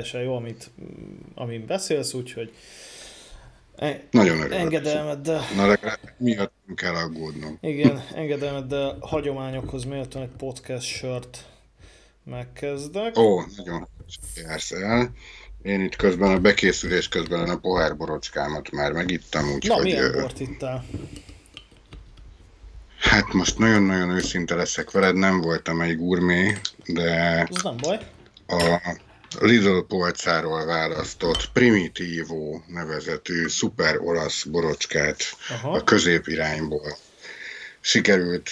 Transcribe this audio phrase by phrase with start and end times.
[0.00, 0.70] teljesen jó, amit,
[1.34, 2.54] amin beszélsz, úgyhogy
[3.76, 4.58] e- Nagyon örülök.
[4.58, 5.42] Engedelmeddel.
[5.56, 7.58] Na legalább miatt kell aggódnom.
[7.60, 11.44] Igen, engedelmeddel hagyományokhoz méltó egy podcast sört
[12.24, 13.18] megkezdek.
[13.18, 13.88] Ó, nagyon
[14.36, 15.10] jársz el.
[15.62, 19.76] Én itt közben a bekészülés közben a pohárborocskámat már megittam, úgyhogy...
[19.76, 20.84] Na, milyen bort ittál?
[22.98, 26.56] Hát most nagyon-nagyon őszinte leszek veled, nem voltam egy gurmé,
[26.86, 27.10] de...
[27.50, 27.98] Ez nem baj.
[28.46, 28.80] A
[29.38, 35.72] Lidl polcáról választott Primitivo nevezetű szuper olasz borocskát Aha.
[35.72, 36.96] a középirányból
[37.80, 38.50] sikerült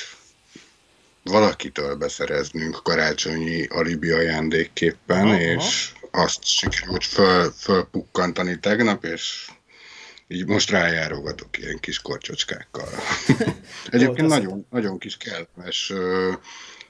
[1.22, 5.40] valakitől beszereznünk karácsonyi alibi ajándékképpen, Aha.
[5.40, 9.48] és azt sikerült föl, fölpukkantani tegnap, és
[10.28, 12.88] így most rájárogatok ilyen kis korcsocskákkal.
[13.90, 15.92] Egyébként nagyon, nagyon kis kellemes,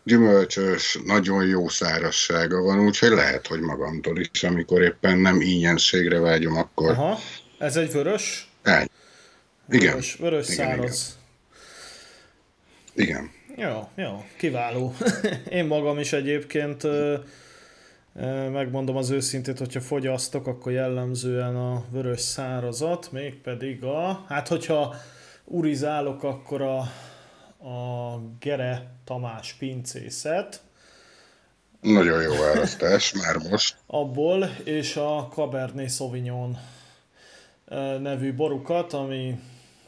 [0.09, 6.57] gyümölcsös, nagyon jó szárassága van, úgyhogy lehet, hogy magamtól is, amikor éppen nem ínyenségre vágyom,
[6.57, 6.91] akkor...
[6.91, 7.19] Aha,
[7.59, 8.51] ez egy vörös?
[8.63, 8.91] Egy.
[9.69, 9.91] Igen.
[9.91, 11.19] Vörös, vörös igen, száraz.
[12.95, 13.31] Igen.
[13.57, 13.69] igen.
[13.71, 14.95] Jó, jó, kiváló.
[15.59, 16.87] Én magam is egyébként
[18.53, 24.95] Megmondom az őszintét, hogyha fogyasztok, akkor jellemzően a vörös szárazat, mégpedig a, hát hogyha
[25.45, 26.83] urizálok, akkor a,
[27.59, 30.61] a Gere Tamás pincészet.
[31.81, 33.77] Nagyon jó választás, már most.
[33.87, 36.59] Abból, és a Cabernet Sauvignon
[38.01, 39.39] nevű borukat, ami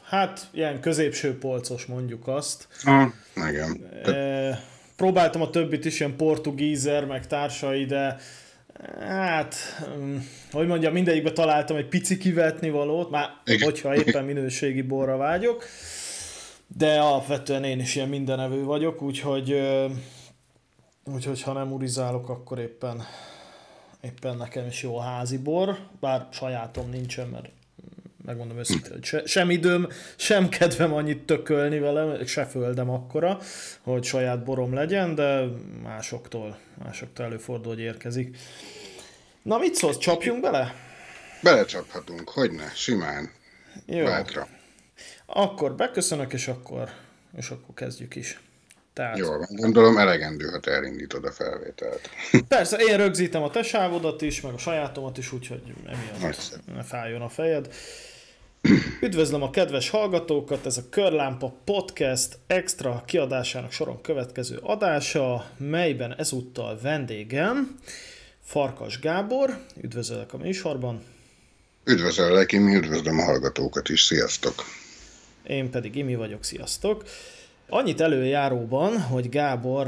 [0.03, 2.67] hát ilyen középső polcos mondjuk azt.
[2.83, 3.07] Ah,
[3.49, 3.85] igen.
[4.03, 4.63] E,
[4.95, 8.17] próbáltam a többit is, ilyen portugízer, meg társai, de
[8.99, 9.55] hát,
[9.97, 10.17] mm,
[10.51, 13.63] hogy mondjam, mindegyikbe találtam egy pici kivetni valót, már Igen.
[13.63, 15.65] hogyha éppen minőségi borra vágyok,
[16.77, 19.61] de alapvetően én is ilyen mindenevő vagyok, úgyhogy,
[21.03, 23.03] úgyhogy ha nem urizálok, akkor éppen,
[24.01, 27.49] éppen nekem is jó a házi bor, bár sajátom nincsen, mert
[28.25, 33.39] megmondom őszintén, hogy se, sem időm, sem kedvem annyit tökölni vele, se földem akkora,
[33.81, 35.43] hogy saját borom legyen, de
[35.83, 38.37] másoktól, másoktól előfordul, hogy érkezik.
[39.41, 40.73] Na mit szólsz, csapjunk bele?
[41.43, 43.31] Belecsaphatunk, hogy ne, simán.
[43.85, 44.03] Jó.
[44.03, 44.47] Bátra.
[45.33, 46.89] Akkor beköszönök, és akkor,
[47.37, 48.39] és akkor kezdjük is.
[48.93, 49.17] Tehát...
[49.17, 52.09] Jól van, gondolom elegendő, ha te elindítod a felvételt.
[52.47, 57.21] Persze, én rögzítem a te sávodat is, meg a sajátomat is, úgyhogy emiatt ne fájjon
[57.21, 57.73] a fejed.
[59.01, 66.79] Üdvözlöm a kedves hallgatókat, ez a Körlámpa Podcast extra kiadásának soron következő adása, melyben ezúttal
[66.81, 67.79] vendégem
[68.43, 71.03] Farkas Gábor, üdvözöllek a műsorban.
[71.83, 74.53] Üdvözöllek, én üdvözlöm a hallgatókat is, sziasztok!
[75.51, 77.03] Én pedig Imi vagyok, sziasztok!
[77.69, 79.87] Annyit előjáróban, hogy Gábor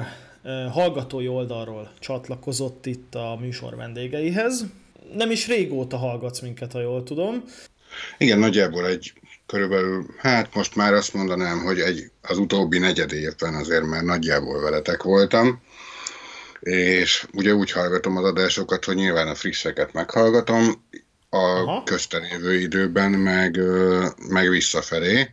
[0.71, 4.65] hallgatói oldalról csatlakozott itt a műsor vendégeihez.
[5.13, 7.43] Nem is régóta hallgatsz minket, ha jól tudom.
[8.17, 9.13] Igen, nagyjából egy
[9.45, 14.61] körülbelül, hát most már azt mondanám, hogy egy, az utóbbi negyed évben azért már nagyjából
[14.61, 15.61] veletek voltam,
[16.59, 20.85] és ugye úgy hallgatom az adásokat, hogy nyilván a frisseket meghallgatom,
[21.29, 23.59] a köztelévő időben meg,
[24.29, 25.29] meg visszafelé.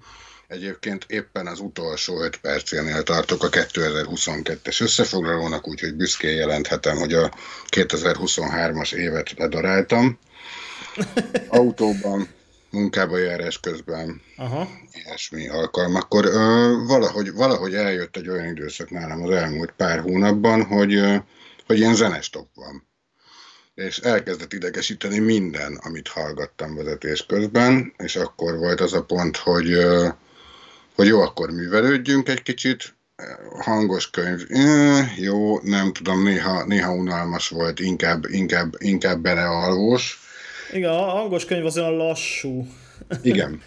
[0.51, 7.35] Egyébként éppen az utolsó 5 percénél tartok a 2022-es összefoglalónak, úgyhogy büszkén jelenthetem, hogy a
[7.69, 10.19] 2023-as évet ledaráltam.
[11.49, 12.29] Autóban
[12.71, 14.69] munkába járás közben, Aha.
[14.93, 16.25] ilyesmi alkalmakkor.
[16.25, 21.17] Ö, valahogy, valahogy eljött egy olyan időszak nálam az elmúlt pár hónapban, hogy, ö,
[21.67, 22.89] hogy ilyen zenestop van.
[23.75, 29.79] És elkezdett idegesíteni minden, amit hallgattam vezetés közben, és akkor volt az a pont, hogy,
[31.01, 32.95] hogy jó, akkor művelődjünk egy kicsit,
[33.59, 34.41] hangos könyv,
[35.17, 40.19] jó, nem tudom, néha, néha unalmas volt, inkább, inkább, inkább belealvós,
[40.73, 42.67] igen, a hangos könyv az olyan lassú.
[43.23, 43.63] Igen.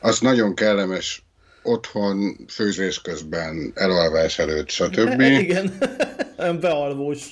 [0.00, 1.24] Az nagyon kellemes
[1.62, 5.20] otthon, főzés közben, elalvás előtt, stb.
[5.44, 5.78] Igen,
[6.60, 7.24] bealvós.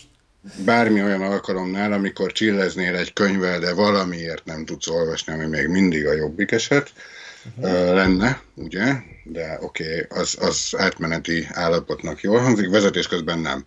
[0.64, 6.06] Bármi olyan alkalomnál, amikor csilleznél egy könyvvel, de valamiért nem tudsz olvasni, ami még mindig
[6.06, 6.92] a jobbik eset
[7.56, 7.94] uh-huh.
[7.94, 8.94] lenne, ugye?
[9.24, 13.64] De oké, okay, az, az átmeneti állapotnak jól hangzik, vezetés közben nem.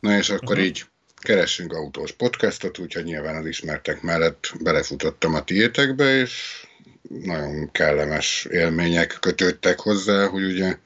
[0.00, 0.64] Na és akkor uh-huh.
[0.64, 0.84] így
[1.16, 6.66] keressünk autós podcastot, úgyhogy nyilván az ismertek mellett belefutottam a tiétekbe, és
[7.08, 10.76] nagyon kellemes élmények kötődtek hozzá, hogy ugye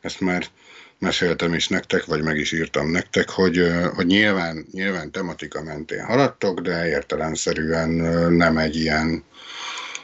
[0.00, 0.46] ezt már
[0.98, 6.60] meséltem is nektek, vagy meg is írtam nektek, hogy, hogy nyilván, nyilván tematika mentén haladtok,
[6.60, 7.88] de értelemszerűen
[8.32, 9.24] nem egy ilyen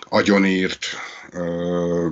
[0.00, 0.86] agyonírt,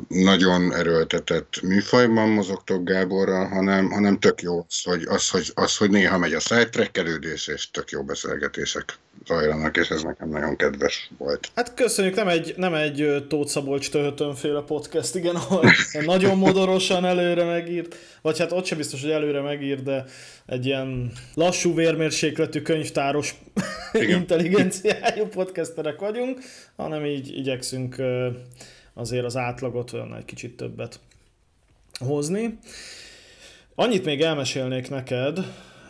[0.08, 5.90] nagyon erőltetett műfajban mozogtok Gáborral, hanem, hanem tök jó az, hogy, az, hogy, az, hogy
[5.90, 11.50] néha megy a szájtrekkelődés, és tök jó beszélgetések zajlanak, és ez nekem nagyon kedves volt.
[11.54, 13.90] Hát köszönjük, nem egy, nem egy Tóth Szabolcs
[14.34, 15.70] féle podcast, igen, ahol
[16.04, 20.04] nagyon modorosan előre megírt, vagy hát ott sem biztos, hogy előre megírt, de
[20.46, 23.34] egy ilyen lassú vérmérsékletű könyvtáros
[24.18, 26.40] intelligenciájú podcasterek vagyunk,
[26.76, 27.96] hanem így igyekszünk
[28.96, 31.00] azért az átlagot olyan egy kicsit többet
[31.98, 32.58] hozni.
[33.74, 35.38] Annyit még elmesélnék neked,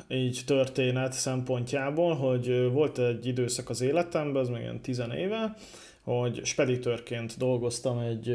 [0.08, 5.56] így történet szempontjából, hogy volt egy időszak az életemben, az még ilyen tizen éve,
[6.02, 8.28] hogy speditőrként dolgoztam egy,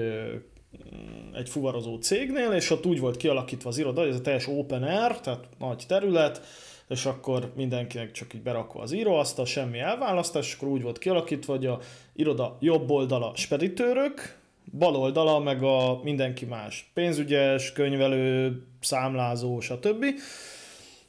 [1.33, 4.83] egy fuvarozó cégnél, és ott úgy volt kialakítva az iroda, hogy ez a teljes open
[4.83, 6.41] air, tehát nagy terület,
[6.87, 11.53] és akkor mindenkinek csak így berakva az íróasztal, semmi elválasztás, és akkor úgy volt kialakítva,
[11.53, 11.79] hogy a
[12.15, 14.39] iroda jobb oldala speditőrök,
[14.71, 16.91] bal oldala meg a mindenki más.
[16.93, 20.05] Pénzügyes, könyvelő, számlázó, stb.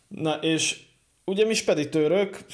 [0.09, 0.81] Na és
[1.25, 2.45] ugye mi speditőrök,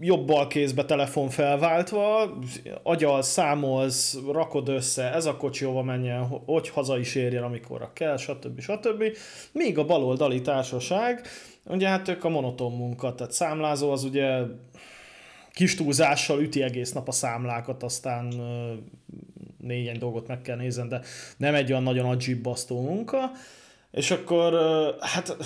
[0.00, 2.38] jobb bal kézbe telefon felváltva,
[2.82, 8.16] agyal számolsz, rakod össze, ez a kocsi hova menjen, hogy haza is érjen, amikor kell,
[8.16, 8.60] stb.
[8.60, 9.04] stb.
[9.52, 11.26] Míg a baloldali társaság,
[11.64, 14.40] ugye hát ők a monoton munka, tehát számlázó az ugye
[15.52, 18.32] kis túlzással üti egész nap a számlákat, aztán
[19.58, 21.00] négyen dolgot meg kell nézni, de
[21.36, 23.30] nem egy olyan nagyon agyzsibbasztó munka.
[23.90, 24.54] És akkor
[25.00, 25.36] hát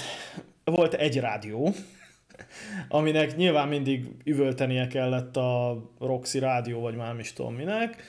[0.65, 1.75] volt egy rádió,
[2.89, 8.03] aminek nyilván mindig üvöltenie kellett a Roxy rádió, vagy már nem is tudom minek.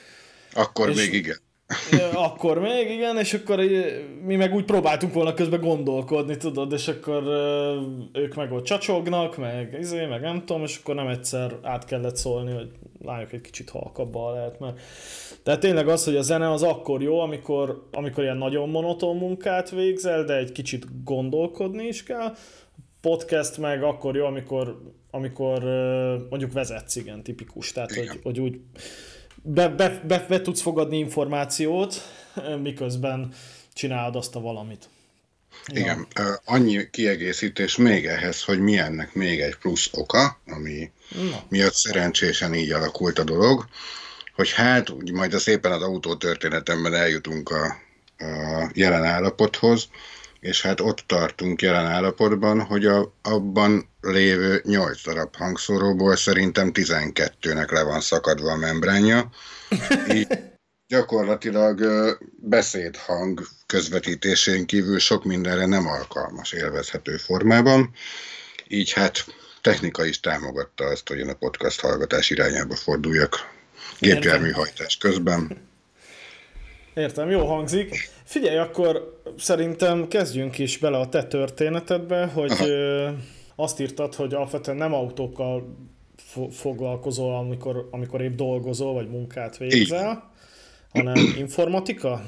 [0.53, 1.37] Akkor és még igen.
[2.13, 3.59] Akkor még, igen, és akkor
[4.23, 7.23] mi meg úgy próbáltunk volna közben gondolkodni, tudod, és akkor
[8.13, 12.15] ők meg ott csacsognak, meg izé, meg nem tudom, és akkor nem egyszer át kellett
[12.15, 12.71] szólni, hogy
[13.01, 14.79] lányok egy kicsit halkabban lehet, mert
[15.43, 19.69] tehát tényleg az, hogy a zene az akkor jó, amikor, amikor ilyen nagyon monoton munkát
[19.69, 22.35] végzel, de egy kicsit gondolkodni is kell.
[23.01, 24.81] Podcast meg akkor jó, amikor,
[25.11, 25.63] amikor
[26.29, 27.71] mondjuk vezetsz, igen, tipikus.
[27.71, 28.07] Tehát, igen.
[28.07, 28.59] Hogy, hogy úgy
[29.43, 31.95] be, be, be, be tudsz fogadni információt,
[32.61, 33.33] miközben
[33.73, 34.89] csinálod azt a valamit.
[35.71, 36.41] Igen, ja.
[36.45, 40.91] annyi kiegészítés még ehhez, hogy mi ennek még egy plusz oka, ami
[41.31, 41.43] Na.
[41.49, 43.67] miatt szerencsésen így alakult a dolog,
[44.35, 47.65] hogy hát majd a szépen az autó történetemben eljutunk a,
[48.17, 49.87] a jelen állapothoz,
[50.39, 57.71] és hát ott tartunk jelen állapotban, hogy a, abban lévő 8 darab hangszóróból szerintem 12-nek
[57.71, 59.29] le van szakadva a membránja.
[60.13, 60.27] Így
[60.87, 61.81] gyakorlatilag
[62.35, 67.93] beszédhang közvetítésén kívül sok mindenre nem alkalmas élvezhető formában.
[68.67, 69.25] Így hát
[69.61, 73.51] technika is támogatta azt, hogy én a podcast hallgatás irányába forduljak
[73.99, 75.57] gépjárműhajtás közben.
[76.93, 78.09] Értem, jó hangzik.
[78.23, 83.15] Figyelj, akkor szerintem kezdjünk is bele a te történetedbe, hogy Aha.
[83.55, 85.77] azt írtad, hogy alapvetően nem autókkal
[86.51, 91.03] foglalkozol, amikor, amikor épp dolgozol, vagy munkát végzel, Így.
[91.03, 92.25] hanem informatika?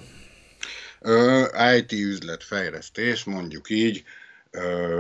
[1.77, 4.03] IT üzletfejlesztés, mondjuk így,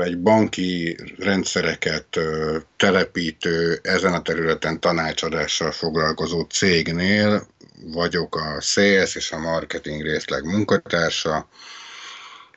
[0.03, 2.19] egy banki rendszereket
[2.77, 7.47] telepítő, ezen a területen tanácsadással foglalkozó cégnél
[7.93, 11.47] vagyok a CS és a marketing részleg munkatársa,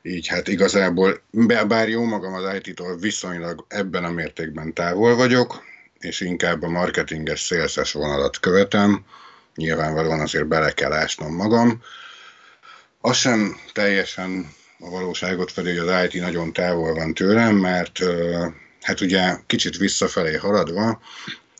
[0.03, 1.21] így hát igazából,
[1.67, 5.63] bár jó magam az IT-tól viszonylag ebben a mértékben távol vagyok,
[5.99, 9.05] és inkább a marketinges szélszes vonalat követem,
[9.55, 11.83] nyilvánvalóan azért bele kell ásnom magam.
[13.01, 17.99] Az sem teljesen a valóságot hogy az IT nagyon távol van tőlem, mert
[18.81, 21.01] hát ugye kicsit visszafelé haladva,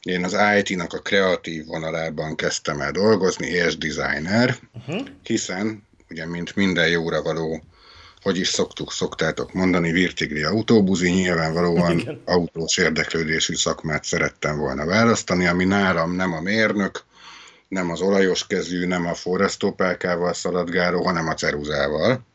[0.03, 5.07] én az IT-nak a kreatív vonalában kezdtem el dolgozni, és designer, uh-huh.
[5.23, 7.63] hiszen ugye mint minden jóra való,
[8.23, 12.23] hogy is szoktuk, szoktátok mondani, virtigli autóbuzi, nyilvánvalóan Igen.
[12.25, 17.05] autós érdeklődésű szakmát szerettem volna választani, ami nálam nem a mérnök,
[17.69, 22.27] nem az olajos kezű, nem a forrasztópálkával szaladgáló, hanem a ceruzával.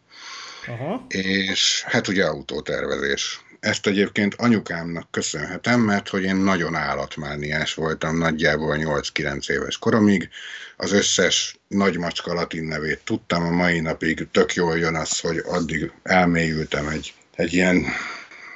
[0.67, 1.05] Aha.
[1.07, 3.41] És hát ugye autótervezés.
[3.59, 10.29] Ezt egyébként anyukámnak köszönhetem, mert hogy én nagyon állatmániás voltam nagyjából 8-9 éves koromig.
[10.77, 15.91] Az összes nagymacska latin nevét tudtam, a mai napig tök jól jön az, hogy addig
[16.03, 17.85] elmélyültem egy, egy ilyen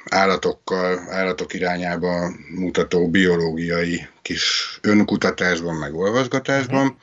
[0.04, 6.98] állatokkal, állatok irányába mutató biológiai kis önkutatásban, meg olvasgatásban.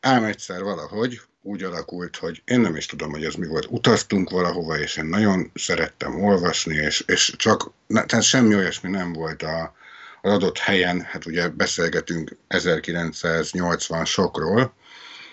[0.00, 3.66] Ám egyszer valahogy úgy alakult, hogy én nem is tudom, hogy ez mi volt.
[3.70, 9.42] Utaztunk valahova, és én nagyon szerettem olvasni, és, és csak, tehát semmi olyasmi nem volt
[9.42, 9.74] a,
[10.22, 14.74] az adott helyen, hát ugye beszélgetünk 1980 sokról,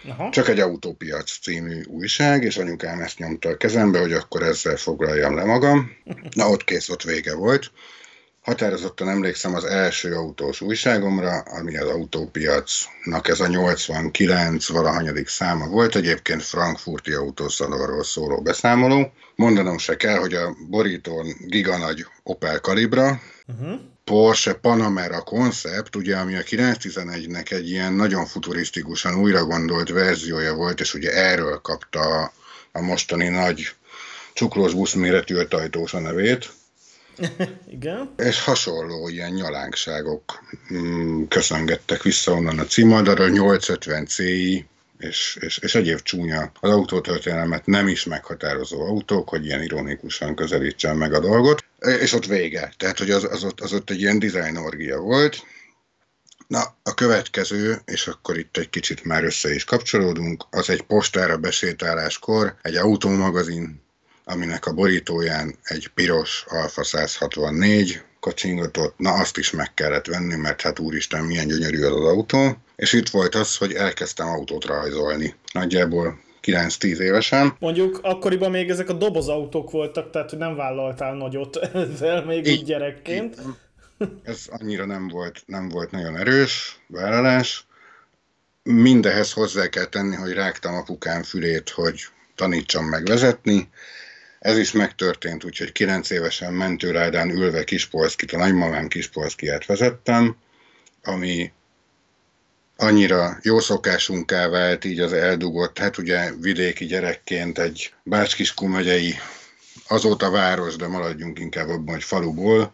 [0.08, 0.30] Aha.
[0.30, 5.36] csak egy autópiac című újság, és anyukám ezt nyomta a kezembe, hogy akkor ezzel foglaljam
[5.36, 5.92] le magam.
[6.36, 7.72] Na ott kész, ott vége volt.
[8.48, 15.96] Határozottan emlékszem az első autós újságomra, ami az autópiacnak ez a 89 valahanyadik száma volt,
[15.96, 19.12] egyébként frankfurti autószalonról szóló beszámoló.
[19.36, 23.80] Mondanom se kell, hogy a borítón giganagy Opel Calibra, uh-huh.
[24.04, 30.80] Porsche Panamera koncept, ugye, ami a 911-nek egy ilyen nagyon futurisztikusan újra gondolt verziója volt,
[30.80, 32.32] és ugye erről kapta
[32.72, 33.70] a mostani nagy
[34.34, 36.50] cukrós busz méretű ötajtós a nevét.
[37.78, 38.14] Igen.
[38.18, 40.44] És hasonló ilyen nyalánkságok
[40.74, 44.66] mm, köszöngettek vissza onnan a címoldalra, 850 CI,
[44.98, 50.98] és, és, és egyéb csúnya az autótörténelmet nem is meghatározó autók, hogy ilyen ironikusan közelítsen
[50.98, 52.74] meg a dolgot, és ott vége.
[52.78, 54.60] Tehát, hogy az, az, ott, az ott egy ilyen design
[55.00, 55.46] volt.
[56.48, 61.38] Na, a következő, és akkor itt egy kicsit már össze is kapcsolódunk, az egy postára
[61.38, 63.82] besétáláskor egy autómagazin
[64.30, 70.62] aminek a borítóján egy piros Alfa 164 kacsingatott, na azt is meg kellett venni, mert
[70.62, 72.58] hát úristen, milyen gyönyörű az, az autó.
[72.76, 75.36] És itt volt az, hogy elkezdtem autót rajzolni.
[75.54, 77.56] Nagyjából 9-10 évesen.
[77.60, 82.64] Mondjuk akkoriban még ezek a dobozautók voltak, tehát hogy nem vállaltál nagyot ezzel még így,
[82.64, 83.36] gyerekként.
[84.00, 87.66] Így, ez annyira nem volt, nem volt nagyon erős vállalás.
[88.64, 92.02] Mindehez hozzá kell tenni, hogy rágtam apukám fülét, hogy
[92.36, 93.70] tanítsam meg vezetni,
[94.48, 100.36] ez is megtörtént, úgyhogy 9 évesen mentőrádán ülve Kispolszkit, a nagymamám Kispolszkiát vezettem,
[101.04, 101.52] ami
[102.78, 109.16] annyira jó szokásunká vált így az eldugott, hát ugye vidéki gyerekként egy Bácskiskú megyei
[109.88, 112.74] azóta város, de maradjunk inkább abban, hogy faluból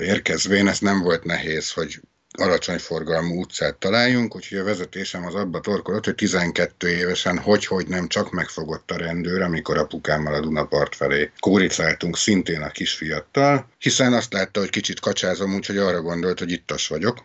[0.00, 2.00] érkezvén, ez nem volt nehéz, hogy
[2.38, 8.08] alacsony forgalmú utcát találjunk, úgyhogy a vezetésem az abba torkolott, hogy 12 évesen hogy-hogy nem
[8.08, 14.32] csak megfogott a rendőr, amikor apukámmal a Dunapart felé kóricáltunk szintén a kisfiattal, hiszen azt
[14.32, 17.24] látta, hogy kicsit kacsázom, úgyhogy arra gondolt, hogy ittas vagyok.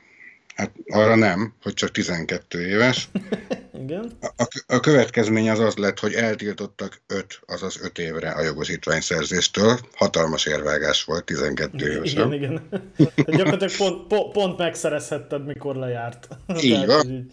[0.55, 3.09] Hát arra nem, hogy csak 12 éves.
[3.81, 4.17] Igen.
[4.37, 9.79] A, a következmény az az lett, hogy eltiltottak 5, azaz 5 évre a jogosítványszerzéstől.
[9.95, 12.33] Hatalmas érvágás volt 12 évesen.
[12.33, 12.61] Igen,
[12.97, 13.13] igen.
[13.15, 16.27] Gyakorlatilag pont, pont, pont megszerezhetted, mikor lejárt.
[16.61, 17.09] Így van.
[17.09, 17.31] Így.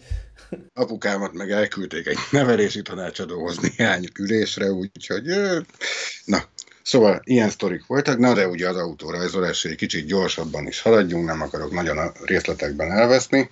[0.73, 5.25] Apukámat meg elküldték egy nevelési tanácsadóhoz néhány ülésre, úgyhogy
[6.25, 6.43] na,
[6.85, 11.41] Szóval ilyen sztorik voltak, na de ugye az autórajzolás egy kicsit gyorsabban is haladjunk, nem
[11.41, 13.49] akarok nagyon a részletekben elveszni.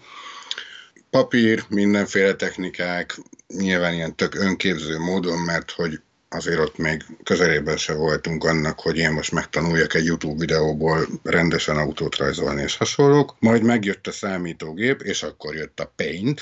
[1.13, 3.17] Papír, mindenféle technikák,
[3.47, 8.97] nyilván ilyen tök önképző módon, mert hogy azért ott még közelében se voltunk annak, hogy
[8.97, 13.35] én most megtanuljak egy YouTube videóból rendesen autót rajzolni és hasonlók.
[13.39, 16.41] Majd megjött a számítógép, és akkor jött a Paint,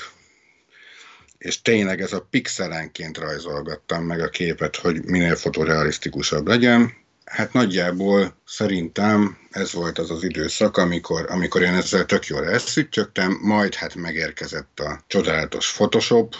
[1.38, 6.92] és tényleg ez a pixelenként rajzolgattam meg a képet, hogy minél fotorealisztikusabb legyen.
[7.32, 13.38] Hát nagyjából szerintem ez volt az az időszak, amikor, amikor én ezzel tök jól elszüttyögtem,
[13.42, 16.34] majd hát megérkezett a csodálatos Photoshop.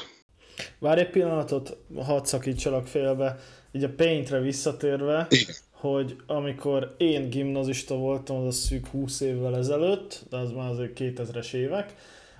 [0.78, 3.38] Várj egy pillanatot, hadd szakítsalak félbe,
[3.72, 5.54] így a Paintre visszatérve, Igen.
[5.70, 10.99] hogy amikor én gimnazista voltam, az a szűk 20 évvel ezelőtt, de az már azért
[10.99, 11.94] 2000-es évek,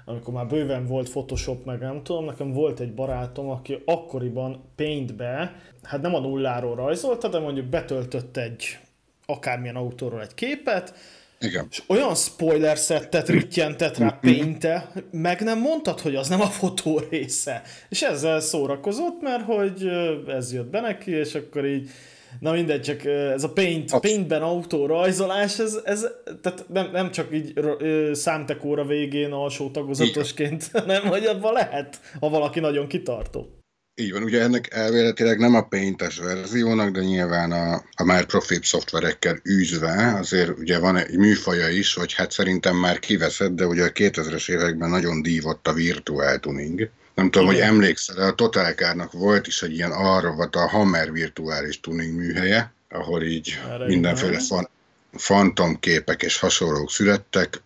[0.04, 5.54] amikor már bőven volt Photoshop, meg nem tudom, nekem volt egy barátom, aki akkoriban Paintbe,
[5.82, 8.78] hát nem a nulláról rajzolta, de mondjuk betöltött egy
[9.26, 10.94] akármilyen autóról egy képet,
[11.42, 11.66] igen.
[11.71, 14.66] És olyan spoiler szettet rittyentett rá paint
[15.11, 17.62] meg nem mondtad, hogy az nem a fotó része.
[17.88, 19.88] És ezzel szórakozott, mert hogy
[20.28, 21.90] ez jött be neki, és akkor így
[22.41, 26.07] Na mindegy, csak ez a paint, paintben autó rajzolás, ez, ez
[26.43, 27.61] tehát nem, nem csak így
[28.12, 33.62] számtekóra végén alsó tagozatosként, hanem hogy abban lehet, ha valaki nagyon kitartó.
[33.95, 38.65] Így van, ugye ennek elvéletileg nem a paintes verziónak, de nyilván a, a már profibb
[38.65, 43.85] szoftverekkel űzve, azért ugye van egy műfaja is, hogy hát szerintem már kiveszed, de ugye
[43.85, 47.62] a 2000-es években nagyon dívott a virtual tuning nem tudom, Igen.
[47.62, 53.23] hogy emlékszel, a Totálkárnak volt is egy ilyen arrovat a Hammer virtuális tuning műhelye, ahol
[53.23, 54.69] így Erre mindenféle fan,
[55.12, 57.62] fantomképek és hasonlók születtek.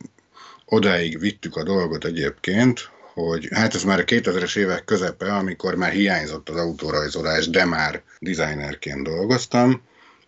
[0.65, 5.93] Odáig vittük a dolgot egyébként, hogy hát ez már a 2000-es évek közepe, amikor már
[5.93, 9.83] hiányzott az autórajzolás, de már designerként dolgoztam,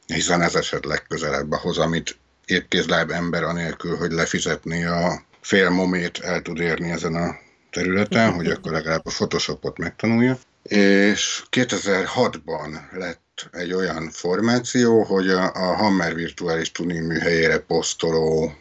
[0.06, 6.42] hiszen ez esett legközelebb ahhoz, amit éppkézláb ember anélkül, hogy lefizetné a fél momét el
[6.42, 7.36] tud érni ezen a
[7.78, 10.38] területen, hogy akkor legalább a Photoshopot megtanulja.
[10.62, 18.54] És 2006-ban lett egy olyan formáció, hogy a, a Hammer virtuális tuning műhelyére posztoló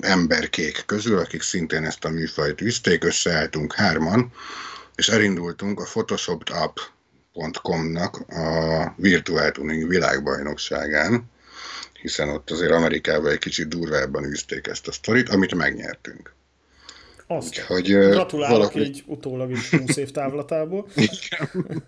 [0.00, 4.32] emberkék közül, akik szintén ezt a műfajt üzték, összeálltunk hárman,
[4.94, 11.30] és elindultunk a photoshopedup.com-nak a virtuál tuning világbajnokságán,
[12.00, 16.35] hiszen ott azért Amerikában egy kicsit durvábban űzték ezt a sztorit, amit megnyertünk.
[17.28, 17.48] Azt.
[17.48, 18.80] Úgyhogy, Gratulálok valaki...
[18.80, 20.88] így utólag is 20 év távlatából.
[20.94, 21.82] Igen.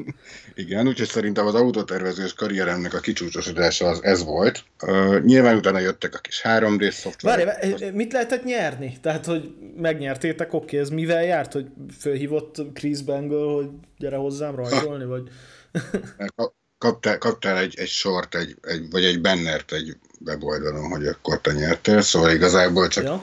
[0.55, 4.65] Igen, úgyhogy szerintem az autótervezős karrieremnek a kicsúcsosodása az ez volt.
[4.83, 7.47] Uh, nyilván utána jöttek a kis 3D szoftverek.
[7.47, 8.99] Várj, mit lehetett nyerni?
[9.03, 11.67] Tehát, hogy megnyertétek, oké, okay, ez mivel járt, hogy
[11.99, 13.69] fölhívott Chris Bangle, hogy
[13.99, 15.29] gyere hozzám rajzolni, vagy...
[16.79, 21.53] kaptál, kaptál egy, egy sort, egy, egy, vagy egy bannert egy weboldalon, hogy akkor te
[21.53, 23.23] nyertél, szóval igazából csak ja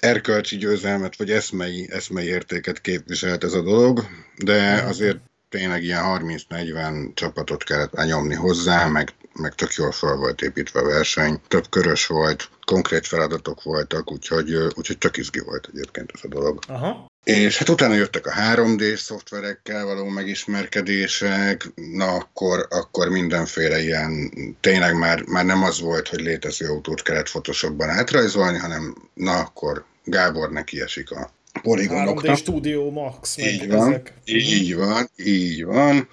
[0.00, 4.04] erkölcsi győzelmet, vagy eszmei, eszmei értéket képviselt ez a dolog,
[4.36, 6.02] de azért tényleg ilyen
[6.48, 11.68] 30-40 csapatot kellett lenyomni hozzá, meg, meg tök jól fel volt építve a verseny, több
[11.68, 16.58] körös volt, konkrét feladatok voltak, úgyhogy, úgyhogy tök izgi volt egyébként ez a dolog.
[16.66, 17.06] Aha.
[17.28, 24.98] És hát utána jöttek a 3D szoftverekkel való megismerkedések, na akkor, akkor mindenféle ilyen, tényleg
[24.98, 30.50] már, már nem az volt, hogy létező autót kellett Photoshopban átrajzolni, hanem na akkor Gábor
[30.50, 31.32] neki esik a
[31.62, 32.36] poligonoknak.
[32.36, 33.36] 3D Studio Max.
[33.36, 34.12] Így van, ezek.
[34.24, 36.08] így van, így van.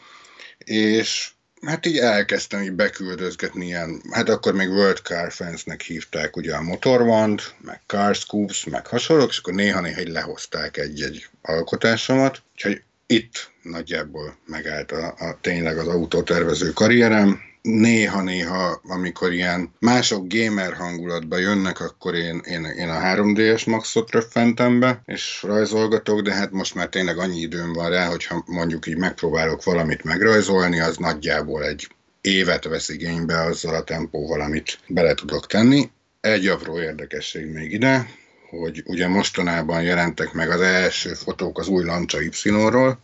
[0.58, 1.32] És
[1.62, 6.62] hát így elkezdtem így beküldözgetni ilyen, hát akkor még World Car Fans-nek hívták ugye a
[6.62, 13.52] Motorwand, meg Car Scoops, meg hasonlók, és akkor néha-néha így lehozták egy-egy alkotásomat, úgyhogy itt
[13.62, 21.80] nagyjából megállt a, a tényleg az autótervező karrierem, néha-néha, amikor ilyen mások gamer hangulatba jönnek,
[21.80, 26.88] akkor én, én, én a 3D-es maxot röffentem be, és rajzolgatok, de hát most már
[26.88, 31.88] tényleg annyi időm van rá, hogyha mondjuk így megpróbálok valamit megrajzolni, az nagyjából egy
[32.22, 35.90] évet vesz igénybe azzal a tempóval, amit bele tudok tenni.
[36.22, 38.08] Egy apró érdekesség még ide,
[38.50, 43.00] hogy ugye mostanában jelentek meg az első fotók az új Lancia Y-ról,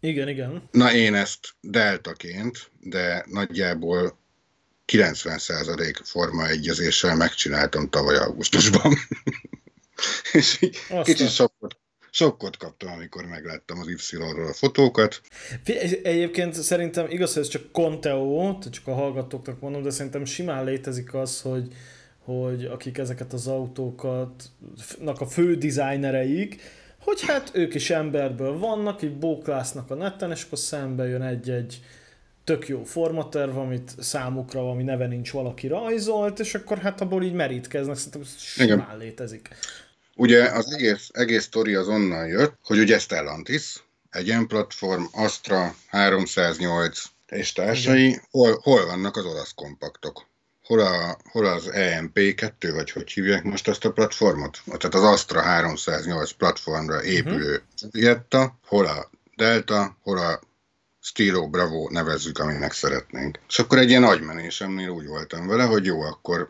[0.00, 0.68] igen, igen.
[0.70, 4.18] Na én ezt deltaként, de nagyjából
[4.92, 8.94] 90% forma egyezéssel megcsináltam tavaly augusztusban.
[10.32, 11.76] és így kicsit sokkot,
[12.10, 15.20] sokkot kaptam, amikor megláttam az Y-ról a fotókat.
[16.02, 21.14] Egyébként szerintem igaz, hogy ez csak Conteo, csak a hallgatóknak mondom, de szerintem simán létezik
[21.14, 21.68] az, hogy,
[22.18, 24.44] hogy akik ezeket az autókat,
[25.04, 26.60] a fő designereik,
[27.08, 31.80] hogy hát ők is emberből vannak, így bóklásznak a neten, és akkor szembe jön egy-egy
[32.44, 37.32] tök jó formaterv, amit számukra valami neve nincs valaki rajzolt, és akkor hát abból így
[37.32, 38.98] merítkeznek, szerintem simán Igen.
[38.98, 39.48] létezik.
[40.16, 45.74] Ugye az egész, egész sztori az onnan jött, hogy ugye Stellantis, egy ilyen platform, Astra
[45.86, 50.26] 308 és társai, hol, hol vannak az olasz kompaktok?
[50.68, 54.60] Hol, a, hol az EMP2, vagy hogy hívják most azt a platformot?
[54.64, 58.50] Tehát az Astra 308 platformra épülő uh-huh.
[58.66, 60.40] hol a Delta, hol a
[61.00, 63.38] Stilo Bravo nevezzük, aminek szeretnénk.
[63.48, 66.48] És akkor egy ilyen agymenésemnél úgy voltam vele, hogy jó, akkor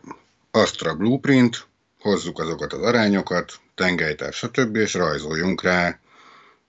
[0.51, 1.67] Astra Blueprint,
[1.99, 5.99] hozzuk azokat az arányokat, tengelytár, stb., és rajzoljunk rá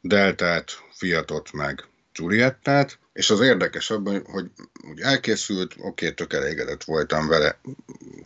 [0.01, 4.51] Deltát, Fiatot, meg Giuliettát, és az érdekes abban, hogy
[4.91, 7.59] úgy elkészült, oké, tök elégedett voltam vele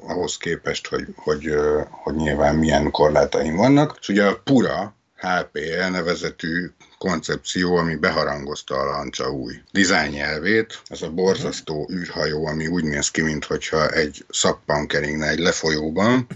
[0.06, 1.54] ahhoz képest, hogy, hogy,
[1.90, 8.84] hogy nyilván milyen korlátaim vannak, és ugye a Pura HPL nevezetű koncepció, ami beharangozta a
[8.84, 10.82] Lancia új dizájnnyelvét.
[10.86, 16.26] Ez a borzasztó űrhajó, ami úgy néz ki, mintha egy szappan keringne egy lefolyóban.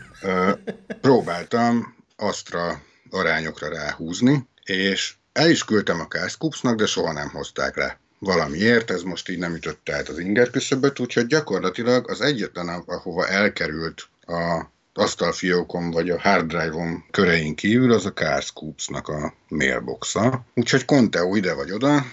[1.00, 7.98] Próbáltam Astra arányokra ráhúzni, és el is küldtem a Kászkupsznak, de soha nem hozták le
[8.18, 13.28] valamiért, ez most így nem ütötte át az inger küszöböt, úgyhogy gyakorlatilag az egyetlen, ahova
[13.28, 20.44] elkerült a asztalfiókon vagy a hard drive-on körein kívül, az a Carscoops-nak a mailboxa.
[20.54, 22.04] Úgyhogy Conteo ide vagy oda,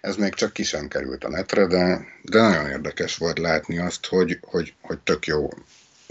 [0.00, 4.06] ez még csak ki sem került a netre, de, de nagyon érdekes volt látni azt,
[4.06, 5.48] hogy, hogy, hogy tök jó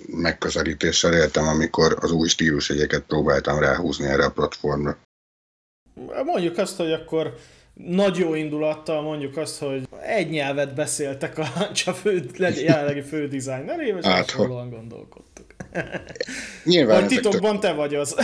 [0.08, 4.98] megközelítéssel éltem, amikor az új stílusjegyeket próbáltam ráhúzni erre a platformra.
[6.26, 7.36] Mondjuk azt, hogy akkor
[7.74, 14.00] nagy jó indulattal mondjuk azt, hogy egy nyelvet beszéltek a csak fő, jelenlegi fő designerével,
[14.00, 15.46] és hát, hasonlóan gondolkodtuk.
[16.64, 17.62] Nyilván Vagy titokban tök...
[17.62, 18.16] te vagy az.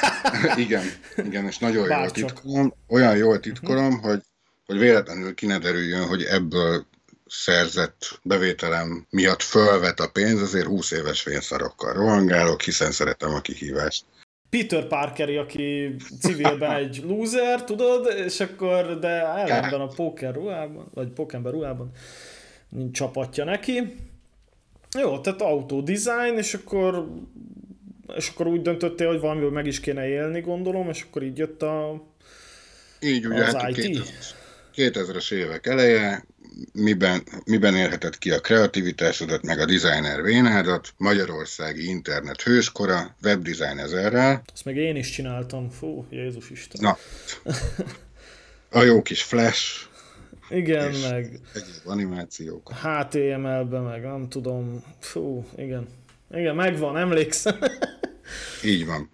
[0.56, 0.84] igen,
[1.16, 2.16] igen, és nagyon Bárcsak.
[2.16, 2.74] jól titkolom.
[2.88, 4.04] Olyan jól titkolom, uh-huh.
[4.04, 4.20] hogy,
[4.66, 6.86] hogy véletlenül ki ne derüljön, hogy ebből
[7.26, 14.04] szerzett bevételem miatt fölvet a pénz, azért 20 éves fényszarokkal rohangálok, hiszen szeretem a kihívást.
[14.50, 21.08] Peter Parkeri, aki civilben egy loser, tudod, és akkor, de ellenben a póker ruhában, vagy
[21.08, 21.90] pókember ruhában
[22.92, 23.94] csapatja neki.
[24.98, 27.08] Jó, tehát autodesign, és akkor
[28.16, 31.62] és akkor úgy döntöttél, hogy valamiből meg is kéne élni, gondolom, és akkor így jött
[31.62, 32.02] a
[33.00, 34.02] így ugye, az hát IT.
[34.74, 36.24] 2000-es évek eleje,
[36.72, 44.42] miben, miben érhetett ki a kreativitásodat, meg a designer vénádat, Magyarországi internet hőskora, webdesign ezerrel.
[44.52, 46.80] Azt meg én is csináltam, fú, Jézus Isten.
[46.80, 46.98] Na,
[48.70, 49.86] a jó kis flash,
[50.50, 52.72] igen, meg egyéb animációk.
[52.72, 55.88] HTML-be, meg nem tudom, fú, igen.
[56.30, 57.58] Igen, megvan, emlékszem.
[58.64, 59.10] Így van.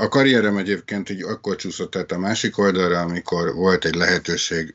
[0.00, 4.74] A karrierem egyébként így akkor csúszott át a másik oldalra, amikor volt egy lehetőség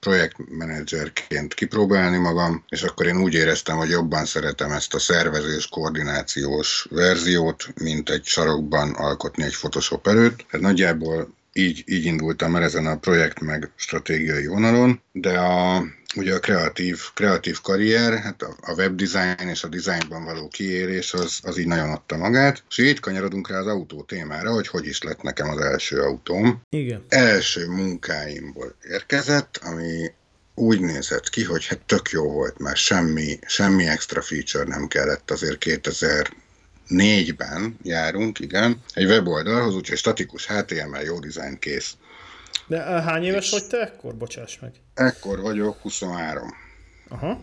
[0.00, 6.86] projektmenedzserként kipróbálni magam, és akkor én úgy éreztem, hogy jobban szeretem ezt a szervezős, koordinációs
[6.90, 10.44] verziót, mint egy sarokban alkotni egy Photoshop előtt.
[10.48, 15.84] Hát nagyjából így, így indultam el ezen a projekt meg stratégiai vonalon, de a,
[16.16, 21.40] ugye a kreatív, kreatív karrier, hát a, a webdesign és a designban való kiérés az,
[21.42, 25.02] az így nagyon adta magát, és így kanyarodunk rá az autó témára, hogy hogy is
[25.02, 26.60] lett nekem az első autóm.
[26.68, 27.04] Igen.
[27.08, 30.12] Első munkáimból érkezett, ami
[30.54, 35.30] úgy nézett ki, hogy hát tök jó volt, mert semmi, semmi extra feature nem kellett
[35.30, 36.30] azért 2000
[36.86, 41.94] négyben járunk, igen, egy weboldalhoz, úgyhogy statikus HTML, jó design kész.
[42.66, 44.14] De hány éves És vagy te ekkor?
[44.14, 44.72] Bocsáss meg.
[44.94, 46.54] Ekkor vagyok, 23.
[47.08, 47.40] Aha.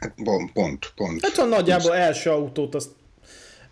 [0.00, 0.92] Hát pont, pont.
[0.96, 1.20] pont.
[1.22, 2.90] Hát a nagyjából első autót, azt,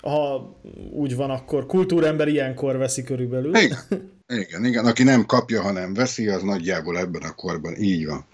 [0.00, 0.56] ha
[0.90, 3.56] úgy van, akkor kultúrember ilyenkor veszi körülbelül.
[3.56, 3.78] Igen,
[4.26, 4.86] igen, igen.
[4.86, 8.26] Aki nem kapja, hanem veszi, az nagyjából ebben a korban így van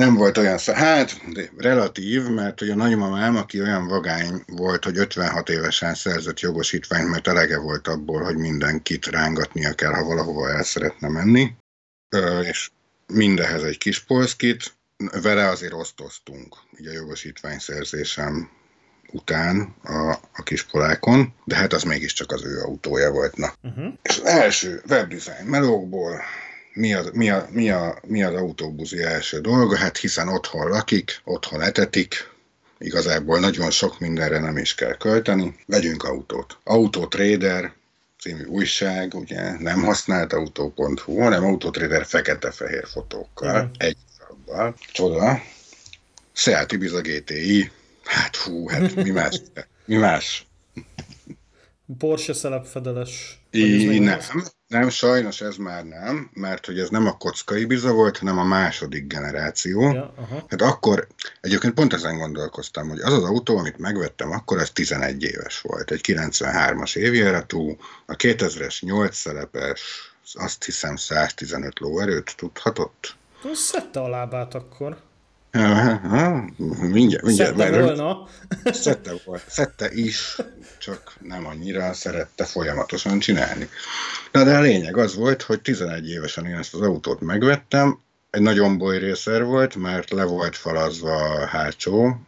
[0.00, 4.98] nem volt olyan, hát de relatív, mert ugye a nagymamám, aki olyan vagány volt, hogy
[4.98, 10.62] 56 évesen szerzett jogosítványt, mert elege volt abból, hogy mindenkit rángatnia kell, ha valahova el
[10.62, 11.52] szeretne menni,
[12.42, 12.70] és
[13.06, 14.72] mindehez egy kis polszkit,
[15.22, 18.50] vele azért osztoztunk, ugye a jogosítvány szerzésem
[19.12, 23.52] után a, a polákon, de hát az mégiscsak az ő autója volt, na.
[23.62, 23.92] Uh-huh.
[24.02, 26.20] És az első webdesign melókból
[26.80, 29.76] mi, az, mi, a, mi, a, mi az autóbuzi első dolga?
[29.76, 32.28] Hát hiszen otthon lakik, otthon etetik,
[32.78, 35.56] igazából nagyon sok mindenre nem is kell költeni.
[35.66, 36.58] Vegyünk autót.
[36.64, 37.72] Autotrader
[38.20, 43.70] című újság, ugye nem használt autó.hu, hanem Autotrader fekete-fehér fotókkal, mm.
[43.78, 44.74] egy szarabbal.
[44.92, 45.42] Csoda.
[46.32, 47.70] Seat Ibiza GTI.
[48.04, 49.40] Hát hú, hát mi más?
[49.84, 50.46] mi más?
[51.98, 53.40] Porsche szelepfedeles.
[53.50, 54.20] I, nem,
[54.66, 58.44] nem, sajnos ez már nem, mert hogy ez nem a kockai biza volt, hanem a
[58.44, 59.92] második generáció.
[59.92, 60.44] Ja, aha.
[60.48, 61.06] Hát akkor,
[61.40, 65.90] egyébként pont ezen gondolkoztam, hogy az az autó, amit megvettem, akkor az 11 éves volt.
[65.90, 67.76] Egy 93-as évjáratú,
[68.06, 69.80] a 2000-es 8 szelepes,
[70.32, 73.14] azt hiszem 115 lóerőt tudhatott.
[73.52, 74.96] Szedte a lábát akkor.
[75.50, 77.56] Mindjárt, mindjárt.
[77.56, 78.28] Szette volna.
[78.64, 80.36] Szette, volt, szette is,
[80.78, 83.68] csak nem annyira szerette folyamatosan csinálni.
[84.32, 87.98] Na de a lényeg az volt, hogy 11 évesen én ezt az autót megvettem,
[88.30, 92.20] egy nagyon boly részer volt, mert le volt falazva a hátsó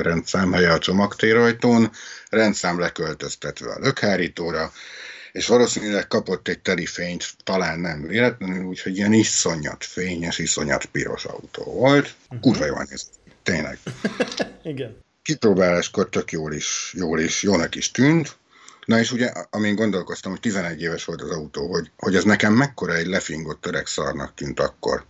[0.00, 1.90] rendszám helye a csomagtérajtón,
[2.30, 4.72] rendszám leköltöztetve a lökhárítóra,
[5.36, 11.24] és valószínűleg kapott egy teli fényt, talán nem véletlenül, úgyhogy ilyen iszonyat fényes, iszonyat piros
[11.24, 12.14] autó volt.
[12.24, 12.40] Uh-huh.
[12.40, 13.78] Kurva jól nézett tényleg.
[14.62, 14.96] Igen.
[15.22, 18.36] Kipróbáláskor tök jól is, jól is, jónak is tűnt.
[18.84, 22.52] Na és ugye, amin gondolkoztam, hogy 11 éves volt az autó, hogy, hogy ez nekem
[22.52, 25.04] mekkora egy lefingott öreg szarnak tűnt akkor.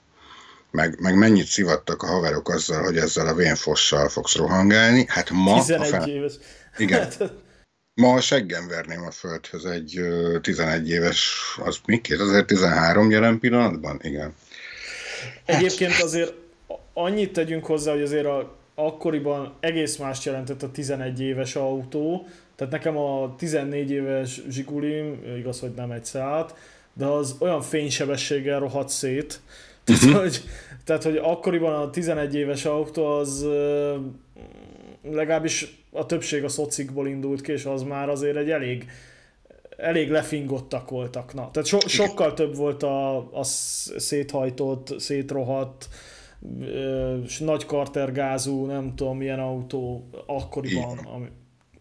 [0.71, 5.05] Meg, meg mennyit szivattak a haverok azzal, hogy ezzel a vénfossal fogsz rohangálni.
[5.09, 5.61] Hát ma...
[5.61, 6.09] 11 a fel...
[6.09, 6.35] éves.
[6.77, 7.01] Igen.
[7.01, 7.33] Hát,
[8.01, 10.01] Ma seggem verném a földhöz egy
[10.41, 12.01] 11 éves, az mi?
[12.01, 14.01] 2013 jelen pillanatban?
[14.03, 14.35] Igen.
[15.45, 16.33] Egyébként azért
[16.93, 22.73] annyit tegyünk hozzá, hogy azért a, akkoriban egész más jelentett a 11 éves autó, tehát
[22.73, 26.55] nekem a 14 éves Zsigulim, igaz, hogy nem egy szállt,
[26.93, 29.41] de az olyan fénysebességgel rohadt szét,
[29.85, 30.21] tehát, uh-huh.
[30.21, 30.43] hogy,
[30.85, 33.47] tehát, hogy akkoriban a 11 éves autó az
[35.11, 38.91] legalábbis a többség a szocikból indult ki, és az már azért egy elég,
[39.77, 41.35] elég lefingottak voltak.
[41.35, 43.43] Na, tehát so, sokkal több volt a, a
[43.97, 45.89] széthajtott, szétrohadt,
[47.39, 51.27] nagy kartergázú, nem tudom milyen autó akkoriban, ami,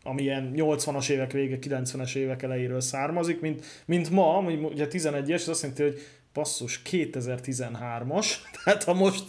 [0.04, 5.50] ami ilyen 80-as évek vége, 90-es évek elejéről származik, mint, mint ma, ugye 11-es, az
[5.50, 6.00] azt jelenti, hogy
[6.34, 8.28] passzus 2013-as,
[8.64, 9.24] tehát ha most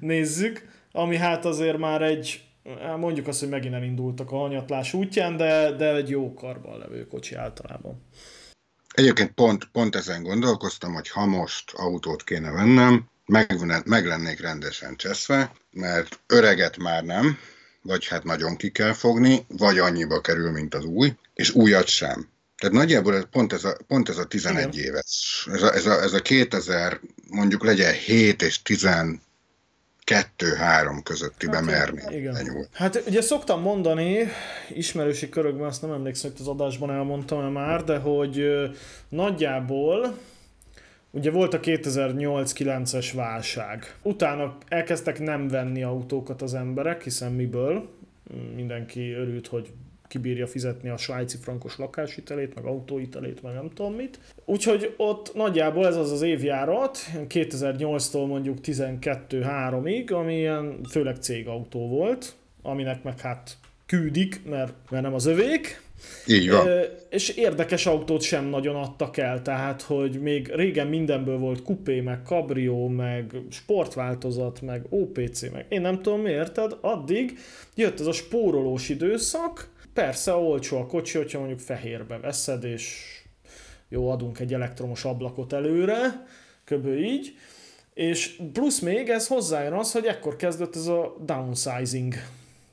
[0.00, 2.47] nézzük, ami hát azért már egy
[2.96, 7.34] mondjuk azt, hogy megint elindultak a hanyatlás útján, de, de egy jó karban levő kocsi
[7.34, 8.02] általában.
[8.94, 14.96] Egyébként pont, pont ezen gondolkoztam, hogy ha most autót kéne vennem, meg, meg lennék rendesen
[14.96, 17.38] cseszve, mert öreget már nem,
[17.82, 22.28] vagy hát nagyon ki kell fogni, vagy annyiba kerül, mint az új, és újat sem.
[22.56, 24.86] Tehát nagyjából ez, pont, ez a, pont ez a 11 Igen.
[24.86, 25.46] éves.
[25.52, 29.20] Ez a, ez, a, ez a 2000, mondjuk legyen 7 és 12
[30.58, 32.16] 3 közötti hát, bemerni.
[32.16, 32.68] Igen.
[32.72, 34.26] Hát ugye szoktam mondani,
[34.68, 38.44] ismerősi körökben, azt nem emlékszem, hogy az adásban elmondtam -e már, de hogy
[39.08, 40.14] nagyjából
[41.10, 43.94] Ugye volt a 2008-9-es válság.
[44.02, 47.88] Utána elkezdtek nem venni autókat az emberek, hiszen miből?
[48.54, 49.72] Mindenki örült, hogy
[50.08, 54.18] kibírja fizetni a svájci frankos lakáshitelét, meg autóhitelét, meg nem tudom mit.
[54.44, 62.34] Úgyhogy ott nagyjából ez az az évjárat, 2008-tól mondjuk 12-3-ig, ami ilyen főleg cégautó volt,
[62.62, 65.86] aminek meg hát küldik, mert, mert nem az övék,
[66.26, 66.68] így van.
[67.10, 72.22] És érdekes autót sem nagyon adtak el, tehát hogy még régen mindenből volt kupé, meg
[72.22, 77.38] kabrió, meg sportváltozat, meg OPC, meg én nem tudom miért, addig
[77.74, 83.04] jött ez a spórolós időszak, persze olcsó a kocsi, hogyha mondjuk fehérbe veszed, és
[83.88, 86.26] jó, adunk egy elektromos ablakot előre,
[86.64, 87.34] köbő így,
[87.94, 92.14] és plusz még ez hozzájön az, hogy ekkor kezdett ez a downsizing.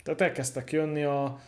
[0.04, 1.40] Tehát elkezdtek jönni a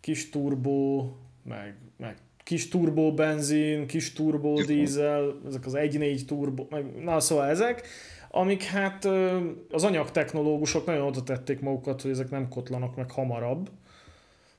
[0.00, 2.16] kis turbó, meg, meg
[2.46, 7.88] kis turbó benzin, kis turbó dízel, ezek az 1.4 turbó, meg, na szóval ezek,
[8.30, 9.04] amik hát
[9.70, 13.70] az anyagtechnológusok nagyon oda tették magukat, hogy ezek nem kotlanak meg hamarabb,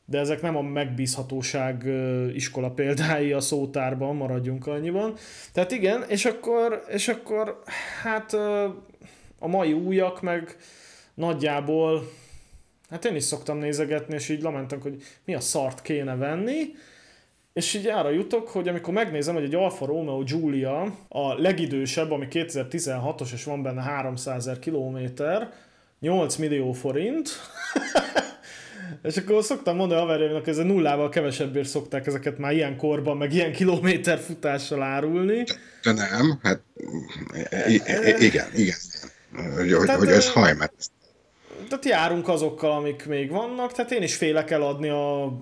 [0.10, 1.86] de ezek nem a megbízhatóság
[2.34, 5.14] iskola példái a szótárban, maradjunk annyiban.
[5.54, 7.62] Tehát igen, és akkor, és akkor
[8.02, 8.34] hát
[9.40, 10.56] a mai újak meg
[11.14, 12.04] nagyjából
[12.90, 16.74] Hát én is szoktam nézegetni, és így lamentek, hogy mi a szart kéne venni,
[17.54, 22.28] és így arra jutok, hogy amikor megnézem, hogy egy Alfa Romeo Giulia a legidősebb, ami
[22.30, 25.54] 2016-os, és van benne 300 ezer kilométer,
[26.00, 27.30] 8 millió forint,
[29.04, 33.18] és akkor szoktam mondani a haverjaimnak, hogy ez nullával kevesebbért szokták ezeket már ilyen korban,
[33.18, 35.44] meg ilyen kilométer futással árulni.
[35.84, 36.62] De nem, hát
[38.20, 38.78] igen, igen.
[39.56, 40.74] Hogy, Tehát, hogy ez hajmet
[41.70, 45.38] tehát járunk azokkal, amik még vannak, tehát én is félek eladni a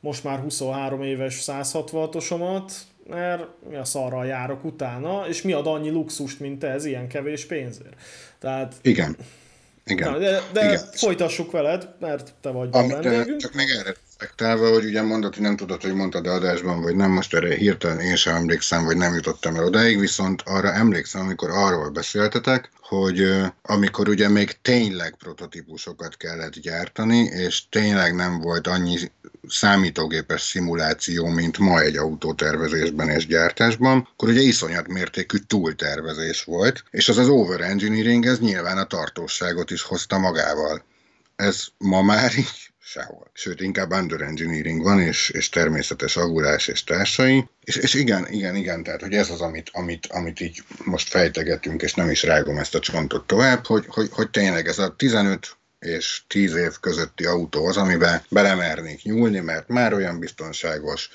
[0.00, 2.72] most már 23 éves 166-osomat,
[3.08, 7.44] mert mi a szarral járok utána, és mi ad annyi luxust, mint ez, ilyen kevés
[7.44, 7.94] pénzért.
[8.38, 8.74] Tehát...
[8.82, 9.16] Igen.
[9.90, 10.10] Igen.
[10.10, 10.80] Na, de de Igen.
[10.92, 13.40] folytassuk veled, mert te vagy a vendégünk.
[13.40, 17.10] Csak még erre reflektálva, hogy ugye mondod, hogy nem tudod, hogy mondtad adásban, vagy nem,
[17.10, 21.50] most erre hirtelen én sem emlékszem, vagy nem jutottam el odáig, viszont arra emlékszem, amikor
[21.50, 23.26] arról beszéltetek, hogy
[23.62, 28.98] amikor ugye még tényleg prototípusokat kellett gyártani, és tényleg nem volt annyi
[29.48, 37.08] számítógépes szimuláció, mint ma egy autótervezésben és gyártásban, akkor ugye iszonyat mértékű túltervezés volt, és
[37.08, 40.84] az az overengineering, ez nyilván a tartóságot is hozta magával.
[41.36, 43.30] Ez ma már így sehol.
[43.32, 47.48] Sőt, inkább under engineering van, és, és természetes agulás és társai.
[47.60, 51.82] És, és igen, igen, igen, tehát hogy ez az, amit, amit, amit így most fejtegetünk,
[51.82, 55.56] és nem is rágom ezt a csontot tovább, hogy, hogy, hogy tényleg ez a 15
[55.78, 61.10] és 10 év közötti autó az, amiben belemernék nyúlni, mert már olyan biztonságos,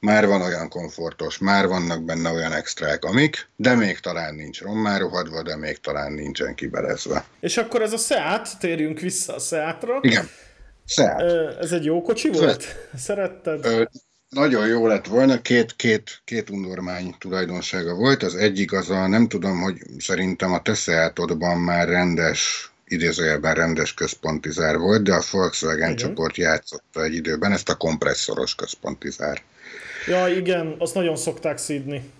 [0.00, 4.98] már van olyan komfortos, már vannak benne olyan extrák, amik, de még talán nincs rommá
[4.98, 7.24] rohadva, de még talán nincsen kibelezve.
[7.40, 9.98] És akkor ez a Seat, térjünk vissza a Seatra.
[10.00, 10.28] Igen.
[10.86, 11.20] Seat.
[11.60, 12.88] Ez egy jó kocsi volt?
[12.96, 13.64] Szeretted?
[13.64, 13.82] Ö,
[14.28, 18.22] nagyon jó lett volna, két, két, két undormány tulajdonsága volt.
[18.22, 23.94] Az egyik az a, nem tudom, hogy szerintem a te Seatodban már rendes idézőjelben rendes
[23.94, 25.96] központi zár volt, de a Volkswagen igen.
[25.96, 29.42] csoport játszotta egy időben ezt a kompresszoros központi zár.
[30.06, 32.10] Ja, igen, azt nagyon szokták szídni.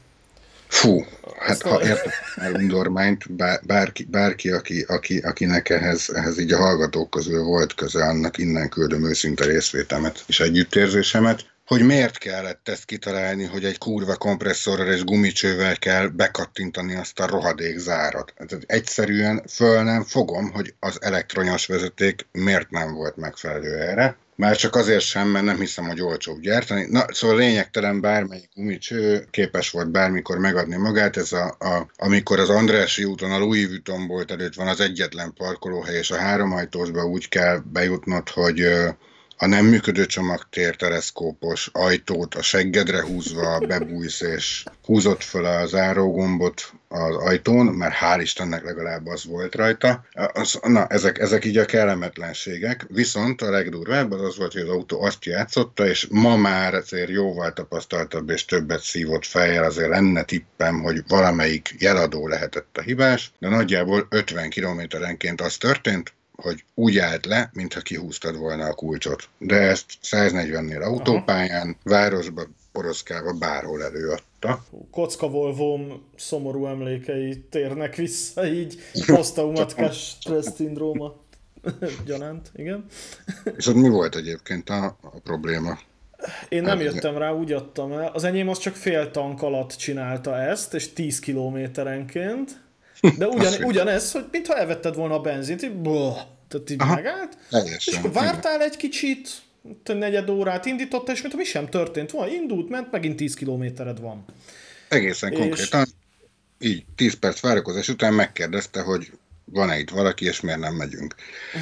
[0.72, 1.04] Fú,
[1.38, 3.32] hát ha értek már undormányt,
[3.66, 8.68] bárki, bárki aki, aki, akinek ehhez, ehhez így a hallgatók közül volt köze, annak innen
[8.68, 15.04] küldöm őszinte részvétemet és együttérzésemet, hogy miért kellett ezt kitalálni, hogy egy kurva kompresszorral és
[15.04, 18.32] gumicsővel kell bekattintani azt a rohadék zárat.
[18.36, 24.16] Tehát egyszerűen föl nem fogom, hogy az elektronyos vezeték miért nem volt megfelelő erre.
[24.36, 26.86] Már csak azért sem, mert nem hiszem, hogy olcsóbb gyártani.
[26.90, 31.16] Na, szóval lényegtelen bármelyik gumicső képes volt bármikor megadni magát.
[31.16, 35.32] Ez a, a, amikor az Andrási úton a Louis Vuitton bolt előtt van az egyetlen
[35.32, 38.66] parkolóhely, és a háromajtósba úgy kell bejutnod, hogy
[39.42, 46.72] a nem működő csomagtér teleszkópos ajtót a seggedre húzva bebújsz, és húzott fel a zárógombot
[46.88, 50.04] az ajtón, mert hál' Istennek legalább az volt rajta.
[50.32, 52.86] Az, na, ezek, ezek így a kellemetlenségek.
[52.88, 57.10] Viszont a legdurvább az az volt, hogy az autó azt játszotta, és ma már azért
[57.10, 63.32] jóval tapasztaltabb és többet szívott fejjel, azért lenne tippem, hogy valamelyik jeladó lehetett a hibás,
[63.38, 69.28] de nagyjából 50 kilométerenként az történt, hogy úgy állt le, mintha kihúztad volna a kulcsot.
[69.38, 74.64] De ezt 140-nél autópályán, városba poroszkába bárhol előadta.
[74.90, 81.14] Kocka Volvom szomorú emlékei térnek vissza, így posztaumatikás stressz szindróma
[82.06, 82.84] gyanánt, igen.
[83.56, 85.78] És ott mi volt egyébként a, a probléma?
[86.48, 88.10] Én nem jöttem rá, úgy adtam el.
[88.14, 92.60] Az enyém az csak fél tank alatt csinálta ezt, és 10 kilométerenként.
[93.18, 96.18] De ugyan, ugyanez, hogy mintha elvetted volna a benzint, így boh,
[96.52, 97.36] tehát így Aha, megállt.
[97.76, 99.28] És akkor vártál egy kicsit,
[99.84, 102.32] negyed órát indította, és mintha mi sem történt volna.
[102.32, 104.24] Indult, ment, megint 10 kilométered van.
[104.88, 105.38] Egészen és...
[105.38, 105.86] konkrétan
[106.58, 109.10] így 10 perc várakozás után megkérdezte, hogy
[109.44, 111.14] van-e itt valaki, és miért nem megyünk.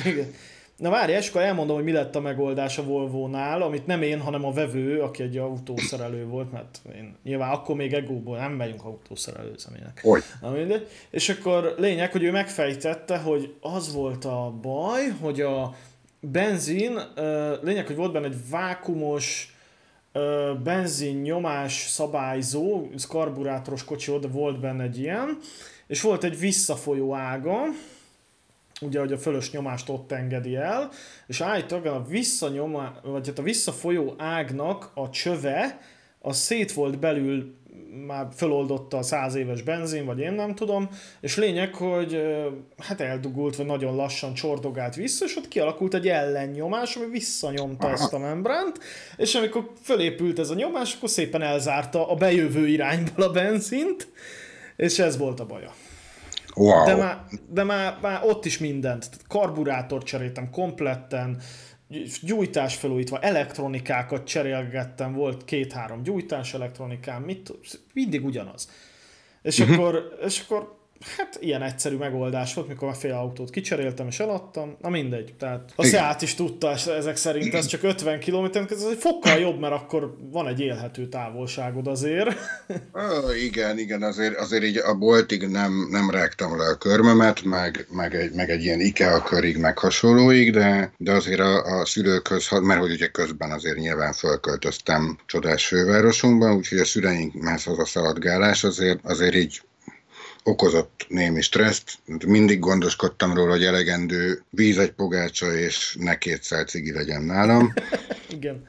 [0.04, 0.34] Igen.
[0.80, 4.20] Na várj, és akkor elmondom, hogy mi lett a megoldás a Volvo-nál, amit nem én,
[4.20, 8.84] hanem a vevő, aki egy autószerelő volt, mert én nyilván akkor még egóból nem megyünk
[8.84, 10.00] autószerelő személynek.
[10.02, 10.86] Hogy?
[11.10, 15.74] És akkor lényeg, hogy ő megfejtette, hogy az volt a baj, hogy a
[16.20, 16.98] benzin,
[17.62, 19.54] lényeg, hogy volt benne egy vákumos
[20.62, 25.38] benzin nyomás szabályzó, ez karburátoros kocsi, oda volt benne egy ilyen,
[25.86, 27.62] és volt egy visszafolyó ága,
[28.80, 30.90] ugye, hogy a fölös nyomást ott engedi el,
[31.26, 35.80] és állítólag a visszanyoma, vagy hát a visszafolyó ágnak a csöve,
[36.18, 37.58] az szét volt belül,
[38.06, 40.88] már föloldotta a száz éves benzin, vagy én nem tudom,
[41.20, 42.22] és lényeg, hogy
[42.78, 48.12] hát eldugult, vagy nagyon lassan csordogált vissza, és ott kialakult egy ellennyomás, ami visszanyomta ezt
[48.12, 48.78] a membránt,
[49.16, 54.08] és amikor fölépült ez a nyomás, akkor szépen elzárta a bejövő irányból a benzint,
[54.76, 55.72] és ez volt a baja.
[56.56, 56.84] Wow.
[56.84, 59.10] De, már, de már, már ott is mindent.
[59.28, 61.40] Karburátort cseréltem kompletten,
[62.22, 67.52] gyújtás felújítva, elektronikákat cserélgettem, volt két-három gyújtás elektronikám, mit,
[67.92, 68.70] mindig ugyanaz.
[69.42, 69.78] És, uh-huh.
[69.78, 70.79] akkor, és akkor
[71.16, 75.34] Hát ilyen egyszerű megoldás volt, mikor a fél autót kicseréltem és eladtam, na mindegy.
[75.38, 79.60] Tehát a Seat is tudta ezek szerint, ez csak 50 km, ez egy fokkal jobb,
[79.60, 82.36] mert akkor van egy élhető távolságod azért.
[82.92, 87.86] Ah, igen, igen, azért, azért így a boltig nem, nem rágtam le a körmömet, meg,
[87.90, 92.48] meg, egy, meg egy ilyen IKEA körig, meg hasonlóig, de, de azért a, a szülőkhöz,
[92.60, 98.64] mert hogy ugye közben azért nyilván fölköltöztem csodás fővárosunkban, úgyhogy a szüleinkhez az a szaladgálás
[98.64, 99.60] azért, azért így
[100.44, 101.98] okozott némi stresszt.
[102.26, 107.72] Mindig gondoskodtam róla, hogy elegendő víz egy pogácsa, és ne kétszer cigi legyen nálam.
[108.30, 108.68] Igen.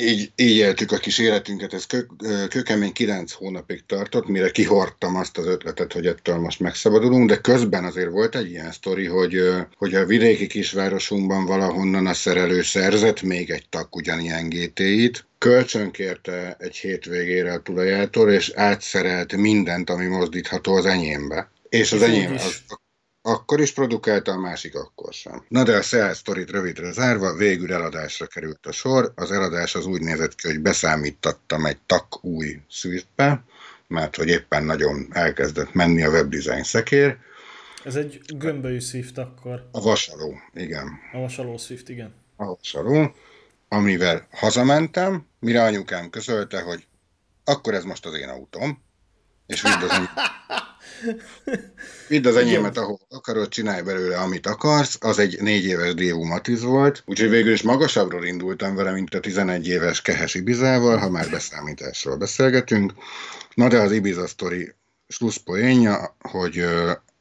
[0.00, 2.00] Így, így éltük a kis életünket, ez kö,
[2.48, 7.84] kökemény kilenc hónapig tartott, mire kihordtam azt az ötletet, hogy ettől most megszabadulunk, de közben
[7.84, 9.40] azért volt egy ilyen sztori, hogy,
[9.76, 16.76] hogy a vidéki kisvárosunkban valahonnan a szerelő szerzett még egy tak ugyanilyen GT-it, kölcsönkérte egy
[16.76, 21.50] hétvégére a tulajától, és átszerelt mindent, ami mozdítható az enyémbe.
[21.68, 22.62] És az enyém az
[23.26, 25.44] akkor is produkálta, a másik akkor sem.
[25.48, 29.12] Na de a Seat sztorit rövidre zárva, végül eladásra került a sor.
[29.14, 33.44] Az eladás az úgy nézett ki, hogy beszámítattam egy tak új Swiftbe,
[33.88, 37.16] mert hogy éppen nagyon elkezdett menni a webdesign szekér.
[37.84, 39.68] Ez egy gömbölyű Swift akkor.
[39.72, 40.88] A vasaló, igen.
[41.12, 42.14] A vasaló Swift, igen.
[42.36, 43.14] A vasaló
[43.68, 46.86] amivel hazamentem, mire anyukám közölte, hogy
[47.44, 48.82] akkor ez most az én autóm,
[49.46, 50.08] és enyém...
[52.08, 54.96] vidd az enyémet, ahol akarod, csinálj belőle, amit akarsz.
[55.00, 59.20] Az egy négy éves Dévu Matiz volt, úgyhogy végül is magasabbról indultam vele, mint a
[59.20, 62.92] 11 éves Kehes Ibizával, ha már beszámításról beszélgetünk.
[63.54, 64.74] Na de az Ibiza sztori
[65.08, 66.64] slusszpoénja, hogy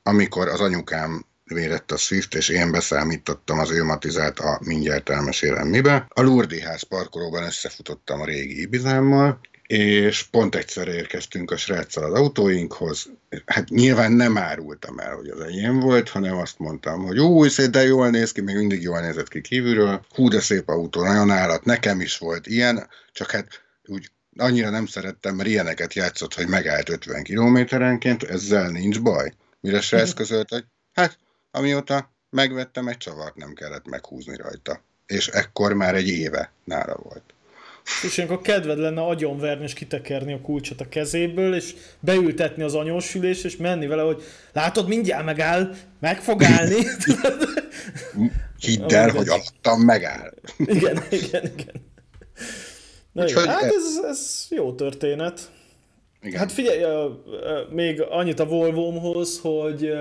[0.03, 5.67] amikor az anyukám vérett a Swift, és én beszámítottam az ő matizát a mindjárt elmesélem
[5.67, 6.05] mibe.
[6.09, 12.19] A Lurdi ház parkolóban összefutottam a régi Ibizámmal, és pont egyszer érkeztünk a sráccal az
[12.19, 13.09] autóinkhoz.
[13.45, 17.69] Hát nyilván nem árultam el, hogy az enyém volt, hanem azt mondtam, hogy új, szép,
[17.69, 20.05] de jól néz ki, még mindig jól nézett ki kívülről.
[20.09, 23.47] Hú, de szép autó, nagyon állat, nekem is volt ilyen, csak hát
[23.85, 29.33] úgy annyira nem szerettem, mert ilyeneket játszott, hogy megállt 50 kilométerenként, ezzel nincs baj.
[29.59, 31.17] Mire srác közölt, hogy hát
[31.51, 34.81] Amióta megvettem, egy csavart nem kellett meghúzni rajta.
[35.05, 37.34] És ekkor már egy éve nála volt.
[38.03, 43.43] És ilyenkor kedved lenne agyonverni és kitekerni a kulcsot a kezéből, és beültetni az anyósülés,
[43.43, 44.23] és menni vele, hogy
[44.53, 46.75] látod, mindjárt megáll, meg fog állni.
[48.59, 50.33] Hidd el, hogy alattam megáll.
[50.57, 51.83] igen, igen, igen.
[53.11, 55.51] Na Úgyhogy igen, hát ez, ez jó történet.
[56.21, 56.39] Igen.
[56.39, 56.83] Hát figyelj,
[57.69, 59.91] még annyit a Volvomhoz, hogy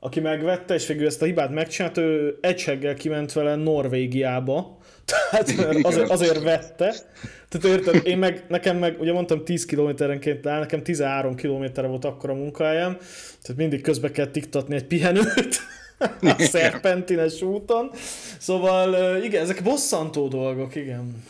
[0.00, 4.75] aki megvette, és végül ezt a hibát megcsinált, ő egyseggel kiment vele Norvégiába,
[5.06, 5.52] tehát
[5.82, 6.94] azért, azért vette.
[7.48, 12.04] Tehát érted, én meg, nekem meg, ugye mondtam 10 kilométerenként áll, nekem 13 kilométerre volt
[12.04, 12.96] akkor a munkájám,
[13.42, 15.60] tehát mindig közbe kell tiktatni egy pihenőt
[16.20, 17.90] a szerpentines úton.
[18.38, 21.24] Szóval igen, ezek bosszantó dolgok, igen.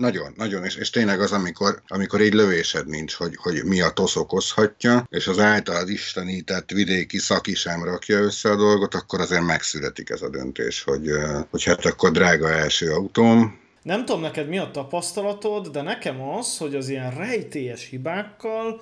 [0.00, 3.90] Nagyon, nagyon, és, és tényleg az, amikor, amikor egy lövésed nincs, hogy, hogy mi a
[3.90, 9.44] tosz okozhatja, és az általad istenített vidéki szaki sem rakja össze a dolgot, akkor azért
[9.44, 11.10] megszületik ez a döntés, hogy,
[11.50, 16.58] hogy hát akkor drága első autóm, nem tudom neked mi a tapasztalatod, de nekem az,
[16.58, 18.80] hogy az ilyen rejtélyes hibákkal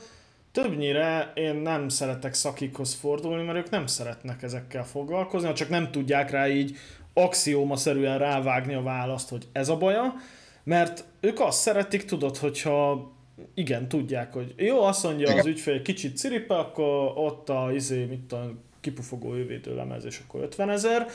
[0.53, 6.31] többnyire én nem szeretek szakikhoz fordulni, mert ők nem szeretnek ezekkel foglalkozni, csak nem tudják
[6.31, 6.77] rá így
[7.15, 10.15] axióma-szerűen rávágni a választ, hogy ez a baja,
[10.69, 13.11] mert ők azt szeretik, tudod, hogyha
[13.55, 15.39] igen, tudják, hogy jó, azt mondja igen.
[15.39, 20.71] az ügyfél, kicsit ciripe, akkor ott a izé, mit a kipufogó lemez, és akkor 50
[20.71, 21.07] ezer.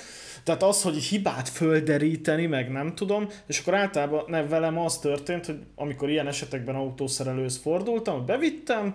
[0.44, 5.46] Tehát az, hogy hibát földeríteni, meg nem tudom, és akkor általában ne, velem az történt,
[5.46, 8.94] hogy amikor ilyen esetekben autószerelőhöz fordultam, bevittem,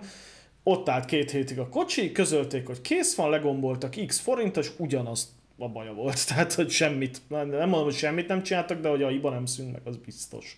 [0.63, 5.27] ott állt két hétig a kocsi, közölték, hogy kész van, legomboltak x forint, és ugyanazt
[5.59, 6.25] a baja volt.
[6.27, 9.71] Tehát, hogy semmit, nem mondom, hogy semmit nem csináltak, de hogy a hiba nem szűnt
[9.71, 10.57] meg, az biztos.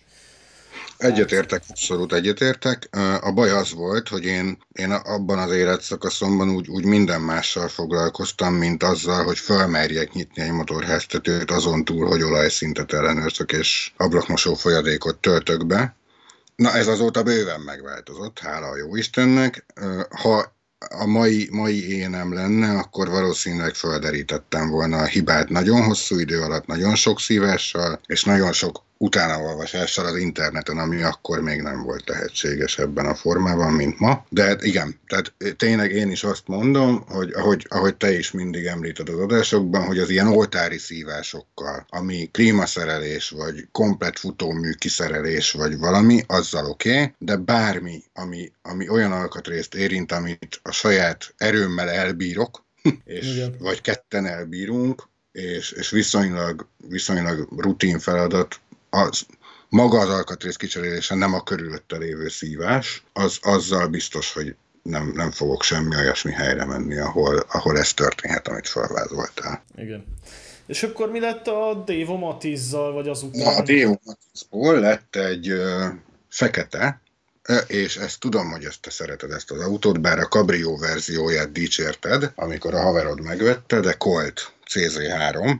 [0.96, 2.88] Egyetértek, abszolút egyetértek.
[3.20, 8.54] A baj az volt, hogy én, én abban az életszakaszomban úgy, úgy minden mással foglalkoztam,
[8.54, 15.18] mint azzal, hogy felmerjek nyitni egy motorháztetőt azon túl, hogy olajszintet ellenőrzök és ablakmosó folyadékot
[15.18, 15.96] töltök be.
[16.56, 19.66] Na ez azóta bőven megváltozott, hála a jó Istennek.
[20.22, 20.52] Ha
[20.88, 26.66] a mai, mai énem lenne, akkor valószínűleg felderítettem volna a hibát nagyon hosszú idő alatt,
[26.66, 32.78] nagyon sok szívással, és nagyon sok utánaolvasással az interneten, ami akkor még nem volt lehetséges
[32.78, 34.24] ebben a formában, mint ma.
[34.28, 38.64] De hát igen, tehát tényleg én is azt mondom, hogy ahogy, ahogy te is mindig
[38.64, 45.78] említed az adásokban, hogy az ilyen oltári szívásokkal, ami klímaszerelés, vagy komplet futómű kiszerelés, vagy
[45.78, 51.90] valami, azzal oké, okay, de bármi, ami, ami olyan alkatrészt érint, amit a saját erőmmel
[51.90, 52.64] elbírok,
[53.04, 53.56] és, Igen.
[53.58, 58.60] vagy ketten elbírunk, és, és viszonylag, viszonylag rutin feladat,
[58.94, 59.26] az,
[59.68, 65.30] maga az alkatrész kicserélése nem a körülötte lévő szívás, az azzal biztos, hogy nem, nem
[65.30, 69.64] fogok semmi olyasmi helyre menni, ahol, ahol ez történhet, amit felvázoltál.
[69.76, 70.04] Igen.
[70.66, 73.56] És akkor mi lett a Devo Matizzal, vagy azután?
[73.56, 75.86] A Devo Matizból lett egy ö,
[76.28, 77.00] fekete,
[77.66, 82.32] és ezt tudom, hogy ezt te szereted ezt az autót, bár a Cabrio verzióját dicsérted,
[82.34, 85.56] amikor a haverod megvette, de Colt CZ3,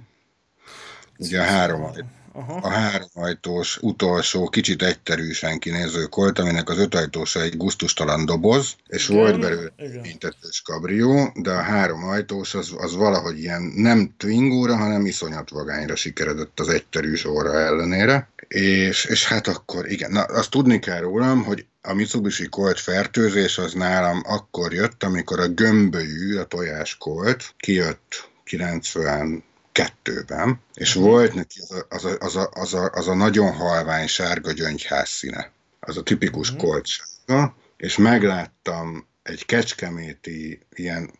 [1.19, 1.93] ugye a három,
[2.35, 2.57] Aha.
[2.57, 9.21] a háromajtós utolsó, kicsit egyterűsen kinéző kolt, aminek az ötajtósa egy guztustalan doboz, és Igen.
[9.21, 9.73] volt belőle
[10.03, 15.97] mintetős kabrió, de a három ajtós az, az valahogy ilyen nem twingóra, hanem iszonyat vagányra
[15.97, 18.31] sikeredett az egyterűs óra ellenére.
[18.49, 23.59] És, és hát akkor igen, na azt tudni kell rólam, hogy a Mitsubishi Colt fertőzés
[23.59, 31.05] az nálam akkor jött, amikor a gömbölyű, a tojás Colt kijött 90 kettőben, és mhm.
[31.05, 34.53] volt neki az a, az a, az a, az a, az a nagyon halvány sárga
[34.53, 35.51] gyöngyház színe.
[35.81, 36.57] Az a tipikus mm.
[36.57, 41.11] kolcsárga, és megláttam egy kecskeméti ilyen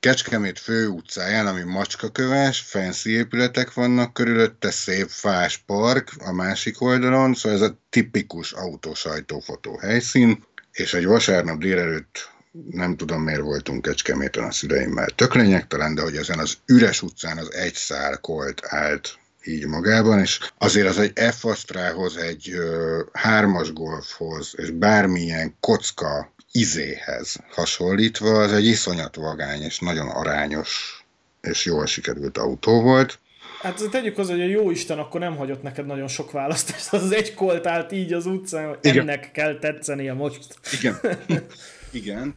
[0.00, 7.58] Kecskemét főutcáján, ami macskaköves, fancy épületek vannak körülötte, szép fás park a másik oldalon, szóval
[7.58, 12.30] ez a tipikus autósajtófotó helyszín, és egy vasárnap délelőtt
[12.70, 15.06] nem tudom miért voltunk Kecskeméten a szüleimmel.
[15.06, 20.18] Tök lényegtelen, de hogy ezen az üres utcán az egy szál kolt állt így magában,
[20.18, 21.44] és azért az egy f
[22.16, 30.08] egy ö, hármas golfhoz, és bármilyen kocka izéhez hasonlítva, az egy iszonyat vagány, és nagyon
[30.08, 31.04] arányos,
[31.40, 33.18] és jól sikerült autó volt.
[33.60, 36.92] Hát tegyük hozzá, hogy a jó Isten akkor nem hagyott neked nagyon sok választást.
[36.94, 40.58] Az egy kolt állt így az utcán, hogy ennek kell tetszenie most.
[40.72, 41.00] Igen.
[41.90, 42.34] Igen.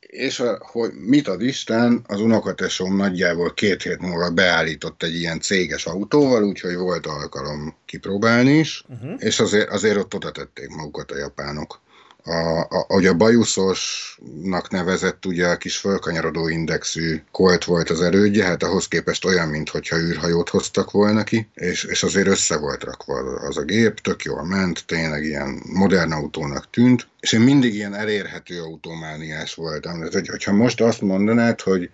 [0.00, 5.40] És a, hogy mit ad Isten, az unokatesom nagyjából két hét múlva beállított egy ilyen
[5.40, 9.14] céges autóval, úgyhogy volt alkalom kipróbálni is, uh-huh.
[9.18, 11.80] és azért, azért ott oda tették magukat a japánok
[12.26, 18.62] a, a, a bajuszosnak nevezett, ugye a kis fölkanyarodó indexű kolt volt az erődje, hát
[18.62, 23.56] ahhoz képest olyan, mintha űrhajót hoztak volna ki, és, és azért össze volt rakva az
[23.56, 28.62] a gép, tök jól ment, tényleg ilyen modern autónak tűnt, és én mindig ilyen elérhető
[28.62, 29.96] autómániás voltam.
[29.96, 31.90] Tehát, hogy, hogyha most azt mondanád, hogy,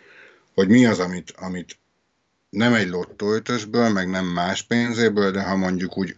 [0.54, 1.78] hogy mi az, amit, amit
[2.50, 6.16] nem egy lottóötösből, meg nem más pénzéből, de ha mondjuk úgy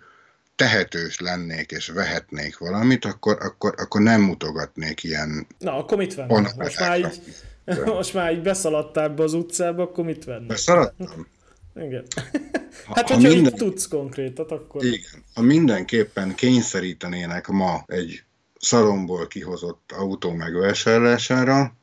[0.57, 5.47] tehetős lennék és vehetnék valamit, akkor, akkor, akkor nem mutogatnék ilyen...
[5.59, 6.41] Na, akkor mit vennél?
[6.57, 7.21] Most már így,
[7.85, 10.47] most már így beszaladtál be az utcába, akkor mit vennél?
[10.47, 11.27] Beszaladtam?
[11.75, 12.05] Igen.
[12.87, 13.55] Hát, ha, hogyha minden...
[13.55, 14.85] tudsz konkrétat, akkor...
[14.85, 15.25] Igen.
[15.35, 18.23] Ha mindenképpen kényszerítenének ma egy
[18.61, 21.77] szalomból kihozott autó megvásárlására,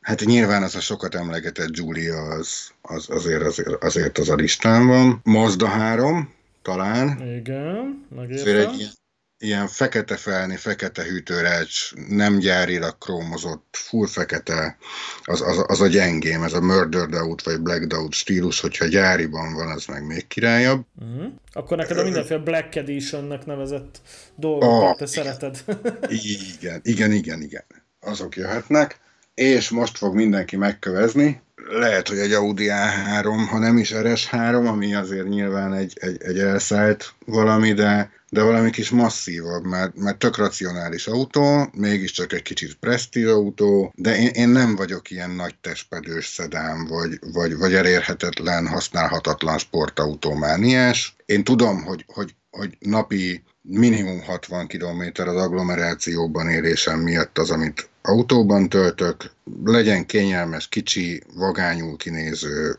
[0.00, 4.86] hát nyilván az a sokat emlegetett Giulia az, az azért, azért, azért az a listán
[4.86, 5.20] van.
[5.24, 7.34] Mazda 3, talán.
[7.36, 8.56] Igen, megértem.
[8.56, 8.90] Egy ilyen,
[9.42, 14.76] ilyen fekete felni, fekete hűtőrecs, nem gyárilag krómozott, full fekete,
[15.22, 19.54] az, az, az a gyengém, ez a Murder Doubt vagy Black Doubt stílus, hogyha gyáriban
[19.54, 20.84] van, az meg még királyabb.
[21.00, 21.32] Uh-huh.
[21.52, 24.00] Akkor neked a mindenféle Black Editionnek nevezett
[24.36, 25.64] dolgokat oh, te szereted.
[26.60, 27.64] igen, igen, igen, igen.
[28.00, 29.00] Azok jöhetnek,
[29.34, 34.94] és most fog mindenki megkövezni, lehet, hogy egy Audi A3, ha nem is RS3, ami
[34.94, 40.36] azért nyilván egy, egy, egy elszállt valami, de, de valami kis masszívabb, mert, mert tök
[40.36, 46.26] racionális autó, mégiscsak egy kicsit presztíz autó, de én, én nem vagyok ilyen nagy testpedős
[46.26, 51.16] szedám, vagy, vagy, vagy elérhetetlen, használhatatlan sportautómániás.
[51.26, 57.90] Én tudom, hogy, hogy, hogy napi minimum 60 km az agglomerációban élésem miatt az, amit
[58.02, 59.30] autóban töltök,
[59.64, 62.76] legyen kényelmes, kicsi, vagányul kinéző,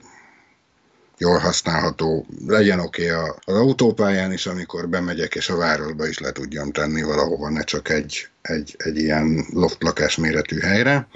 [1.18, 6.32] jól használható, legyen oké okay az autópályán is, amikor bemegyek, és a városba is le
[6.32, 11.08] tudjam tenni valahova, ne csak egy, egy, egy ilyen loftlakás méretű helyre.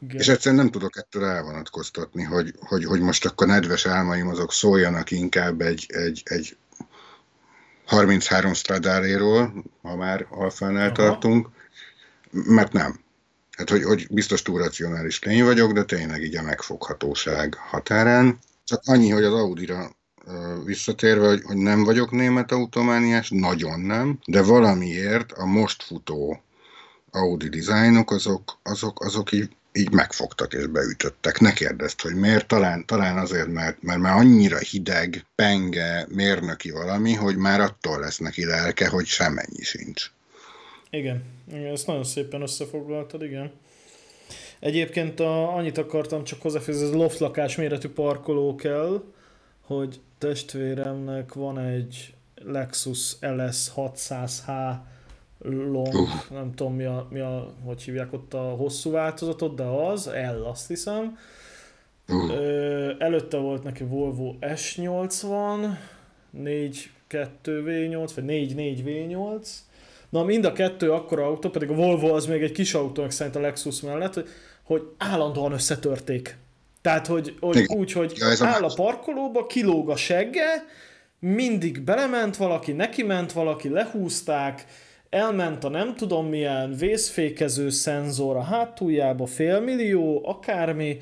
[0.00, 0.20] Igen.
[0.20, 5.10] És egyszerűen nem tudok ettől elvonatkoztatni, hogy, hogy, hogy most akkor nedves álmaim azok szóljanak
[5.10, 6.56] inkább egy, egy, egy
[7.86, 11.48] 33 Stradaléról, ha már alfánál tartunk,
[12.30, 13.01] mert nem.
[13.56, 18.38] Hát, hogy, hogy biztos túl racionális lény vagyok, de tényleg így a megfoghatóság határán.
[18.64, 19.96] Csak annyi, hogy az Audira
[20.64, 26.42] visszatérve, hogy, hogy nem vagyok német automániás, nagyon nem, de valamiért a most futó
[27.10, 31.40] Audi dizájnok azok, azok, azok így, így megfogtak és beütöttek.
[31.40, 37.14] Ne kérdezd, hogy miért, talán, talán azért, mert, mert már annyira hideg, penge, mérnöki valami,
[37.14, 40.10] hogy már attól lesz neki lelke, hogy semennyi sincs.
[40.94, 43.50] Igen, igen, ezt nagyon szépen összefoglaltad, igen.
[44.58, 49.02] Egyébként a, annyit akartam csak hozzáfűzni, ez loft lakás méretű parkoló kell,
[49.60, 54.74] hogy testvéremnek van egy Lexus LS 600H
[55.38, 56.08] long, uh.
[56.30, 60.44] nem tudom mi a, mi a, hogy hívják ott a hosszú változatot, de az, L
[60.44, 61.18] azt hiszem.
[62.08, 62.30] Uh.
[62.30, 65.76] Ö, előtte volt neki Volvo S80,
[66.30, 69.48] 4 2 V8, vagy 4 4 V8,
[70.12, 73.36] Na mind a kettő akkora autó, pedig a Volvo az még egy kis autó, szerint
[73.36, 74.28] a Lexus mellett, hogy,
[74.62, 76.36] hogy állandóan összetörték.
[76.80, 80.64] Tehát, hogy, hogy úgy, hogy ja, áll a parkolóba, kilóg a segge,
[81.18, 84.64] mindig belement valaki, neki ment valaki, lehúzták,
[85.10, 90.98] elment a nem tudom milyen vészfékező szenzor a hátuljába, félmillió, akármi,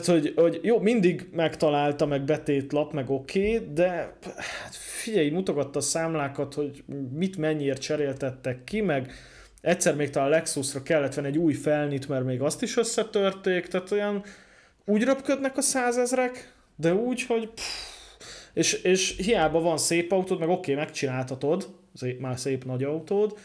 [0.00, 4.16] tehát, hogy, hogy jó, mindig megtalálta, meg betétlap, meg oké, okay, de
[4.62, 9.12] hát figyelj, mutogatta a számlákat, hogy mit mennyiért cseréltettek ki, meg
[9.60, 13.90] egyszer még talán Lexusra kellett venni egy új felnit, mert még azt is összetörték, tehát
[13.90, 14.24] olyan
[14.84, 17.62] úgy röpködnek a százezrek, de úgy, hogy pff,
[18.52, 21.68] és, és hiába van szép autód, meg oké, okay, megcsináltatod,
[22.18, 23.38] már szép nagy autód,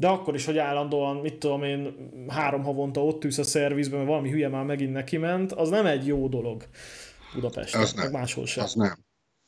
[0.00, 4.10] de akkor is, hogy állandóan, mit tudom én, három havonta ott ülsz a szervizben, mert
[4.10, 6.64] valami hülye már megint neki ment, az nem egy jó dolog
[7.34, 8.64] Budapesten, az meg máshol sem.
[8.64, 8.98] Az nem.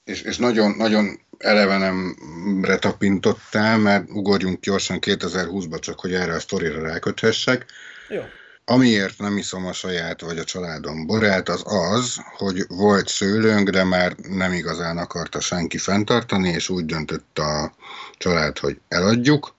[0.05, 6.80] És, és nagyon, nagyon elevenemre tapintottál, mert ugorjunk gyorsan 2020-ba, csak hogy erre a sztorira
[6.80, 7.66] ráköthessek.
[8.09, 8.22] Jó.
[8.64, 13.84] Amiért nem iszom a saját vagy a családom borát, az az, hogy volt szőlőnk, de
[13.84, 17.74] már nem igazán akarta senki fenntartani, és úgy döntött a
[18.18, 19.55] család, hogy eladjuk,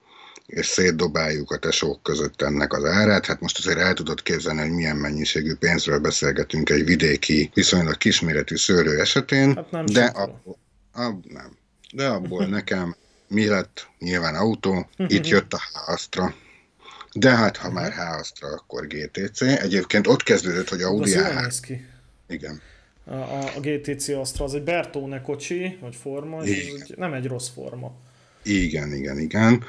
[0.46, 3.26] és szétdobáljuk a tesók között ennek az árát.
[3.26, 8.56] Hát most azért el tudod képzelni, hogy milyen mennyiségű pénzről beszélgetünk egy vidéki, viszonylag kisméretű
[8.56, 10.58] szőlő esetén, hát nem de abból,
[10.92, 11.56] ab, nem.
[11.92, 12.96] De abból nekem
[13.28, 13.88] mi lett?
[13.98, 16.34] Nyilván autó, itt jött a Astra.
[17.12, 19.40] De hát, ha már Astra, akkor GTC.
[19.40, 21.58] Egyébként ott kezdődött, hogy Audi A3.
[21.62, 21.86] ki.
[22.28, 22.60] Igen.
[23.04, 27.26] A, a, a GTC Astra az egy Bertone kocsi, vagy forma, és ez nem egy
[27.26, 27.94] rossz forma.
[28.42, 29.64] Igen, igen, igen.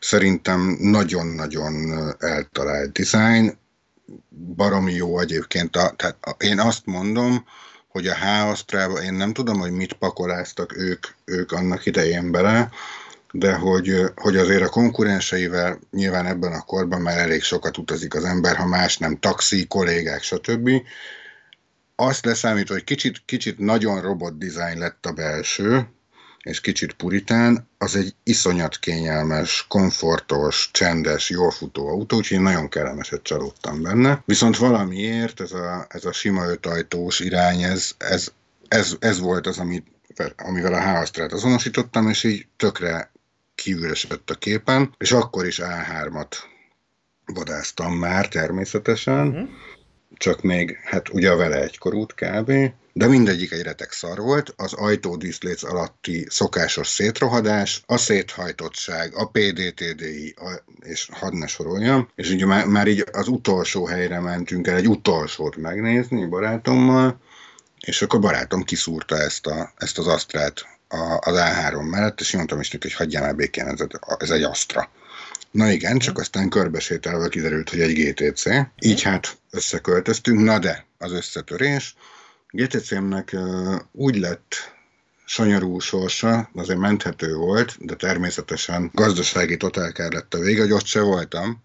[0.00, 3.58] Szerintem nagyon-nagyon eltalált design,
[4.56, 5.76] baromi jó egyébként.
[5.76, 7.44] A, tehát a, én azt mondom,
[7.88, 12.70] hogy a h én nem tudom, hogy mit pakoláztak ők, ők annak idején bele,
[13.32, 18.24] de hogy, hogy azért a konkurenseivel nyilván ebben a korban már elég sokat utazik az
[18.24, 20.70] ember, ha más nem, taxi, kollégák, stb.
[21.96, 25.88] Azt leszámítva, hogy kicsit, kicsit nagyon robot design lett a belső,
[26.42, 32.68] és kicsit puritán, az egy iszonyat kényelmes, komfortos, csendes, jól futó autó, úgyhogy én nagyon
[32.68, 34.22] kellemeset csalódtam benne.
[34.24, 38.32] Viszont valamiért ez a, ez a sima ötajtós irány, ez, ez,
[38.68, 39.86] ez, ez volt az, amit,
[40.36, 43.10] amivel a Háasztrát azonosítottam, és így tökre
[43.54, 46.36] kívülesett a képen, és akkor is A3-at
[47.24, 49.48] vadáztam már természetesen, uh-huh.
[50.14, 52.52] csak még, hát ugye vele egykorút kb.,
[52.92, 60.34] de mindegyik egy retek szar volt, az ajtódíszléc alatti szokásos szétrohadás, a széthajtottság, a PDTDI,
[60.36, 64.76] a, és hadd ne soroljam, és ugye már, már így az utolsó helyre mentünk el
[64.76, 67.20] egy utolsót megnézni barátommal,
[67.80, 72.60] és akkor barátom kiszúrta ezt, a, ezt az asztrát a, az A3 mellett, és mondtam
[72.60, 73.86] is neki, hogy hagyjál már békén, ez,
[74.18, 74.90] ez egy Astra.
[75.50, 78.44] Na igen, csak aztán körbesételve kiderült, hogy egy GTC.
[78.78, 81.96] Így hát összeköltöztünk, na de az összetörés.
[82.50, 84.54] GTC-mnek uh, úgy lett
[85.30, 91.00] sanyarú sorsa, azért menthető volt, de természetesen gazdasági totálkár lett a vége, hogy ott se
[91.00, 91.62] voltam.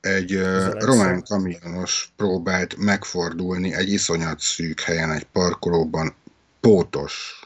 [0.00, 0.40] Egy
[0.72, 6.14] román kamionos próbált megfordulni egy iszonyat szűk helyen, egy parkolóban
[6.60, 7.40] pótos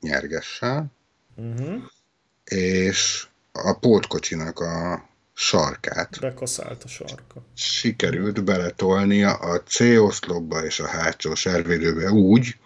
[0.00, 0.86] nyergessel,
[1.36, 1.82] uh-huh.
[2.44, 5.04] és a pótkocsinak a
[5.34, 6.20] sarkát.
[6.20, 7.42] Bekaszált a sarka.
[7.54, 12.56] Sikerült beletolnia a C-oszlopba és a hátsó servédőbe úgy,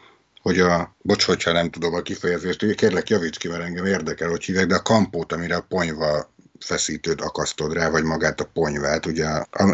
[0.43, 4.45] hogy a, bocs, hogyha nem tudom a kifejezést, kérlek javíts ki, mert engem érdekel, hogy
[4.45, 9.27] hívják, de a kampót, amire a ponyva feszítőt akasztod rá, vagy magát a ponyvát, ugye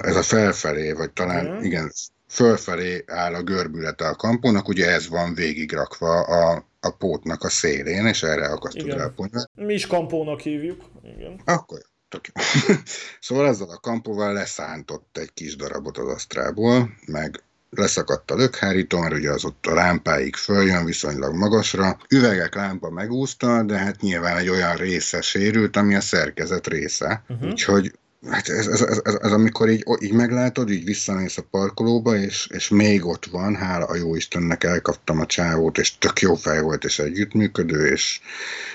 [0.03, 1.63] ez a felfelé, vagy talán, mm.
[1.63, 1.93] igen,
[2.29, 8.07] fölfelé áll a görbülete a kampónak, ugye ez van végigrakva a, a pótnak a szélén,
[8.07, 9.51] és erre akasztod rá a ponyvát.
[9.55, 10.85] Mi is kampónak hívjuk.
[11.03, 11.41] Igen.
[11.45, 11.79] Akkor
[12.15, 12.75] tök jó.
[13.21, 19.15] szóval ezzel a kampóval leszántott egy kis darabot az asztrából, meg leszakadt a lökhárító, mert
[19.15, 21.97] ugye az ott a lámpáig följön viszonylag magasra.
[22.09, 27.25] Üvegek lámpa megúszta, de hát nyilván egy olyan része sérült, ami a szerkezet része.
[27.29, 27.49] Uh-huh.
[27.49, 27.93] Úgyhogy
[28.31, 32.49] Hát ez, ez, ez, ez, ez amikor így, így meglátod, így visszamész a parkolóba, és,
[32.53, 36.61] és még ott van, hála a jó Istennek elkaptam a csávót, és tök jó fej
[36.61, 38.21] volt, és együttműködő, és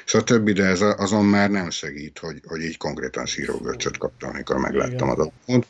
[0.05, 5.09] stb., de ez azon már nem segít, hogy, hogy így konkrétan sírógörcsöt kaptam, amikor megláttam
[5.09, 5.67] az autót.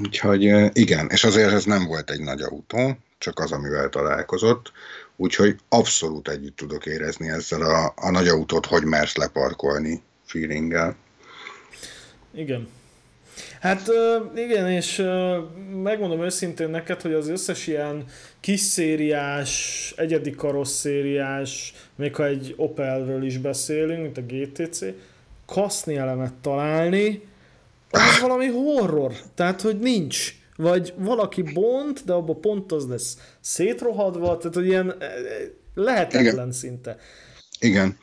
[0.00, 0.42] Úgyhogy
[0.72, 4.72] igen, és azért ez nem volt egy nagy autó, csak az, amivel találkozott,
[5.16, 10.96] úgyhogy abszolút együtt tudok érezni ezzel a, a nagy autót, hogy mersz leparkolni feelinggel.
[12.34, 12.68] Igen.
[13.60, 13.90] Hát
[14.34, 14.96] igen, és
[15.82, 18.04] megmondom őszintén neked, hogy az összes ilyen
[18.40, 24.84] kis szériás, egyedi karosszériás, még ha egy Opelről is beszélünk, mint a GTC,
[25.46, 27.22] kaszni elemet találni,
[27.90, 29.12] az valami horror.
[29.34, 30.34] Tehát, hogy nincs.
[30.56, 34.94] Vagy valaki bont, de abban pont az lesz szétrohadva, tehát, hogy ilyen
[35.74, 36.52] lehetetlen Igen.
[36.52, 36.96] szinte.
[37.58, 37.98] Igen.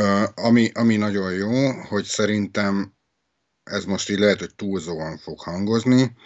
[0.00, 2.92] Uh, ami, ami nagyon jó, hogy szerintem
[3.70, 6.16] ez most így lehet, hogy túlzóan fog hangozni,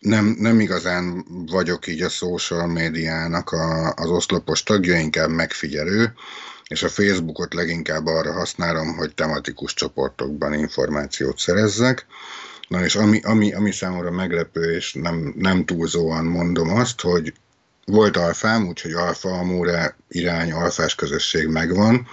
[0.00, 6.14] nem, nem igazán vagyok így a social médiának a, az oszlopos tagja, inkább megfigyelő,
[6.68, 12.06] és a Facebookot leginkább arra használom, hogy tematikus csoportokban információt szerezzek.
[12.68, 17.34] Na és ami, ami, ami számomra meglepő, és nem, nem túlzóan mondom azt, hogy
[17.84, 22.06] volt alfám, úgyhogy alfa amúre irány, alfás közösség megvan.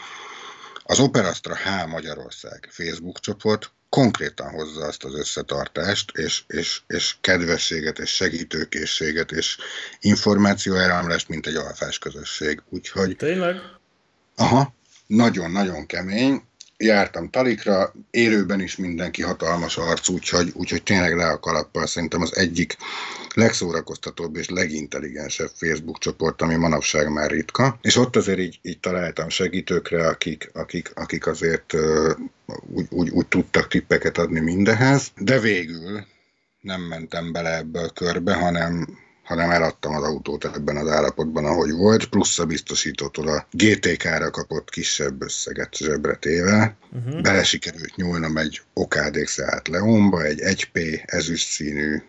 [0.83, 7.99] Az Operastra H Magyarország Facebook csoport konkrétan hozza azt az összetartást, és, és, és kedvességet,
[7.99, 9.57] és segítőkészséget, és
[9.99, 12.61] információ elrámlást, mint egy alfás közösség.
[12.69, 13.15] Úgyhogy...
[13.15, 13.55] Tényleg?
[14.35, 14.73] Aha,
[15.07, 16.43] nagyon-nagyon kemény,
[16.83, 22.37] jártam talikra, élőben is mindenki hatalmas arc, úgyhogy, úgyhogy tényleg le a kalappal szerintem az
[22.37, 22.77] egyik
[23.35, 27.77] legszórakoztatóbb és legintelligensebb Facebook csoport, ami manapság már ritka.
[27.81, 32.11] És ott azért így, így találtam segítőkre, akik, akik, akik azért uh,
[32.73, 36.05] úgy, úgy, úgy tudtak tippeket adni mindehez, de végül
[36.61, 38.87] nem mentem bele ebbe a körbe, hanem
[39.23, 44.69] hanem eladtam az autót ebben az állapotban, ahogy volt, plusz a biztosítótól a GTK-ra kapott
[44.69, 46.77] kisebb összeget zsebre téve.
[46.91, 47.21] Uh-huh.
[47.21, 52.01] Bele sikerült nyúlnom egy Okádék Seat Leonba, egy 1P ezüst színű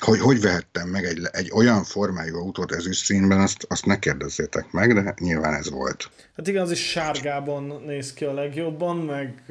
[0.00, 4.72] hogy hogy vehettem meg egy, egy olyan formájú autót ezüst színben, azt, azt ne kérdezzétek
[4.72, 6.10] meg, de nyilván ez volt.
[6.36, 9.42] Hát igen, az is sárgában néz ki a legjobban, meg,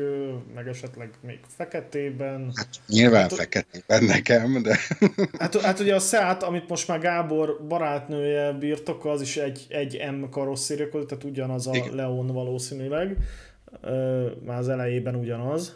[0.55, 2.51] meg esetleg még feketében.
[2.55, 4.77] Hát nyilván hát, feketében nekem, de...
[5.39, 10.01] Hát, hát ugye a Seat, amit most már Gábor barátnője birtoka, az is egy, egy
[10.11, 11.95] M karosszéria, tehát ugyanaz a igen.
[11.95, 13.17] Leon valószínűleg.
[14.45, 15.75] Már az elejében ugyanaz.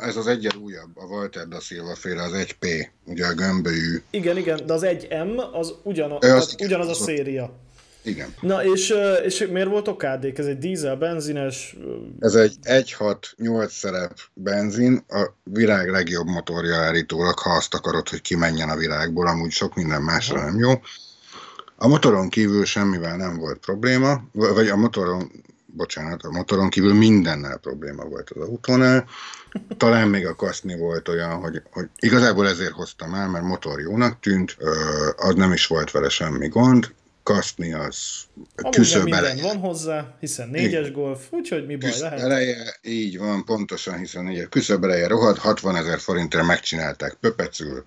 [0.00, 4.02] Ez az egyen újabb, a Walter da Silva féle, az 1P, ugye a gömbölyű.
[4.10, 7.52] Igen, igen, de az 1M az ugyanaz, az, ugyanaz a széria.
[8.02, 8.34] Igen.
[8.40, 8.94] Na és,
[9.24, 10.38] és miért volt okádék?
[10.38, 11.76] Ez egy dízel, benzines?
[12.20, 18.68] Ez egy 1.6-8 szerep benzin, a világ legjobb motorja állítólag, ha azt akarod, hogy kimenjen
[18.68, 20.44] a világból, amúgy sok minden másra Aha.
[20.44, 20.72] nem jó.
[21.76, 25.30] A motoron kívül semmivel nem volt probléma, vagy a motoron,
[25.66, 29.04] bocsánat, a motoron kívül mindennel probléma volt az autónál.
[29.76, 34.20] Talán még a kaszni volt olyan, hogy, hogy igazából ezért hoztam el, mert motor jónak
[34.20, 34.56] tűnt,
[35.16, 36.92] az nem is volt vele semmi gond,
[37.22, 37.96] kaszni az
[38.70, 42.20] küszöb minden van hozzá, hiszen négyes golf, úgyhogy mi baj küszöb lehet?
[42.20, 47.84] Eleje, így van, pontosan, hiszen négyes küszöb eleje rohadt, 60 ezer forintra megcsinálták pöpecül,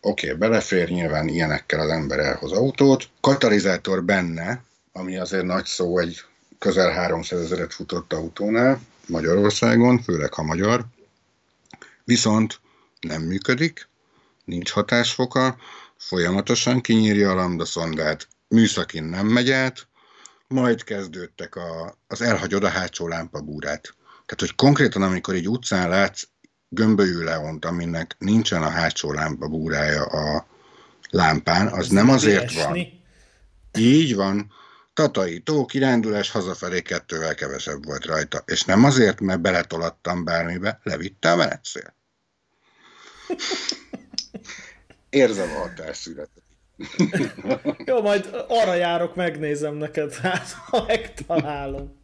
[0.00, 3.08] oké, okay, belefér, nyilván ilyenekkel az ember elhoz autót.
[3.20, 4.62] Katalizátor benne,
[4.92, 6.20] ami azért nagy szó egy
[6.58, 10.84] közel 300 ezeret futott autónál Magyarországon, főleg ha magyar.
[12.04, 12.60] Viszont
[13.00, 13.88] nem működik,
[14.44, 15.56] nincs hatásfoka,
[15.96, 17.64] folyamatosan kinyírja a lambda
[18.48, 19.88] műszakin nem megy át,
[20.48, 23.94] majd kezdődtek a, az elhagyod a hátsó lámpabúrát.
[24.26, 26.22] Tehát, hogy konkrétan, amikor egy utcán látsz
[26.68, 30.46] gömbölyű leont, aminek nincsen a hátsó lámpabúrája a
[31.10, 32.62] lámpán, az Ez nem azért esni.
[32.62, 32.78] van.
[33.82, 34.52] Így van.
[34.94, 38.42] Tatai tó, kirándulás hazafelé kettővel kevesebb volt rajta.
[38.46, 41.94] És nem azért, mert beletolattam bármibe, levitte a menetszél.
[45.10, 46.42] Érzem a hatásszületet.
[47.86, 52.02] Jó, majd arra járok, megnézem neked, hát ha megtalálom.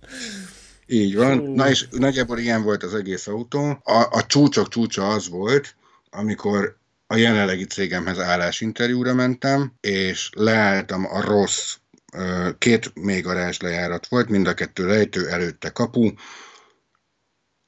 [0.86, 1.38] Így van.
[1.38, 1.55] Hú.
[1.55, 3.80] Na és nagyjából ilyen volt az egész autó.
[3.82, 5.74] A, a csúcsok csúcsa az volt,
[6.11, 6.76] amikor
[7.07, 11.76] a jelenlegi cégemhez állásinterjúra mentem, és leálltam a rossz,
[12.58, 13.26] két még
[13.61, 16.12] lejárat volt, mind a kettő lejtő előtte kapu,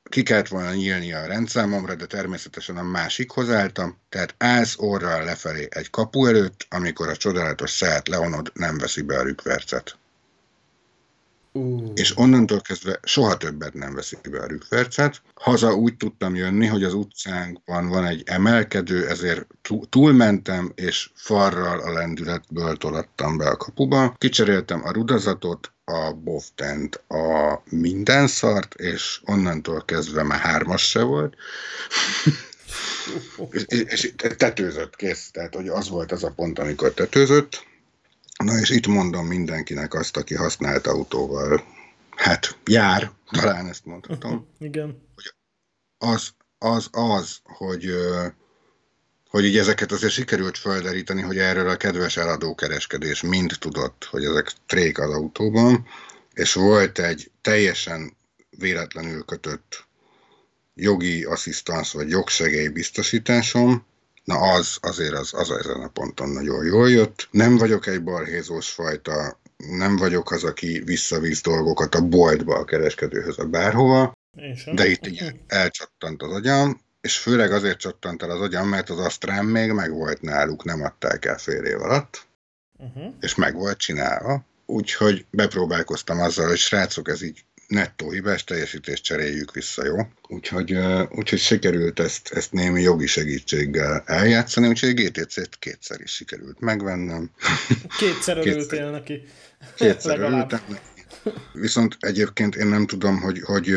[0.03, 5.69] ki kellett volna nyílni a rendszámomra, de természetesen a másikhoz álltam, tehát állsz orral lefelé
[5.71, 9.97] egy kapu előtt, amikor a csodálatos Seat Leonod nem veszi be a rükvercet.
[11.55, 11.91] Uh.
[11.95, 15.23] És onnantól kezdve soha többet nem veszik be a rükvercet.
[15.35, 19.47] Haza úgy tudtam jönni, hogy az utcánkban van egy emelkedő, ezért
[19.89, 24.15] túlmentem, és farral a lendületből tolattam be a kapuba.
[24.19, 31.35] Kicseréltem a rudazatot, a boftent, a minden szart, és onnantól kezdve már hármas se volt.
[33.51, 35.31] és, és, és tetőzött, kész.
[35.31, 37.71] Tehát, hogy az volt az a pont, amikor tetőzött
[38.43, 41.65] Na és itt mondom mindenkinek azt, aki használt autóval,
[42.17, 44.47] hát jár, talán ezt mondhatom.
[44.59, 45.03] Igen.
[45.15, 45.35] Hogy
[45.99, 47.85] az, az, az, hogy,
[49.29, 54.53] hogy így ezeket azért sikerült felderíteni, hogy erről a kedves eladókereskedés mind tudott, hogy ezek
[54.67, 55.87] trék az autóban,
[56.33, 58.17] és volt egy teljesen
[58.51, 59.87] véletlenül kötött
[60.75, 63.87] jogi asszisztans vagy jogsegély biztosításom,
[64.25, 67.29] Na az, azért az, az ezen a ponton nagyon jól jött.
[67.31, 73.39] Nem vagyok egy balhézós fajta, nem vagyok az, aki visszavíz dolgokat a boltba, a kereskedőhöz,
[73.39, 74.13] a bárhova,
[74.73, 78.99] de itt így elcsattant az agyam, és főleg azért csattant el az agyam, mert az
[78.99, 82.27] Astrán még meg volt náluk, nem adták el fél év alatt,
[82.79, 83.15] uh-huh.
[83.21, 84.45] és meg volt csinálva.
[84.67, 89.97] Úgyhogy bepróbálkoztam azzal, hogy srácok, ez így nettó hibás teljesítést cseréljük vissza, jó?
[90.29, 90.79] Úgyhogy,
[91.11, 97.31] úgyhogy sikerült ezt, ezt némi jogi segítséggel eljátszani, úgyhogy a GTC-t kétszer is sikerült megvennem.
[97.99, 99.23] Kétszer örültél neki.
[99.75, 100.81] Kétszer örültem neki.
[101.53, 103.77] Viszont egyébként én nem tudom, hogy hogy,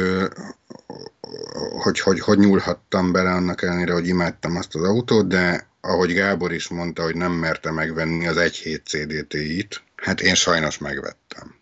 [1.82, 6.54] hogy, hogy, hogy nyúlhattam bele annak ellenére, hogy imádtam azt az autót, de ahogy Gábor
[6.54, 11.55] is mondta, hogy nem merte megvenni az 1.7 CDT-it, hát én sajnos megvettem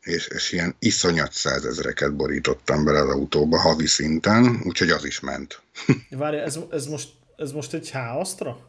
[0.00, 5.60] és, és ilyen iszonyat százezreket borítottam bele az autóba havi szinten, úgyhogy az is ment.
[6.10, 8.68] Várj, ez, ez, most, ez most egy H-Astra?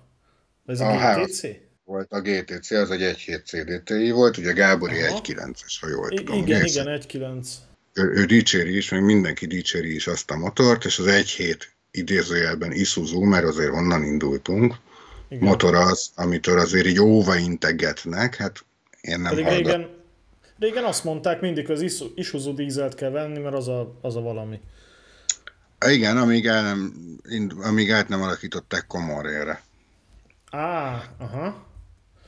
[0.66, 1.42] Ez a, a GTC?
[1.86, 6.36] Volt a GTC, az egy 1.7 CDTI volt, ugye Gábori 1.9-es, ha jól tudom.
[6.36, 6.82] Igen, nézni.
[6.82, 7.48] igen, 1.9.
[7.94, 11.56] Ő, ő dicséri is, meg mindenki dicséri is azt a motort, és az 1.7
[11.92, 14.76] idézőjelben Isuzu, mert azért onnan indultunk,
[15.30, 15.44] igen.
[15.44, 18.66] motor az, amitől azért így óva integetnek, hát
[19.02, 20.01] én nem Pedig régen,
[20.62, 21.82] Régen azt mondták mindig, az
[22.16, 24.60] Isuzu dízelt kell venni, mert az a, az a valami.
[25.86, 26.94] Igen, amíg, el nem,
[27.62, 29.62] amíg át nem alakították komorére.
[30.52, 31.66] Á, aha.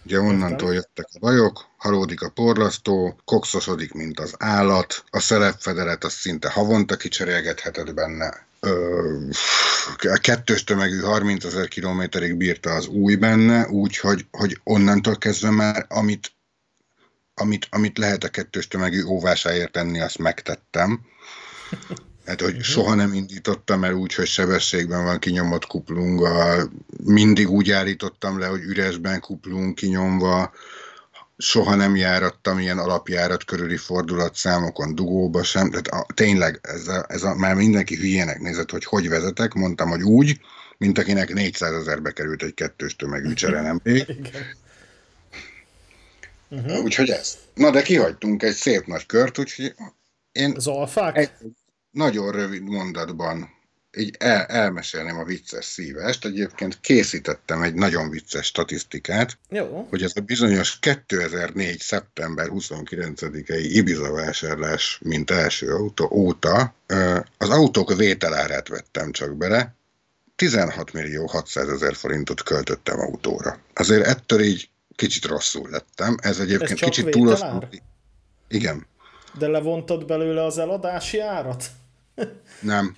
[0.06, 6.14] Ugye onnantól jöttek a bajok, halódik a porlasztó, kokszosodik, mint az állat, a szelepfedelet az
[6.14, 8.46] szinte havonta kicserélgetheted benne.
[8.60, 9.30] Ö,
[10.00, 15.86] a kettős tömegű 30 ezer kilométerig bírta az új benne, úgyhogy hogy onnantól kezdve már,
[15.90, 16.32] amit
[17.36, 21.00] amit, amit lehet a kettős tömegű óvásáért tenni, azt megtettem.
[22.26, 22.66] Hát, hogy uh-huh.
[22.66, 26.56] soha nem indítottam el úgy, hogy sebességben van kinyomott kuplunga,
[27.04, 30.52] mindig úgy állítottam le, hogy üresben kuplung kinyomva,
[31.38, 37.24] soha nem járattam ilyen alapjárat körüli fordulatszámokon dugóba sem, tehát a, tényleg ez a, ez
[37.24, 40.40] a, már mindenki hülyének nézett, hogy hogy vezetek, mondtam, hogy úgy,
[40.78, 44.06] mint akinek 400 ezerbe került egy kettős tömegű csere nemrég.
[46.54, 46.84] Uh-huh.
[46.84, 47.38] Úgyhogy ez.
[47.54, 49.74] Na de kihagytunk egy szép nagy kört, úgyhogy
[50.32, 50.54] én...
[50.56, 51.18] Az alfák?
[51.18, 51.32] Egy
[51.92, 53.50] nagyon rövid mondatban
[53.98, 56.26] így el, elmesélném a vicces szívest.
[56.26, 59.88] Egyébként készítettem egy nagyon vicces statisztikát, Jó.
[59.90, 61.80] hogy ez a bizonyos 2004.
[61.80, 66.76] szeptember 29-i Ibiza vásárlás, mint első autó óta,
[67.38, 69.76] az autók vételárát vettem csak bele,
[70.36, 73.60] 16 millió 600 ezer forintot költöttem autóra.
[73.74, 76.16] Azért ettől így kicsit rosszul lettem.
[76.22, 77.38] Ez egyébként ez kicsit túl
[78.48, 78.88] Igen.
[79.38, 81.66] De levontad belőle az eladási árat?
[82.62, 82.94] Nem.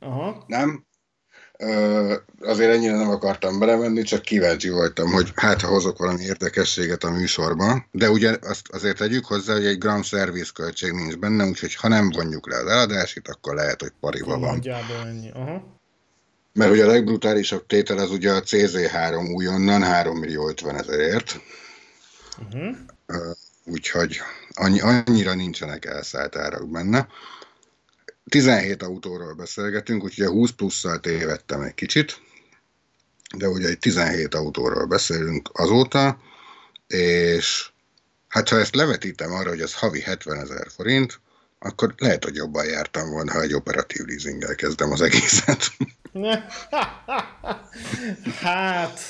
[0.00, 0.44] Aha.
[0.46, 0.86] Nem.
[1.58, 7.04] Ö, azért ennyire nem akartam belemenni, csak kíváncsi voltam, hogy hát ha hozok valami érdekességet
[7.04, 11.44] a műsorban, de ugye azt azért tegyük hozzá, hogy egy gram szerviz költség nincs benne,
[11.44, 14.54] úgyhogy ha nem vonjuk le az eladásit, akkor lehet, hogy pariba van.
[14.54, 15.30] Nagyjából ennyi.
[15.30, 15.77] Aha.
[16.58, 21.40] Mert ugye a legbrutálisabb tétel az ugye a CZ3 újonnan 3 millió 50 ezerért.
[22.38, 22.76] Uh-huh.
[23.64, 24.20] Úgyhogy
[24.54, 27.08] annyi, annyira nincsenek elszállt árak benne.
[28.28, 32.20] 17 autóról beszélgetünk, úgyhogy a 20 plusszal tévedtem egy kicsit,
[33.36, 36.20] de ugye egy 17 autóról beszélünk azóta,
[36.86, 37.70] és
[38.28, 41.20] hát ha ezt levetítem arra, hogy ez havi 70 ezer forint,
[41.58, 45.70] akkor lehet, hogy jobban jártam volna, ha egy operatív leasinggel kezdem az egészet.
[48.40, 49.00] hát,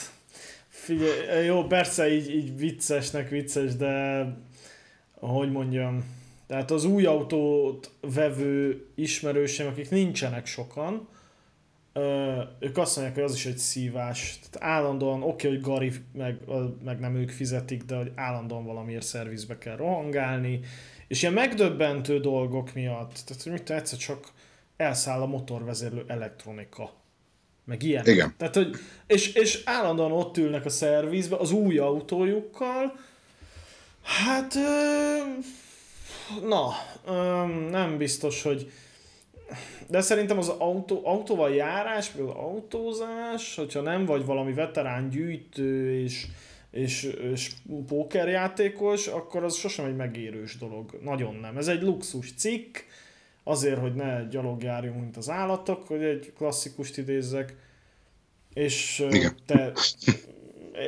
[0.69, 4.25] figyelj, jó, persze így, így viccesnek vicces, de
[5.13, 6.05] hogy mondjam,
[6.47, 11.09] tehát az új autót vevő ismerősém, akik nincsenek sokan,
[12.61, 14.39] ők azt mondják, hogy az is egy szívás.
[14.51, 16.39] Tehát állandóan, oké, okay, hogy Gari meg,
[16.85, 20.61] meg nem ők fizetik, de hogy állandóan valamiért szervizbe kell rohangálni,
[21.09, 24.29] és ilyen megdöbbentő dolgok miatt, tehát hogy mit egyszer csak
[24.77, 26.93] elszáll a motorvezérlő elektronika.
[27.65, 28.07] Meg ilyen.
[28.07, 28.35] Igen.
[28.37, 32.99] Tehát, hogy, és, és állandóan ott ülnek a szervizbe az új autójukkal.
[34.03, 34.55] Hát,
[36.43, 36.73] na,
[37.71, 38.71] nem biztos, hogy
[39.87, 46.27] de szerintem az autó, autóval járás, az autózás, hogyha nem vagy valami veterán gyűjtő és,
[46.71, 47.03] és,
[47.33, 47.51] és
[47.87, 50.99] pókerjátékos, akkor az sosem egy megérős dolog.
[51.03, 51.57] Nagyon nem.
[51.57, 52.77] Ez egy luxus cikk,
[53.45, 57.57] azért, hogy ne gyalogjárjunk, mint az állatok, hogy egy klasszikust idézzek,
[58.55, 59.37] és Igen.
[59.47, 59.73] te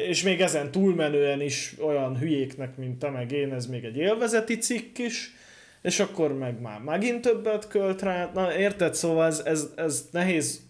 [0.08, 4.58] és még ezen túlmenően is olyan hülyéknek, mint te meg én, ez még egy élvezeti
[4.58, 5.34] cikk is,
[5.82, 8.30] és akkor meg már megint többet költ rá.
[8.34, 10.60] Na érted, szóval ez, ez, ez nehéz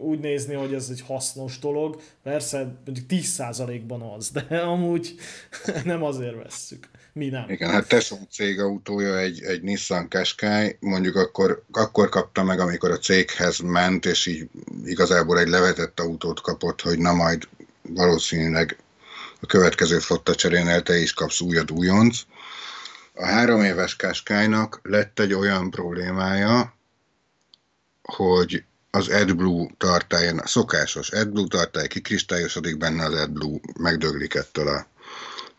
[0.00, 2.00] úgy nézni, hogy ez egy hasznos dolog.
[2.22, 5.14] Persze mondjuk 10%-ban az, de amúgy
[5.84, 6.88] nem azért vesszük.
[7.12, 7.50] Mi nem.
[7.50, 12.90] Igen, hát Tesson cég autója egy, egy Nissan Qashqai, mondjuk akkor, akkor kapta meg, amikor
[12.90, 14.48] a céghez ment, és így
[14.84, 17.48] igazából egy levetett autót kapott, hogy na majd
[17.82, 18.76] valószínűleg
[19.40, 22.18] a következő flotta cserénél te is kapsz újat újonc.
[23.14, 26.74] A három éves Qashqai-nak lett egy olyan problémája,
[28.02, 34.86] hogy az AdBlue tartályon, a szokásos AdBlue tartály kikristályosodik benne, az AdBlue megdöglik ettől a,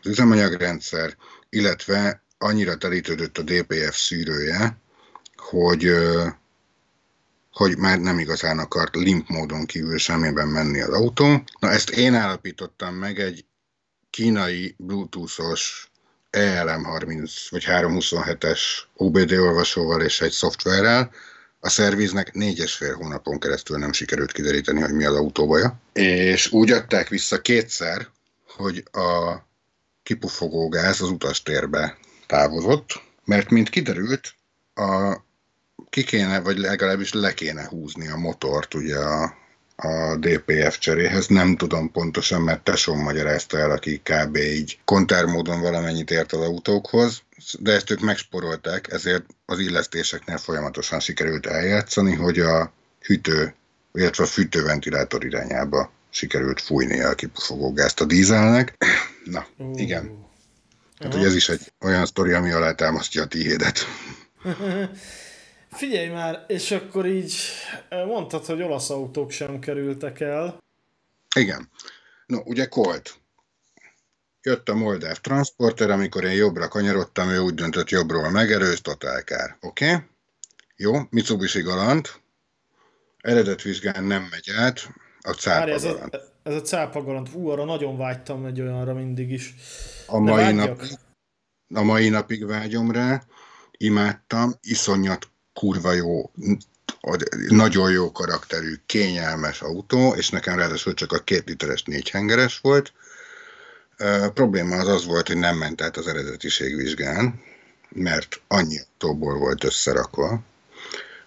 [0.00, 1.16] az üzemanyagrendszer,
[1.50, 4.76] illetve annyira telítődött a DPF szűrője,
[5.36, 5.90] hogy,
[7.52, 11.44] hogy már nem igazán akart limp módon kívül semmiben menni az autó.
[11.60, 13.44] Na ezt én állapítottam meg egy
[14.10, 15.90] kínai bluetoothos
[16.32, 18.60] ELM30 vagy 327-es
[18.94, 21.10] OBD olvasóval és egy szoftverrel,
[21.64, 25.80] a szerviznek négy és fél hónapon keresztül nem sikerült kideríteni, hogy mi az autóbaja.
[25.92, 28.08] És úgy adták vissza kétszer,
[28.46, 29.36] hogy a
[30.02, 34.34] kipufogógáz az utastérbe távozott, mert mint kiderült,
[34.74, 35.16] a,
[35.90, 39.34] ki kéne, vagy legalábbis le kéne húzni a motort ugye a,
[39.82, 41.26] a DPF cseréhez.
[41.26, 44.36] Nem tudom pontosan, mert Tesson magyarázta el, aki kb.
[44.36, 47.22] így kontármódon valamennyit ért az autókhoz,
[47.58, 53.54] de ezt ők megsporolták, ezért az illesztéseknél folyamatosan sikerült eljátszani, hogy a hűtő,
[53.92, 58.76] illetve a fűtőventilátor irányába sikerült fújni a kipufogógázt a dízelnek.
[59.24, 59.80] Na, uh.
[59.80, 60.20] igen.
[60.98, 63.78] Tehát, hogy ez is egy olyan sztori, ami alátámasztja a tiédet.
[65.72, 67.34] Figyelj már, és akkor így
[68.06, 70.58] mondtad, hogy olasz autók sem kerültek el.
[71.36, 71.68] Igen.
[72.26, 73.14] No, ugye Colt.
[74.42, 79.56] Jött a Moldáv Transporter, amikor én jobbra kanyarodtam, ő úgy döntött jobbról megelőz, totálkár.
[79.60, 79.90] Oké?
[79.90, 80.04] Okay?
[80.76, 82.20] Jó, Mitsubishi Galant.
[83.20, 84.88] Eredetvizsgán nem megy át,
[85.20, 86.08] a cápa ez a,
[86.42, 87.28] ez a cápa galant.
[87.28, 89.54] Hú, arra nagyon vágytam egy olyanra mindig is.
[90.06, 90.82] A mai, nap,
[91.74, 93.22] a mai napig vágyom rá,
[93.70, 96.30] imádtam, iszonyat kurva jó,
[97.48, 102.92] nagyon jó karakterű, kényelmes autó, és nekem ráadásul csak a két literes négy hengeres volt.
[103.98, 107.42] A probléma az az volt, hogy nem ment át az eredetiség vizsgán,
[107.88, 110.40] mert annyi autóból volt összerakva,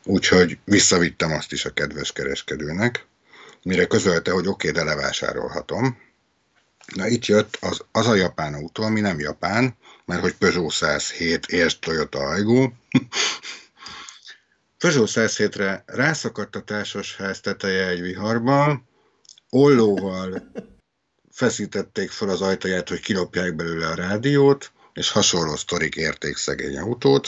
[0.03, 3.05] úgyhogy visszavittem azt is a kedves kereskedőnek,
[3.63, 5.97] mire közölte, hogy oké, okay, de levásárolhatom.
[6.95, 11.45] Na itt jött az, az a japán autó, ami nem japán, mert hogy Peugeot 107
[11.45, 12.69] és Toyota Aygo.
[14.85, 18.87] Peugeot 107-re rászakadt a társasház teteje egy viharban,
[19.49, 20.51] ollóval
[21.31, 27.27] feszítették fel az ajtaját, hogy kilopják belőle a rádiót, és hasonló sztorik érték szegény autót.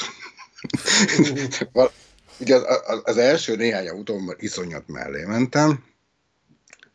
[2.40, 5.86] Ugye az, az, első néhány autómban iszonyat mellé mentem,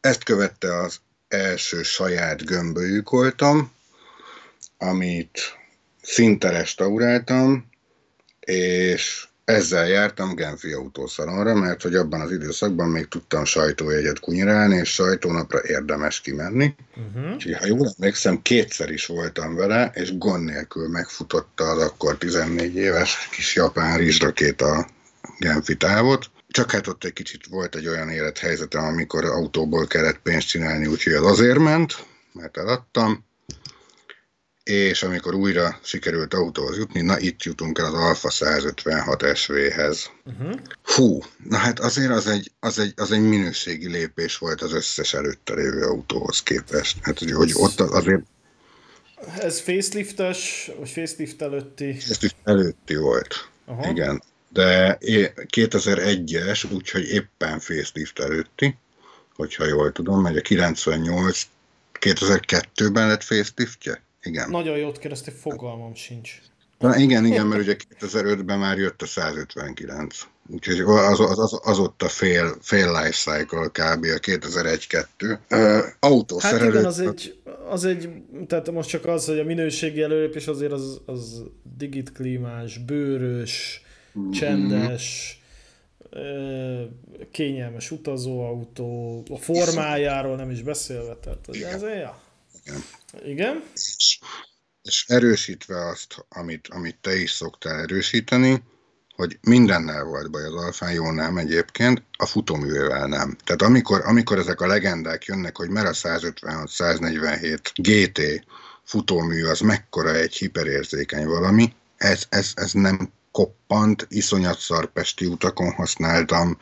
[0.00, 3.72] ezt követte az első saját gömbölyűkoltam,
[4.78, 5.58] amit
[6.02, 7.70] szinte restauráltam,
[8.40, 14.92] és ezzel jártam Genfi autószalonra, mert hogy abban az időszakban még tudtam sajtójegyet kunyirálni, és
[14.92, 16.74] sajtónapra érdemes kimenni.
[16.96, 17.32] Uh-huh.
[17.32, 22.74] Úgyhogy, ha jól emlékszem, kétszer is voltam vele, és gond nélkül megfutotta az akkor 14
[22.74, 24.86] éves kis japán rizsrakéta
[25.38, 26.30] Genfi távot.
[26.48, 31.12] Csak hát ott egy kicsit volt egy olyan élethelyzetem, amikor autóból kellett pénzt csinálni, úgyhogy
[31.12, 33.24] az azért ment, mert eladtam
[34.64, 40.10] és amikor újra sikerült autóhoz jutni, na itt jutunk el az Alfa 156 SV-hez.
[40.24, 40.60] Uh-huh.
[40.82, 45.14] Hú, na hát azért az egy, az, egy, az egy minőségi lépés volt az összes
[45.14, 46.96] előtte lévő autóhoz képest.
[47.02, 48.22] Hát, hogy, hogy ott azért...
[49.38, 51.98] Ez faceliftes, vagy facelift előtti?
[51.98, 53.90] Facelift előtti volt, uh-huh.
[53.90, 54.22] igen.
[54.48, 54.98] De
[55.56, 58.76] 2001-es, úgyhogy éppen facelift előtti,
[59.34, 61.46] hogyha jól tudom, mert a 98
[62.00, 64.01] 2002-ben lett faceliftje?
[64.22, 64.50] Igen.
[64.50, 66.40] Nagyon jót kérdezte, fogalmam sincs.
[66.78, 70.26] Na, igen, igen, mert ugye 2005-ben már jött a 159.
[70.48, 74.04] Úgyhogy az, az, az, az ott a fél, fél life cycle kb.
[74.04, 75.38] a 2001-2.
[75.50, 76.64] Uh, autószerelő...
[76.64, 78.08] Hát igen, az egy, az egy,
[78.46, 81.42] tehát most csak az, hogy a minőségi előrépés azért az, az
[81.76, 83.82] digit klímás, bőrös,
[84.18, 84.30] mm-hmm.
[84.30, 85.40] csendes,
[87.30, 92.21] kényelmes utazóautó, a formájáról nem is beszélve, tehát az, ez, ja.
[92.64, 92.84] Igen.
[93.24, 93.62] Igen.
[93.74, 94.18] És,
[94.82, 98.62] és erősítve azt, amit, amit te is szoktál erősíteni,
[99.16, 103.36] hogy mindennel volt baj az alfán, jó nem egyébként, a futóművével nem.
[103.44, 108.46] Tehát amikor, amikor ezek a legendák jönnek, hogy mer a 156-147 GT
[108.84, 116.58] futómű az mekkora egy hiperérzékeny valami, ez, ez, ez nem koppant, iszonyat szarpesti utakon használtam,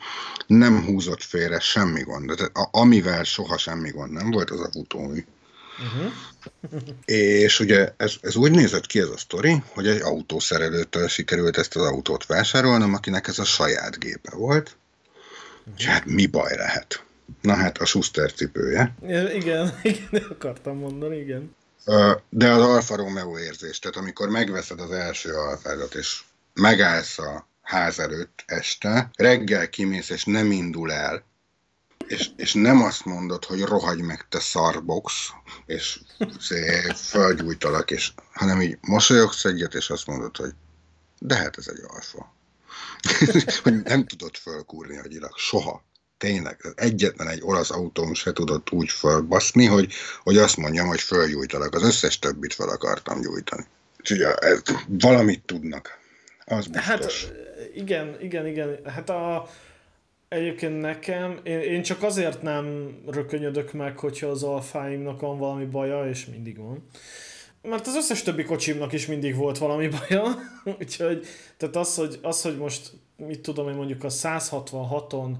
[0.47, 2.31] nem húzott félre, semmi gond.
[2.35, 5.25] Tehát, amivel soha semmi gond nem volt, az a futómű.
[5.81, 6.11] Uh-huh.
[7.05, 11.75] és ugye ez, ez úgy nézett ki ez a sztori, hogy egy autószerelőtől sikerült ezt
[11.75, 14.75] az autót vásárolnom, akinek ez a saját gépe volt.
[15.65, 15.85] Uh-huh.
[15.85, 17.03] hát mi baj lehet?
[17.41, 18.95] Na hát a Schuster cipője.
[19.33, 21.55] Igen, igen, akartam mondani, igen.
[22.29, 26.21] De az Alfa Romeo érzés, tehát amikor megveszed az első alfázat, és
[26.53, 31.23] megállsz a ház előtt este, reggel kimész, és nem indul el,
[32.11, 35.29] és, és nem azt mondod, hogy rohagy meg te szarbox,
[35.65, 35.99] és
[37.11, 40.51] fölgyújtalak, és, hanem így mosolyogsz egyet, és azt mondod, hogy
[41.19, 42.33] de hát ez egy alfa.
[43.63, 45.83] hogy nem tudod fölkúrni agyilag, soha.
[46.17, 49.93] Tényleg, egyetlen egy olasz autóm se tudott úgy fölbaszni, hogy,
[50.23, 51.75] hogy azt mondjam, hogy fölgyújtalak.
[51.75, 53.65] Az összes többit fel akartam gyújtani.
[53.99, 54.25] Úgyhogy
[54.87, 55.99] valamit tudnak.
[56.45, 57.23] Az hát, biztos.
[57.23, 57.35] Hát
[57.75, 58.79] igen, igen, igen.
[58.85, 59.49] Hát a,
[60.31, 66.09] Egyébként nekem, én, én csak azért nem rökönyödök meg, hogyha az alfáimnak van valami baja,
[66.09, 66.85] és mindig van.
[67.61, 70.23] Mert az összes többi kocsimnak is mindig volt valami baja,
[70.79, 71.25] úgyhogy
[71.57, 75.31] tehát az, hogy, az, hogy most mit tudom én mondjuk a 166-on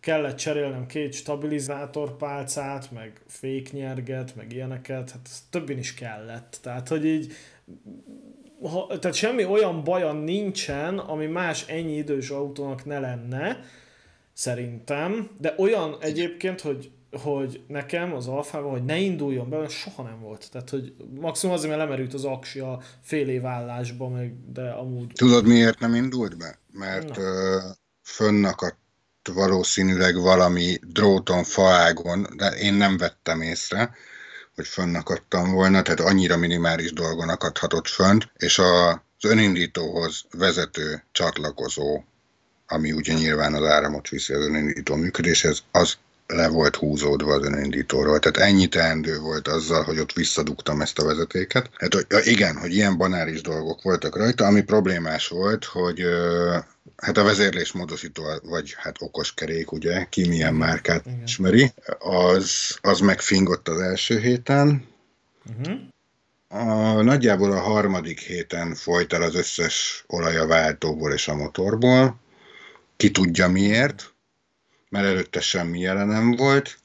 [0.00, 6.58] kellett cserélnem két stabilizátorpálcát, meg féknyerget, meg ilyeneket, hát ez többin is kellett.
[6.62, 7.32] Tehát, hogy így
[8.62, 13.58] ha, tehát semmi olyan baja nincsen, ami más ennyi idős autónak ne lenne,
[14.36, 16.90] szerintem, de olyan egyébként, hogy,
[17.22, 20.50] hogy nekem az alfával, hogy ne induljon be, soha nem volt.
[20.50, 25.12] Tehát, hogy maximum azért, mert lemerült az aksi a fél év állásba, meg, de amúgy...
[25.14, 26.58] Tudod, miért nem indult be?
[26.72, 27.58] Mert ö,
[28.02, 28.78] fönnakadt
[29.34, 33.94] valószínűleg valami dróton, faágon, de én nem vettem észre,
[34.54, 42.02] hogy fönnakadtam volna, tehát annyira minimális dolgon akadhatott fönt, és a, az önindítóhoz vezető csatlakozó
[42.66, 45.96] ami ugye nyilván az áramot viszi az önindító működéshez, az
[46.26, 48.18] le volt húzódva az önindítóról.
[48.18, 51.70] Tehát ennyi teendő volt azzal, hogy ott visszadugtam ezt a vezetéket.
[51.74, 56.02] Hát, hogy, igen, hogy ilyen banális dolgok voltak rajta, ami problémás volt, hogy
[56.96, 61.22] hát a vezérlés módosító, vagy hát okos kerék, ugye, ki milyen márkát igen.
[61.24, 64.86] ismeri, az, az megfingott az első héten,
[65.58, 65.74] uh-huh.
[66.48, 72.20] A, nagyjából a harmadik héten folyt el az összes olaj a váltóból és a motorból,
[72.96, 74.14] ki tudja miért,
[74.88, 76.78] mert előtte semmi jelenem volt,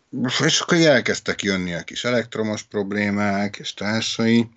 [0.45, 4.49] és akkor elkezdtek jönni a kis elektromos problémák és társai,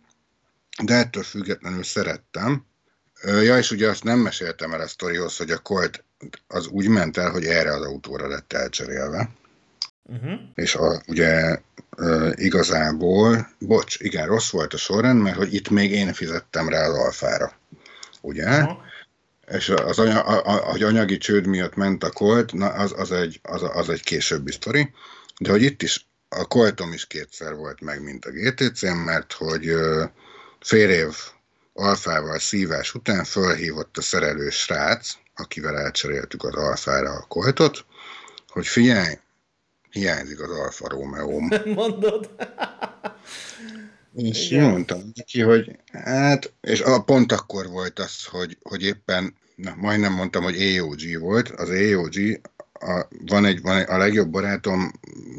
[0.82, 2.66] de ettől függetlenül szerettem.
[3.22, 6.04] Ja, és ugye azt nem meséltem el a sztorihoz, hogy a Colt
[6.46, 9.30] az úgy ment el, hogy erre az autóra lett elcserélve.
[10.02, 10.40] Uh-huh.
[10.54, 11.60] És a, ugye e,
[12.34, 16.94] igazából, bocs, igen, rossz volt a sorrend, mert hogy itt még én fizettem rá az
[16.94, 17.52] alfára.
[18.20, 18.62] Ugye?
[18.62, 18.76] Uh-huh.
[19.46, 23.12] És az anya, a, a, hogy anyagi csőd miatt ment a Colt, na az, az,
[23.12, 24.90] egy, az, az egy későbbi sztori.
[25.38, 29.72] De hogy itt is a Coltom is kétszer volt meg, mint a gtc mert hogy
[30.60, 31.14] fél év
[31.72, 37.84] alfával szívás után fölhívott a szerelős srác, akivel elcseréltük az alfára a Coltot,
[38.48, 39.14] hogy figyelj,
[39.90, 41.38] hiányzik az Alfa romeo
[41.74, 42.30] Mondod?
[44.14, 44.70] És Igen.
[44.70, 50.12] mondtam neki, hogy hát, és a, pont akkor volt az, hogy, hogy éppen, na, majdnem
[50.12, 52.40] mondtam, hogy AOG volt, az AOG
[52.80, 54.92] a, van, egy, van egy, a legjobb barátom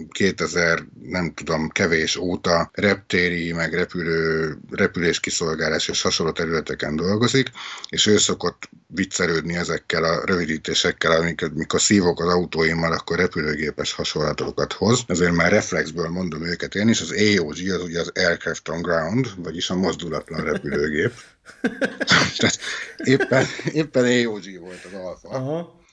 [0.10, 7.52] 2000, nem tudom, kevés óta reptéri, meg repülő, repülés kiszolgálás és hasonló területeken dolgozik,
[7.90, 14.74] és ő szokott viccelődni ezekkel a rövidítésekkel, amikor, amikor szívok az autóimmal, akkor repülőgépes hasonlatokat
[14.74, 15.04] hoz.
[15.08, 17.02] Ezért már reflexből mondom őket én is.
[17.02, 21.12] Az AOG az ugye az Aircraft on Ground, vagyis a mozdulatlan repülőgép.
[22.38, 22.58] Tehát
[22.98, 25.30] éppen, éppen AOG volt az alfa.
[25.30, 25.84] Aha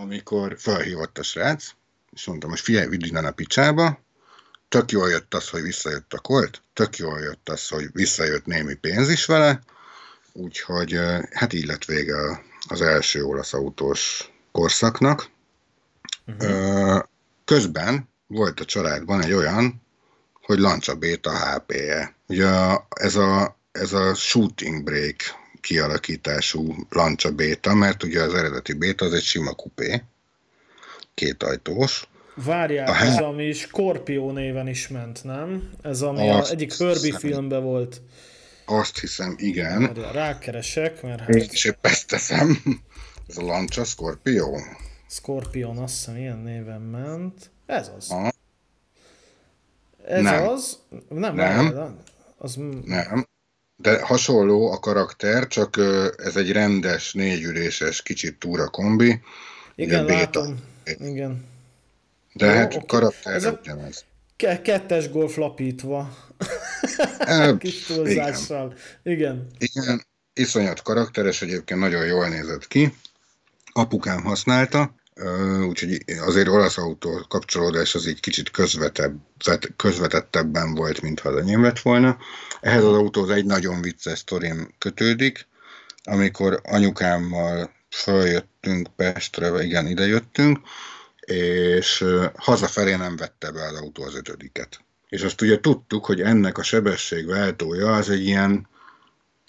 [0.00, 1.70] amikor felhívott a srác,
[2.12, 4.00] és mondtam, hogy figyelj, vidd innen a picsába,
[4.68, 8.74] tök jól jött az, hogy visszajött a kolt, tök jól jött az, hogy visszajött némi
[8.74, 9.60] pénz is vele,
[10.32, 10.98] úgyhogy
[11.30, 15.30] hát így lett vége az első olasz autós korszaknak.
[16.26, 17.02] Uh-huh.
[17.44, 19.82] Közben volt a családban egy olyan,
[20.32, 22.14] hogy Lancia Beta HP-je.
[22.26, 22.48] Ugye
[22.88, 29.12] ez a, ez a shooting break kialakítású Lancia Beta, mert ugye az eredeti Beta az
[29.12, 30.02] egy sima kupé,
[31.14, 32.08] kétajtós.
[32.34, 35.70] Várjál, a ez ami Scorpio néven is ment, nem?
[35.82, 38.02] Ez ami a egyik Herbie filmben volt.
[38.66, 39.82] Azt hiszem, igen.
[39.82, 41.20] Várjál, rákeresek, mert...
[41.20, 41.28] Hát...
[41.28, 42.62] Én is épp ezt teszem.
[43.28, 44.46] Ez a Lancia Scorpio.
[45.08, 47.50] Scorpion, azt hiszem, ilyen néven ment.
[47.66, 48.08] Ez az.
[48.08, 48.32] Ha.
[50.06, 50.48] Ez nem.
[50.48, 50.78] az?
[51.08, 51.98] Nem, nem.
[52.38, 52.54] Az...
[52.84, 53.29] Nem.
[53.82, 55.76] De hasonló a karakter, csak
[56.16, 59.20] ez egy rendes, négyüléses, kicsit túra kombi.
[59.74, 60.56] Igen, látom.
[60.84, 61.44] Igen.
[62.32, 62.86] De Jó, hát okay.
[62.86, 64.04] karakter ez ugyanez.
[64.36, 66.16] Kettes golf lapítva.
[67.58, 68.74] Kis túlzással.
[69.02, 69.46] Igen.
[69.58, 69.82] igen.
[69.82, 72.94] Igen, iszonyat karakteres, egyébként nagyon jól nézett ki.
[73.72, 74.94] Apukám használta,
[75.68, 79.16] úgyhogy azért olasz autó kapcsolódás az így kicsit közvetebb,
[79.76, 82.18] közvetettebben volt, mint ha az enyém lett volna.
[82.60, 85.46] Ehhez az autóhoz egy nagyon vicces sztorim kötődik,
[86.02, 90.58] amikor anyukámmal följöttünk Pestre, igen, ide jöttünk,
[91.20, 92.04] és
[92.36, 94.80] hazafelé nem vette be az autó az ötödiket.
[95.08, 98.68] És azt ugye tudtuk, hogy ennek a sebességváltója az egy ilyen,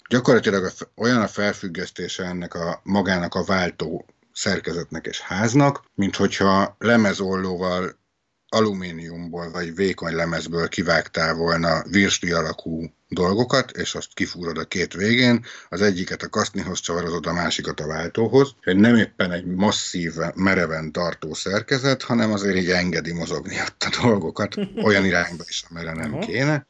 [0.08, 8.00] gyakorlatilag olyan a felfüggesztése ennek a magának a váltó szerkezetnek és háznak, mint hogyha lemezollóval
[8.48, 15.44] alumíniumból vagy vékony lemezből kivágtál volna virsli alakú dolgokat, és azt kifúrod a két végén,
[15.68, 18.54] az egyiket a kasznihoz csavarozod, a másikat a váltóhoz.
[18.62, 24.54] Nem éppen egy masszív, mereven tartó szerkezet, hanem azért így engedi mozogni ott a dolgokat
[24.82, 26.66] olyan irányba is, amire nem kéne.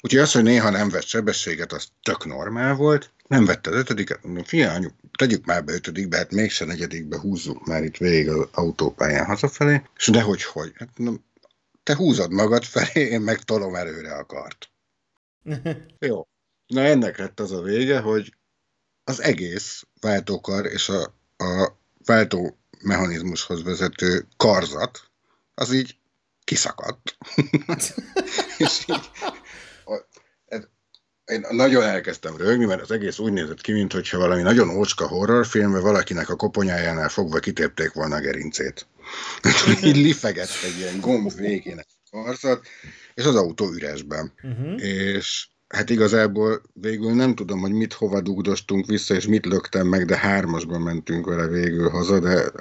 [0.00, 3.13] Úgyhogy az, hogy néha nem vett sebességet, az tök normál volt.
[3.28, 4.88] Nem vette az ötödiket, mondom, fia, anyu,
[5.18, 9.82] tegyük már be ötödikbe, hát mégsem negyedikbe húzzuk már itt végig az autópályán hazafelé.
[9.96, 10.72] És dehogy, hogy.
[10.74, 11.24] Hát, mondom,
[11.82, 14.70] te húzod magad felé, én meg tolom előre a kart.
[15.98, 16.26] Jó.
[16.66, 18.34] Na ennek lett az a vége, hogy
[19.04, 21.02] az egész váltókar és a,
[21.36, 25.10] a váltó mechanizmushoz vezető karzat,
[25.54, 25.98] az így
[26.44, 27.16] kiszakadt.
[28.58, 29.10] és így
[31.26, 35.82] én nagyon elkezdtem rögni, mert az egész úgy nézett ki, mintha valami nagyon ócska horrorfilmben
[35.82, 38.86] valakinek a koponyájánál fogva kitépték volna a gerincét.
[39.82, 41.86] Így lifegett egy ilyen gomb végén egy
[43.14, 44.32] és az autó üresben.
[44.42, 44.82] Uh-huh.
[44.82, 50.04] És hát igazából végül nem tudom, hogy mit hova dugdostunk vissza, és mit löktem meg,
[50.04, 52.52] de hármasban mentünk vele végül haza, de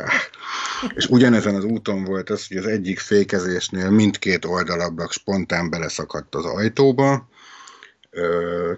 [0.96, 6.46] és ugyanezen az úton volt az, hogy az egyik fékezésnél mindkét oldalablak spontán beleszakadt az
[6.46, 7.28] ajtóba,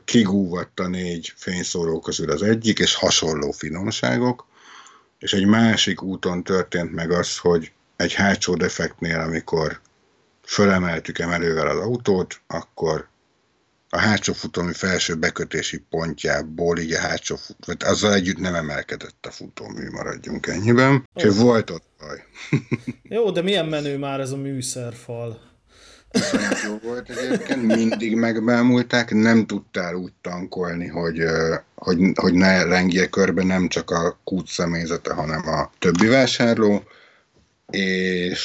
[0.05, 4.45] kigúvatt a négy fényszóró közül az egyik, és hasonló finomságok,
[5.19, 9.79] és egy másik úton történt meg az, hogy egy hátsó defektnél, amikor
[10.43, 13.07] fölemeltük emelővel az autót, akkor
[13.89, 17.35] a hátsó futómű felső bekötési pontjából, így a hátsó
[17.65, 21.07] vagy azzal együtt nem emelkedett a futómű, maradjunk ennyiben.
[21.13, 22.23] Úgyhogy volt ott baj.
[23.03, 25.54] Jó, de milyen menő már ez a műszerfal?
[26.67, 31.23] Jó volt egyébként, mindig megbámulták, nem tudtál úgy tankolni, hogy,
[31.75, 36.83] hogy, hogy ne lengje körbe nem csak a kút személyzete, hanem a többi vásárló,
[37.71, 38.41] és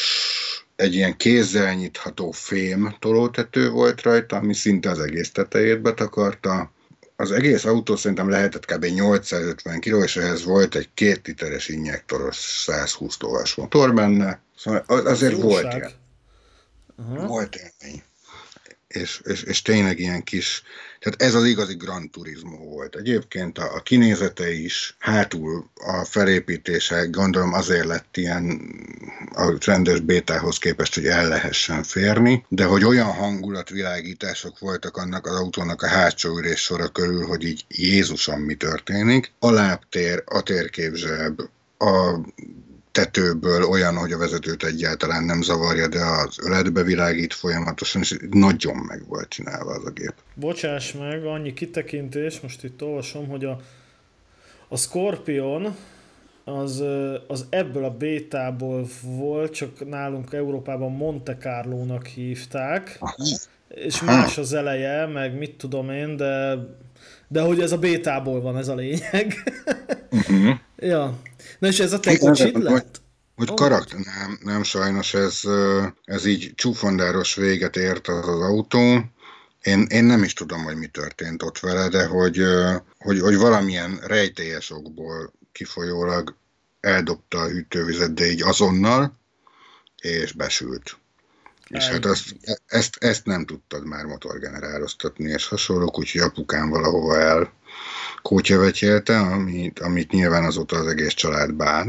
[0.76, 6.72] egy ilyen kézzel nyitható fém tolótető volt rajta, ami szinte az egész tetejét betakarta.
[7.16, 8.84] Az egész autó szerintem lehetett kb.
[8.84, 14.40] 850 kg, és ehhez volt egy két literes injektoros 120 továs motor benne.
[14.56, 15.99] Szóval azért volt ilyen.
[17.09, 17.27] Uh-huh.
[17.27, 18.02] Volt élmény.
[18.89, 20.62] És, és, és tényleg ilyen kis,
[20.98, 22.97] tehát ez az igazi Gran Turismo volt.
[22.97, 28.60] Egyébként a, a kinézete is, hátul a felépítése, gondolom azért lett ilyen
[29.32, 35.35] a rendes bétához képest, hogy el lehessen férni, de hogy olyan hangulatvilágítások voltak annak az
[35.35, 39.32] autónak a hátsó ülés sora körül, hogy így Jézusom mi történik.
[39.39, 41.40] A lábtér, a térképzseb,
[41.78, 42.18] a
[42.92, 48.76] tetőből olyan, hogy a vezetőt egyáltalán nem zavarja, de az öletbe világít folyamatosan, és nagyon
[48.76, 50.14] meg volt csinálva az a gép.
[50.34, 53.60] Bocsáss meg, annyi kitekintés, most itt olvasom, hogy a,
[54.68, 55.76] a Scorpion
[56.44, 56.82] az,
[57.26, 63.14] az ebből a bétából volt, csak nálunk Európában Monte Carlo-nak hívták, Aha.
[63.68, 66.56] és más az eleje, meg mit tudom én, de,
[67.28, 69.34] de hogy ez a bétából van, ez a lényeg.
[70.10, 70.58] Uh-huh.
[70.81, 71.20] Ja.
[71.59, 73.01] Na és ez a te kocsid lett?
[73.36, 73.55] Hogy oh.
[73.55, 75.40] karakter, nem, nem sajnos, ez,
[76.05, 79.05] ez így csúfondáros véget ért az, az autó.
[79.62, 82.43] Én, én nem is tudom, hogy mi történt ott vele, de hogy,
[82.98, 86.35] hogy, hogy valamilyen rejtélyes okból kifolyólag
[86.81, 89.12] eldobta a hűtővizet, de így azonnal,
[90.01, 90.98] és besült.
[91.69, 92.35] És hát azt,
[92.66, 97.52] ezt, ezt nem tudtad már motorgeneráloztatni, és hasonlók, úgyhogy apukám valahova el
[98.22, 101.86] kótyavetjelte, amit, amit nyilván azóta az egész család bár,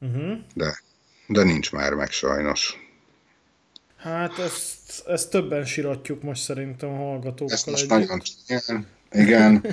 [0.00, 0.38] uh-huh.
[0.54, 0.78] de,
[1.26, 2.76] de nincs már meg sajnos.
[3.96, 9.66] Hát ezt, ezt többen siratjuk most szerintem a hallgatókkal ezt most nagyon, igen, igen.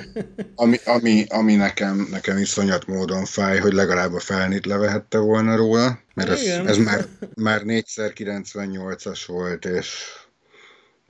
[0.54, 6.00] Ami, ami, ami nekem, nekem iszonyat módon fáj, hogy legalább a felnit levehette volna róla,
[6.14, 9.88] mert ez, ez már, már 4x 98-as volt, és,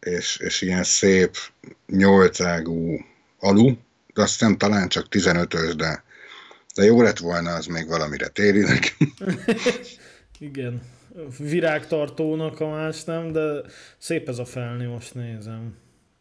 [0.00, 1.36] és, és ilyen szép
[1.86, 3.00] nyolcágú
[3.38, 3.72] alu,
[4.20, 6.02] azt hiszem talán csak 15-ös, de,
[6.74, 8.96] de jó lett volna, az még valamire térinek.
[10.38, 10.82] Igen,
[11.38, 13.60] virágtartónak a más nem, de
[13.98, 15.74] szép ez a felni, most nézem.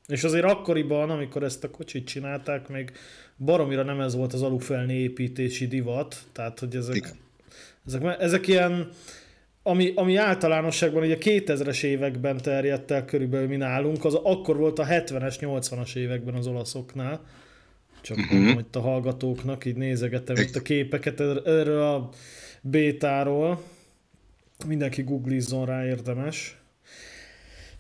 [0.07, 2.91] És azért akkoriban, amikor ezt a kocsit csinálták, még
[3.37, 7.13] baromira nem ez volt az alufelni építési divat, tehát hogy ezek,
[7.85, 8.89] ezek, ezek ilyen,
[9.63, 14.79] ami, ami általánosságban ugye a 2000-es években terjedt el körülbelül mi nálunk, az akkor volt
[14.79, 17.21] a 70-es, 80-as években az olaszoknál.
[18.01, 18.33] Csak uh-huh.
[18.33, 22.09] mondom, hogy a hallgatóknak, így nézegetem itt a képeket er-, erről a
[22.61, 23.63] bétáról.
[24.67, 26.57] Mindenki googlizzon rá érdemes.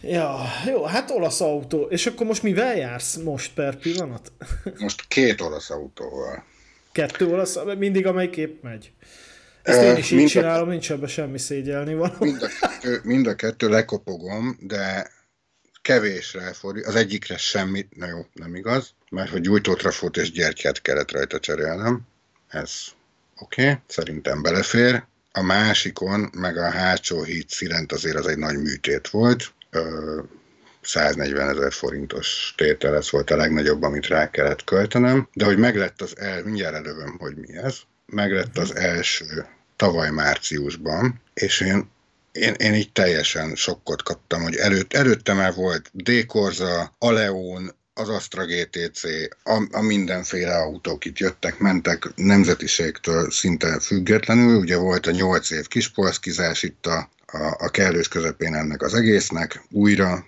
[0.01, 1.81] Ja, jó, hát olasz autó.
[1.81, 4.31] És akkor most mivel jársz most per pillanat?
[4.77, 6.43] Most két olasz autóval.
[6.91, 7.57] Kettő olasz?
[7.77, 8.91] Mindig amelyik épp megy.
[9.61, 10.71] Ezt én is így mind csinálom, a...
[10.71, 12.13] nincs ebben semmi szégyelni való.
[12.19, 15.11] Mind a, kettő, mind a kettő lekopogom, de
[15.81, 16.85] kevésre fordít.
[16.85, 22.01] Az egyikre semmit, na jó, nem igaz, mert hogy gyújtótrafót és gyertyát kellett rajta cserélnem.
[22.47, 22.71] Ez
[23.39, 25.03] oké, okay, szerintem belefér.
[25.31, 29.53] A másikon, meg a hátsó híd szirent azért az egy nagy műtét volt.
[30.81, 36.01] 140 ezer forintos tétel, ez volt a legnagyobb, amit rá kellett költenem, de hogy meglett
[36.01, 39.45] az el, mindjárt elővöm, hogy mi ez, meglett az első
[39.75, 41.89] tavaly márciusban, és én
[42.31, 48.45] én, én így teljesen sokkot kaptam, hogy előtt, előtte már volt D-Corza, Aleon, az Astra
[48.45, 49.03] GTC,
[49.43, 55.67] a, a mindenféle autók itt jöttek, mentek nemzetiségtől szinte függetlenül, ugye volt a nyolc év
[55.67, 60.25] kispolszkizás itt a, a, a kellős közepén ennek az egésznek újra,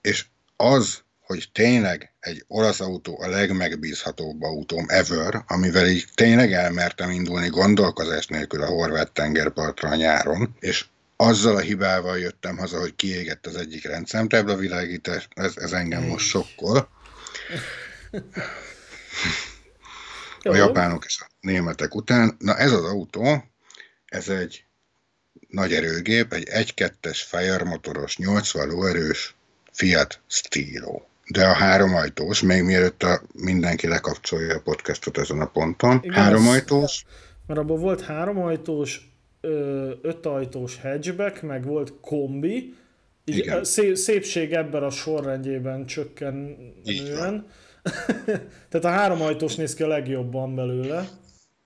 [0.00, 0.24] és
[0.56, 7.48] az, hogy tényleg egy olasz autó a legmegbízhatóbb autóm ever, amivel így tényleg elmertem indulni
[7.48, 10.84] gondolkozás nélkül a horvát tengerpartra a nyáron, és
[11.16, 16.26] azzal a hibával jöttem haza, hogy kiégett az egyik rendszámtábla világítás, ez, ez engem most
[16.26, 16.88] sokkol.
[20.42, 22.36] A japánok és a németek után.
[22.38, 23.44] Na ez az autó,
[24.04, 24.64] ez egy
[25.48, 29.34] nagy erőgép, egy 1-2-es Fire motoros, 80 lóerős
[29.72, 31.00] Fiat Stilo.
[31.28, 36.14] De a három ajtós, még mielőtt a mindenki lekapcsolja a podcastot ezen a ponton, Igen,
[36.14, 37.04] három ajtós.
[37.46, 38.42] Mert abban volt három
[39.44, 42.74] ajtós, öt ajtós hatchback, meg volt kombi,
[43.24, 43.64] Így Igen.
[43.64, 47.46] Szép, szépség ebben a sorrendjében csökkenően.
[48.70, 51.08] Tehát a három ajtós néz ki a legjobban belőle.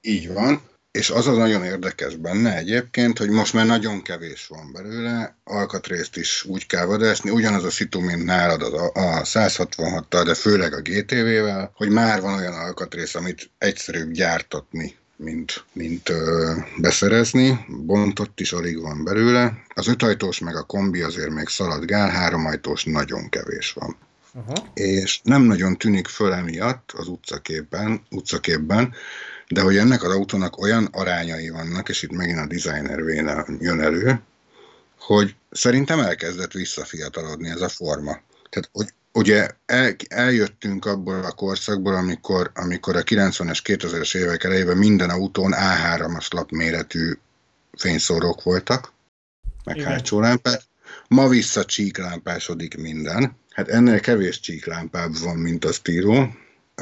[0.00, 0.62] Így van.
[0.90, 6.16] És az az nagyon érdekes benne egyébként, hogy most már nagyon kevés van belőle, alkatrészt
[6.16, 10.80] is úgy kell vadászni, ugyanaz a szitu, mint nálad a, a 166-tal, de főleg a
[10.80, 18.52] GTV-vel, hogy már van olyan alkatrész, amit egyszerűbb gyártatni, mint, mint ö, beszerezni, bontott is
[18.52, 19.62] alig van belőle.
[19.74, 23.96] Az ötajtós meg a kombi azért még szaladgál, háromajtós nagyon kevés van.
[24.34, 24.66] Aha.
[24.74, 28.94] És nem nagyon tűnik föl emiatt az utcaképben, utcaképben,
[29.48, 33.80] de hogy ennek az autónak olyan arányai vannak, és itt megint a designer véne jön
[33.80, 34.20] elő,
[34.98, 38.20] hogy szerintem elkezdett visszafiatalodni ez a forma.
[38.50, 38.88] Tehát, hogy
[39.18, 45.52] ugye el, eljöttünk abból a korszakból, amikor, amikor a 90-es, 2000-es évek elejében minden autón
[45.54, 47.12] A3-as lapméretű
[47.76, 48.92] fényszórók voltak,
[49.64, 49.88] meg Igen.
[49.88, 50.60] hátsó lámpák.
[51.08, 53.36] Ma vissza csíklámpásodik minden.
[53.50, 56.26] Hát ennél kevés csíklámpább van, mint a Stiro,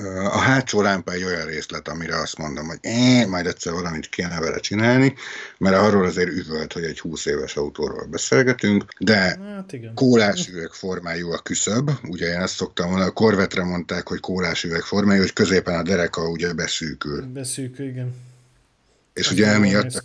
[0.04, 4.40] a hátsó lámpa egy olyan részlet, amire azt mondom, hogy eh, majd egyszer valamit kéne
[4.40, 5.14] vele csinálni,
[5.58, 11.30] mert arról azért üvölt, hogy egy 20 éves autóról beszélgetünk, de hát kólás üveg formájú
[11.30, 15.32] a küszöb, ugye én ezt szoktam mondani, a korvetre mondták, hogy kólás üveg formájú, hogy
[15.32, 17.22] középen a dereka ugye beszűkül.
[17.22, 18.14] Beszűkül, igen.
[19.12, 20.02] És ugye emiatt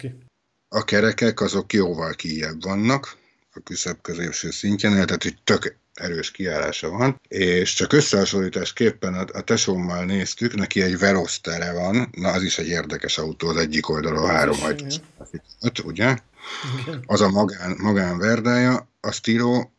[0.68, 3.18] a kerekek azok jóval kijebb vannak,
[3.54, 9.42] a küszöb középső szintjén, tehát hogy tök erős kiállása van, és csak összehasonlításképpen a, a
[9.42, 14.30] tesómmal néztük, neki egy Velostere van, na az is egy érdekes autó, az egyik oldalon
[14.30, 14.58] három
[15.62, 16.18] öt, ugye?
[16.82, 17.04] Igen.
[17.06, 19.70] Az a magán, magán verdája, a Stilo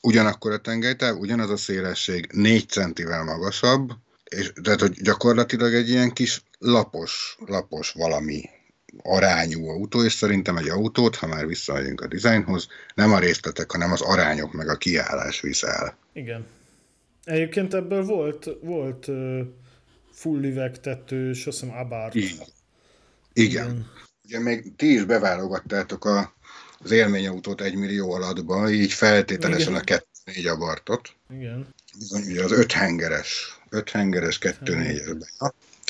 [0.00, 3.90] ugyanakkor a tengelytáv, ugyanaz a szélesség, négy centivel magasabb,
[4.24, 8.42] és, tehát hogy gyakorlatilag egy ilyen kis lapos, lapos valami
[9.02, 13.92] arányú autó, és szerintem egy autót, ha már visszamegyünk a dizájnhoz, nem a részletek, hanem
[13.92, 15.96] az arányok meg a kiállás visz el.
[16.12, 16.46] Igen.
[17.24, 19.06] Egyébként ebből volt, volt
[20.12, 22.16] full üvegtetős, azt hiszem Abarth.
[22.16, 22.46] Igen.
[23.32, 23.70] Igen.
[23.70, 23.90] Igen.
[24.24, 26.34] Ugye még ti is beválogattátok a,
[26.78, 29.80] az élményautót egy millió alatba, így feltételesen Igen.
[29.80, 31.08] a kettő négy abartot.
[31.30, 31.66] Igen.
[31.98, 35.28] Bizony, ugye az öt hengeres, öt hengeres kettő négyesben.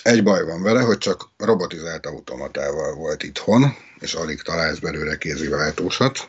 [0.05, 5.19] Egy baj van vele, hogy csak robotizált automatával volt itthon, és alig találsz belőle
[5.49, 6.29] váltósat.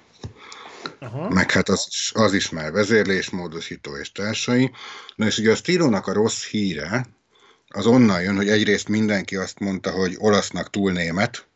[0.99, 1.29] Aha.
[1.29, 4.71] Meg hát az is, az is már vezérlésmódosító és társai.
[5.15, 7.05] Na és ugye a stílónak a rossz híre,
[7.67, 11.47] az onnan jön, hogy egyrészt mindenki azt mondta, hogy olasznak túl német,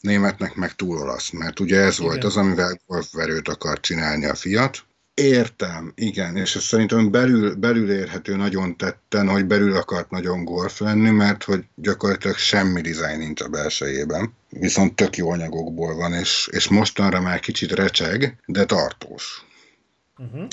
[0.00, 2.06] németnek meg túl olasz, mert ugye ez Igen.
[2.06, 4.84] volt az, amivel golfverőt akar csinálni a fiat.
[5.20, 10.80] Értem, igen, és ez szerintem belül, belül érhető nagyon tetten, hogy belül akart nagyon golf
[10.80, 16.48] lenni, mert hogy gyakorlatilag semmi dizájn nincs a belsejében, viszont tök jó anyagokból van, és,
[16.52, 19.44] és mostanra már kicsit recseg, de tartós.
[20.18, 20.46] Uh-huh.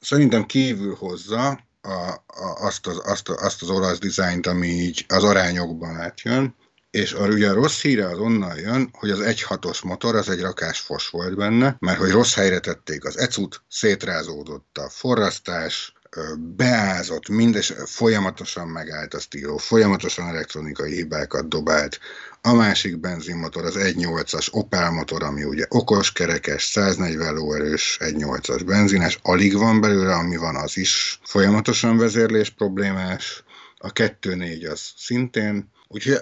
[0.00, 1.48] Szerintem kívül hozza
[1.80, 1.88] a,
[2.26, 6.54] a, azt, az, azt, azt az olasz dizájnt, ami így az arányokban átjön,
[6.92, 10.40] és a, ugye a rossz híre az onnan jön, hogy az 1.6-os motor az egy
[10.40, 15.92] rakás fos volt benne, mert hogy rossz helyre tették az ecut, szétrázódott a forrasztás,
[16.38, 21.98] beázott, mindes, folyamatosan megállt a stíló, folyamatosan elektronikai hibákat dobált.
[22.40, 29.18] A másik benzinmotor az 1.8-as Opel motor, ami ugye okos, kerekes, 140 lóerős 1.8-as benzines,
[29.22, 33.44] alig van belőle, ami van az is folyamatosan vezérlés problémás,
[33.78, 36.18] a 2.4 az szintén, úgyhogy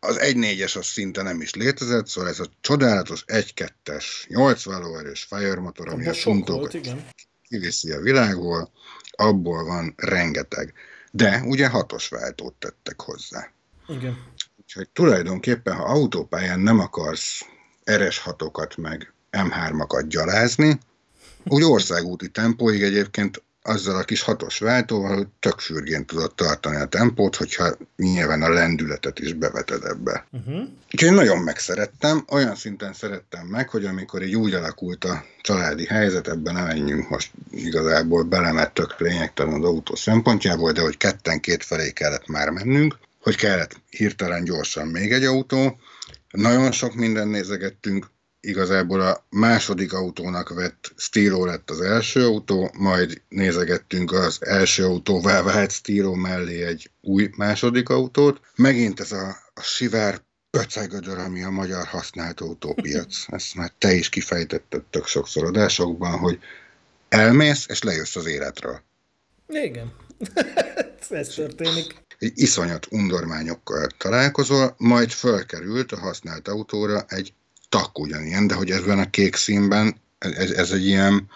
[0.00, 5.60] az 1.4-es az szinte nem is létezett, szóval ez a csodálatos 1.2-es 80 lóerős Fire
[5.60, 6.76] motor, ami a suntokat
[7.48, 8.70] kiviszi a világból,
[9.10, 10.72] abból van rengeteg.
[11.12, 13.52] De ugye hatos váltót tettek hozzá.
[13.88, 14.24] Igen.
[14.62, 17.44] Úgyhogy tulajdonképpen, ha autópályán nem akarsz
[17.84, 20.78] RS6-okat meg M3-akat gyalázni,
[21.44, 27.36] úgy országúti tempóig egyébként azzal a kis hatos váltóval, tök fürgén tudott tartani a tempót,
[27.36, 30.26] hogyha nyilván a lendületet is beveted ebbe.
[30.32, 30.68] Uh-huh.
[30.92, 36.28] Úgyhogy nagyon megszerettem, olyan szinten szerettem meg, hogy amikor így úgy alakult a családi helyzet,
[36.28, 41.40] ebben nem menjünk most igazából bele, mert tök lényegtelen az autó szempontjából, de hogy ketten
[41.40, 45.78] két felé kellett már mennünk, hogy kellett hirtelen gyorsan még egy autó,
[46.30, 48.06] nagyon sok minden nézegettünk,
[48.40, 55.42] igazából a második autónak vett Stilo lett az első autó, majd nézegettünk az első autóvá
[55.42, 58.40] vált Stilo mellé egy új második autót.
[58.56, 63.24] Megint ez a, a sivár pöcegödör, ami a magyar használt autópiac.
[63.32, 66.38] Ezt már te is kifejtetted tök sokszor adásokban, hogy
[67.08, 68.80] elmész és lejössz az életről.
[69.48, 69.92] Igen.
[71.10, 71.94] ez történik.
[72.18, 77.32] Egy iszonyat undormányokkal találkozol, majd fölkerült a használt autóra egy
[77.70, 81.28] tak ugyanilyen, de hogy ebben a kék színben ez, ez egy ilyen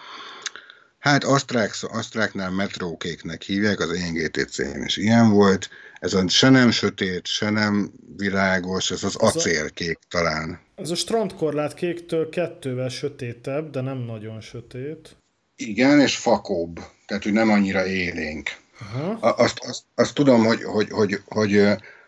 [1.05, 5.69] Hát Astrák, Asztráknál metrókéknek hívják, az én GTC-n is ilyen volt.
[5.99, 10.59] Ez a se nem sötét, se nem világos, ez az acélkék talán.
[10.75, 15.15] Ez a strandkorlát kéktől kettővel sötétebb, de nem nagyon sötét.
[15.55, 18.49] Igen, és fakóbb, tehát hogy nem annyira élénk.
[18.79, 19.11] Aha.
[19.11, 21.63] Azt, azt, azt tudom, hogy, hogy, hogy, hogy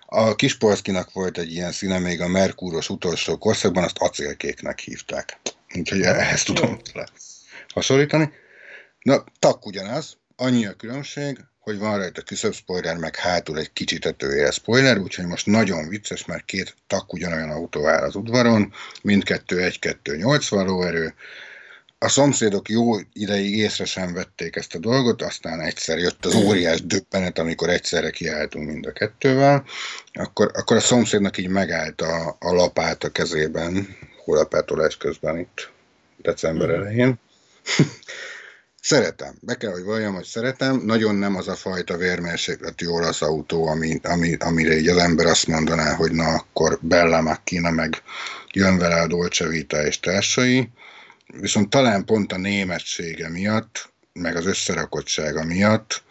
[0.10, 5.40] a Kispolszkinak volt egy ilyen színe még a Merkúros utolsó korszakban, azt acélkéknek hívták.
[5.76, 6.80] Úgyhogy ehhez tudom
[7.74, 8.32] hasonlítani.
[9.00, 14.02] Na, tak ugyanaz, annyi a különbség, hogy van rajta küszöbb spoiler, meg hátul egy kicsit
[14.02, 19.70] tetője spoiler, úgyhogy most nagyon vicces, mert két tak ugyanolyan autó áll az udvaron, mindkettő
[19.70, 21.14] 1-2-80 lóerő,
[22.00, 26.86] a szomszédok jó ideig észre sem vették ezt a dolgot, aztán egyszer jött az óriás
[26.86, 29.66] döbbenet, amikor egyszerre kiálltunk mind a kettővel,
[30.14, 35.72] akkor, akkor a szomszédnak így megállt a, a lapát a kezében, hólapátolás közben itt
[36.18, 36.78] december mhm.
[36.80, 37.20] elején.
[38.82, 43.68] Szeretem, be kell, hogy valljam, hogy szeretem, nagyon nem az a fajta vérmérsékletű olasz autó,
[43.68, 48.02] ami, ami, amire így az ember azt mondaná, hogy na akkor Bella Macchina, meg
[48.52, 50.70] jön vele a Dolce Vita és társai,
[51.28, 56.04] viszont talán pont a németsége miatt, meg az összerakottsága miatt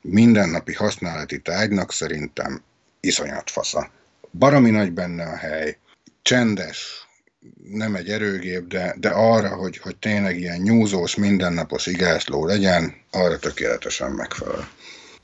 [0.00, 2.62] mindennapi használati tárgynak szerintem
[3.00, 3.90] iszonyat fasza.
[4.30, 5.78] Baromi nagy benne a hely,
[6.22, 7.06] csendes,
[7.70, 13.38] nem egy erőgép, de, de arra, hogy, hogy tényleg ilyen nyúzós, mindennapos igászló legyen, arra
[13.38, 14.68] tökéletesen megfelel.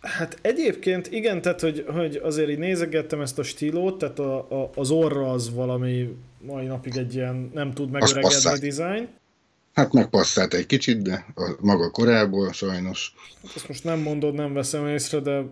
[0.01, 4.71] Hát egyébként igen, tehát hogy, hogy azért így nézegettem ezt a stílót, tehát a, a,
[4.75, 9.09] az orra az valami mai napig egy ilyen nem tud megöregedni dizájn.
[9.81, 13.15] Hát megpasszált egy kicsit, de a maga korából sajnos.
[13.43, 15.43] Hát ezt most nem mondod, nem veszem észre, de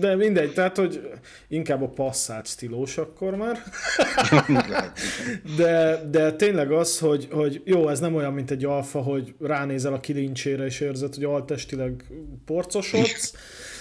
[0.00, 1.00] de mindegy, tehát, hogy
[1.48, 3.62] inkább a passzált stílós akkor már.
[5.56, 9.92] de, de tényleg az, hogy, hogy jó, ez nem olyan, mint egy alfa, hogy ránézel
[9.92, 12.04] a kilincsére és érzed, hogy altestileg
[12.44, 13.34] porcosodsz,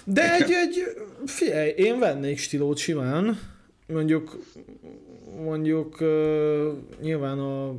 [0.04, 0.84] de egy, egy
[1.26, 3.40] figyelj, én vennék stílót simán,
[3.88, 4.40] mondjuk
[5.44, 6.08] mondjuk uh,
[7.02, 7.76] nyilván a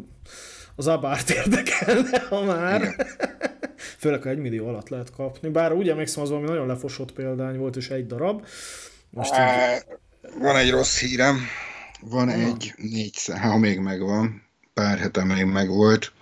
[0.80, 2.80] az abárt érdekelne, ha már.
[2.80, 3.06] Igen.
[3.98, 5.48] Főleg, ha egy millió alatt lehet kapni.
[5.48, 8.46] Bár úgy emlékszem, az valami nagyon lefosott példány volt, és egy darab.
[9.10, 9.82] Most Á, így...
[10.38, 11.40] Van egy rossz hírem.
[12.00, 12.44] Van ah.
[12.44, 14.42] egy 400, ha még megvan,
[14.74, 16.12] pár hete még megvolt,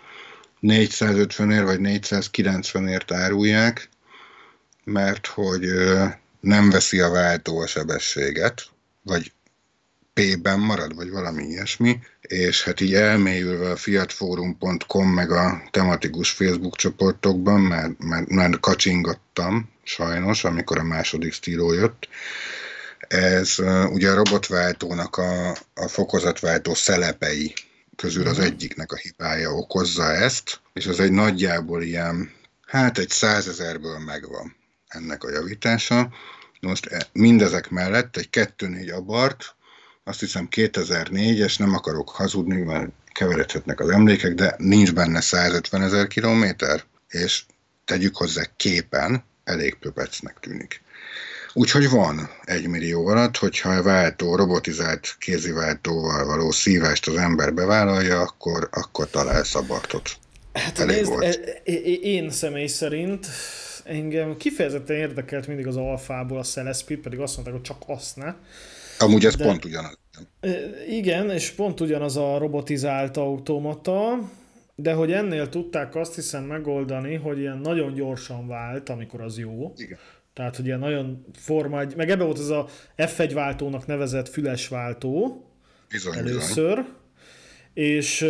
[0.61, 3.89] 450 ér vagy 490 ért árulják,
[4.85, 5.61] mert hogy
[6.41, 8.63] nem veszi a váltó a sebességet,
[9.03, 9.33] vagy
[10.19, 16.77] P-ben marad, vagy valami ilyesmi, és hát így elmélyülve a fiatforum.com meg a tematikus Facebook
[16.77, 22.09] csoportokban, mert, mert, mert kacsingattam sajnos, amikor a második stíló jött,
[23.09, 23.55] ez
[23.93, 27.55] ugye a robotváltónak a, a fokozatváltó szelepei
[27.97, 28.47] közül az mhm.
[28.47, 32.33] egyiknek a hibája okozza ezt, és az egy nagyjából ilyen,
[32.67, 34.57] hát egy százezerből megvan
[34.89, 36.13] ennek a javítása.
[36.61, 39.57] Most e, mindezek mellett egy 2-4 abart,
[40.09, 46.07] azt hiszem 2004-es, nem akarok hazudni, mert keveredhetnek az emlékek, de nincs benne 150 ezer
[46.07, 47.45] kilométer, és
[47.85, 50.83] tegyük hozzá képen, elég pöpecnek tűnik.
[51.53, 58.21] Úgyhogy van egy millió alatt, hogyha a váltó, robotizált kéziváltóval való szívást az ember bevállalja,
[58.21, 60.11] akkor, akkor talál szabartot.
[60.53, 61.25] Hát Elég nézd, volt.
[61.25, 61.73] E, e,
[62.03, 63.27] én személy szerint
[63.85, 68.35] engem kifejezetten érdekelt mindig az alfából a Celespeed, pedig azt mondták, hogy csak azt ne.
[68.99, 69.99] Amúgy ez De, pont ugyanaz.
[70.89, 74.19] Igen, és pont ugyanaz a robotizált automata,
[74.75, 79.73] de hogy ennél tudták azt hiszem megoldani, hogy ilyen nagyon gyorsan vált, amikor az jó.
[79.77, 79.99] Igen.
[80.33, 85.45] Tehát, hogy ilyen nagyon forma, meg ebbe volt ez a F1 váltónak nevezett füles váltó
[85.89, 86.87] bizony, először, bizony.
[87.75, 88.27] és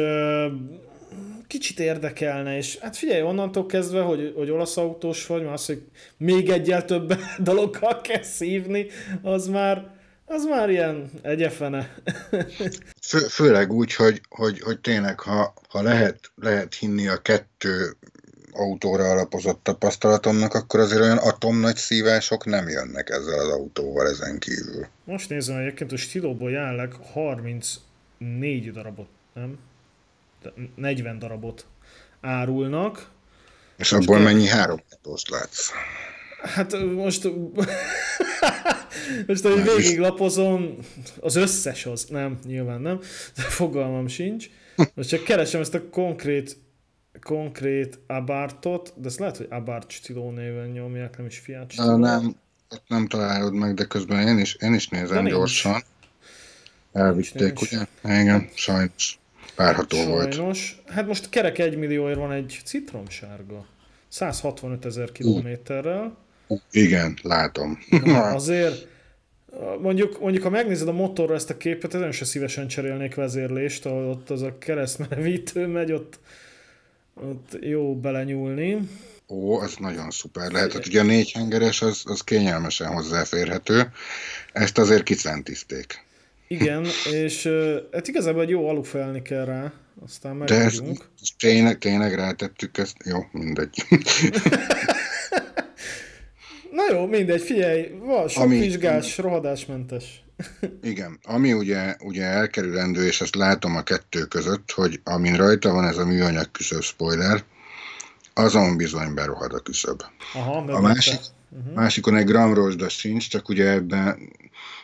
[1.46, 5.82] kicsit érdekelne, és hát figyelj, onnantól kezdve, hogy, hogy olasz autós vagy, mert az, hogy
[6.16, 8.86] még egyel több dologgal kell szívni,
[9.22, 9.97] az már,
[10.28, 11.94] az már ilyen egyefene.
[13.02, 17.96] Fő, főleg úgy, hogy, hogy, hogy tényleg, ha, ha lehet, lehet hinni a kettő
[18.52, 24.86] autóra alapozott tapasztalatomnak, akkor azért olyan atomnagy szívások nem jönnek ezzel az autóval ezen kívül.
[25.04, 29.58] Most nézem, hogy egyébként a stílóból jelenleg 34 darabot, nem?
[30.74, 31.66] 40 darabot
[32.20, 33.08] árulnak.
[33.76, 34.82] És abból mennyi három
[35.30, 35.70] látsz?
[36.42, 37.28] Hát most,
[39.26, 40.76] most ahogy végig lapozom,
[41.20, 42.98] az összes az, nem, nyilván nem,
[43.36, 44.48] de fogalmam sincs.
[44.94, 46.56] Most csak keresem ezt a konkrét
[47.22, 51.96] konkrét Abartot, de ezt lehet, hogy Abart stíló néven nyomják, nem is Fiat stíló.
[51.96, 52.36] Nem,
[52.86, 55.72] nem találod meg, de közben én is, én is nézem de gyorsan.
[55.72, 55.84] Nincs.
[56.92, 57.78] Elvitték, ugye?
[58.04, 59.18] Igen, sajnos.
[59.56, 60.36] Várható sajnos.
[60.36, 60.76] volt.
[60.86, 63.66] Hát most kerek egy millióért van egy citromsárga.
[64.08, 66.16] 165 ezer kilométerrel.
[66.70, 67.78] Igen, látom.
[68.04, 68.86] Na, azért
[69.80, 74.08] mondjuk, mondjuk, ha megnézed a motorra ezt a képet, ezen se szívesen cserélnék vezérlést, ahol
[74.08, 76.18] ott az a keresztmenevítő megy, ott,
[77.14, 78.78] ott jó belenyúlni.
[79.28, 80.72] Ó, ez nagyon szuper lehet.
[80.72, 83.90] Hát ugye a négy hengeres az, az kényelmesen hozzáférhető.
[84.52, 86.06] Ezt azért kicentizték.
[86.48, 87.48] Igen, és
[87.92, 89.72] hát igazából egy jó alufelni kell rá,
[90.04, 90.82] aztán meg De ezt
[91.38, 92.96] tényleg, tényleg rátettük ezt?
[93.04, 93.84] Jó, mindegy.
[96.78, 100.24] Na jó, mindegy, figyelj, van sok ami, vizsgás, ami, rohadásmentes.
[100.82, 105.84] Igen, ami ugye, ugye elkerülendő, és ezt látom a kettő között, hogy amin rajta van
[105.84, 107.44] ez a műanyag küszöb spoiler,
[108.34, 110.02] azon bizony berohad a küszöb.
[110.34, 111.74] Aha, a másik, uh-huh.
[111.74, 114.32] másikon egy gram rozsda sincs, csak ugye ebben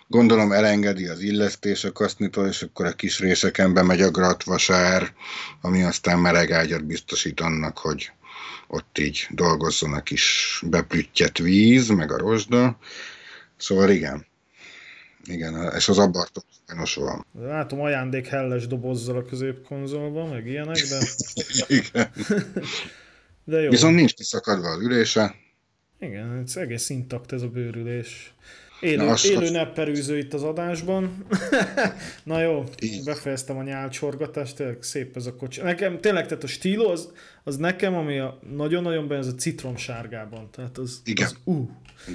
[0.06, 5.12] gondolom elengedi az illesztés a kasznitól, és akkor a kis részeken bemegy a gratvasár,
[5.60, 8.12] ami aztán meleg ágyat biztosít annak, hogy
[8.68, 12.78] ott így dolgozzon a kis beplüttyet víz, meg a rozsda.
[13.56, 14.26] Szóval igen.
[15.24, 17.26] Igen, és az abartó sajnos van.
[17.38, 20.98] Látom ajándék helles dobozzal a középkonzolban, meg ilyenek, de...
[21.78, 22.10] igen.
[23.44, 23.70] de jó.
[23.70, 25.34] Viszont nincs kiszakadva az ülése.
[25.98, 28.34] Igen, ez egész intakt ez a bőrülés.
[28.84, 31.26] Élő, Na, élő nepperűző itt az adásban.
[32.22, 33.04] Na jó, Így.
[33.04, 35.60] befejeztem a nyálcsorgatást, tényleg szép ez a kocsi.
[35.60, 37.12] Nekem tényleg, tehát a stíló az,
[37.44, 40.48] az nekem, ami a, nagyon-nagyon bejön, ez a citromsárgában.
[40.50, 41.26] Tehát az, Igen.
[41.26, 41.68] az uh.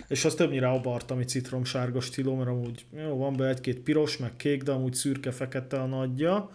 [0.08, 4.36] És az többnyire abart, ami citromsárga stíló, mert amúgy jó, van be egy-két piros, meg
[4.36, 6.52] kék, de amúgy szürke-fekete a nagyja.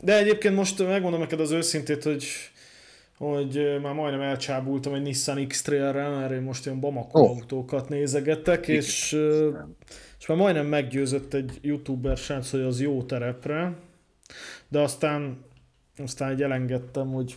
[0.00, 2.24] De egyébként most megmondom neked az őszintét, hogy
[3.20, 7.28] hogy már majdnem elcsábultam egy Nissan X-Trailre, mert én most ilyen Bamako oh.
[7.28, 9.12] autókat nézegettek, és,
[10.18, 13.76] és már majdnem meggyőzött egy youtuber srác, hogy az jó terepre,
[14.68, 15.44] de aztán,
[15.96, 17.36] aztán egy elengedtem, hogy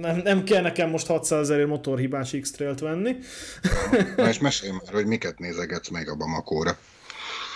[0.00, 3.16] nem, nem kell nekem most 600 ezerért motorhibás x t venni.
[4.16, 6.78] Na és mesélj már, hogy miket nézegetsz meg a Bamakóra.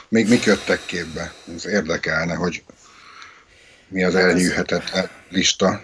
[0.09, 1.33] Még mik jöttek képbe?
[1.55, 2.63] Ez érdekelne, hogy
[3.89, 5.81] mi az hát elnyűhetetlen lista.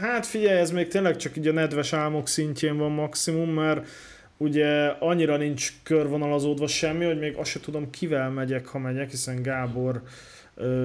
[0.00, 3.86] Hát figyelj, ez még tényleg csak így a nedves álmok szintjén van maximum, mert
[4.36, 9.42] ugye annyira nincs körvonalazódva semmi, hogy még azt se tudom kivel megyek, ha megyek, hiszen
[9.42, 10.02] Gábor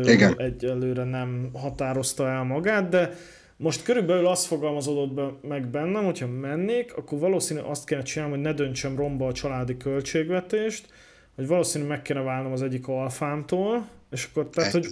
[0.04, 0.36] Igen.
[0.38, 3.14] egyelőre nem határozta el magát, de
[3.58, 8.44] most körülbelül azt fogalmazódott be, meg bennem, hogyha mennék, akkor valószínű azt kéne csinálni, hogy
[8.44, 10.88] ne döntsem romba a családi költségvetést,
[11.36, 14.88] hogy valószínű meg kéne válnom az egyik alfámtól, és akkor tehát, hogy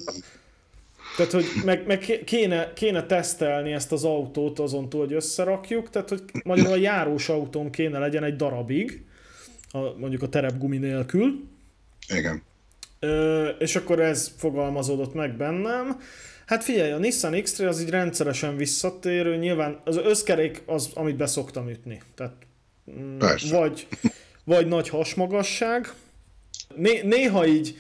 [1.16, 6.10] tehát, hogy meg, meg kéne, kéne tesztelni ezt az autót azon túl, hogy összerakjuk, tehát,
[6.10, 9.06] hogy magyarul a járós autón kéne legyen egy darabig,
[9.72, 11.44] a, mondjuk a terepgumi nélkül.
[12.08, 12.44] Igen.
[13.00, 16.00] Ö, és akkor ez fogalmazódott meg bennem.
[16.46, 21.70] Hát figyelj, a Nissan x az így rendszeresen visszatérő, nyilván az összkerék az, amit beszoktam
[21.70, 22.02] ütni.
[22.16, 22.36] Tehát
[22.92, 23.18] mm,
[23.50, 23.88] vagy,
[24.44, 25.94] vagy nagy hasmagasság.
[26.76, 27.78] Né, néha így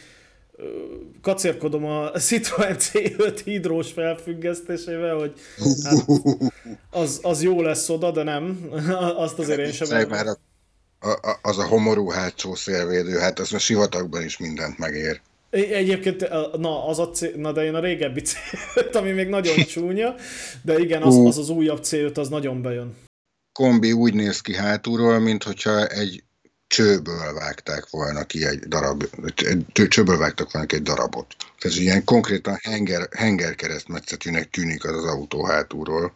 [1.21, 5.34] kacérkodom a Citroen C5 hidrós felfüggesztésével, hogy
[5.84, 6.05] hát
[6.89, 8.69] az, az jó lesz oda, de nem.
[9.17, 10.07] Azt azért én sem.
[10.09, 10.38] Már a,
[11.09, 15.21] a, az a homorú hátsó szélvédő, hát az a sivatagban is mindent megér.
[15.49, 18.21] Egyébként, na, az a C, na de én a régebbi
[18.75, 20.15] C5, ami még nagyon csúnya,
[20.61, 22.95] de igen, az, az az újabb C5, az nagyon bejön.
[23.51, 26.23] Kombi úgy néz ki hátulról, mint hogyha egy
[26.68, 29.03] csőből vágták volna ki egy darab,
[29.88, 31.35] csőből vágtak volna ki egy darabot.
[31.60, 36.14] Tehát ilyen konkrétan henger, henger keresztmetszetűnek tűnik az az autó hátulról.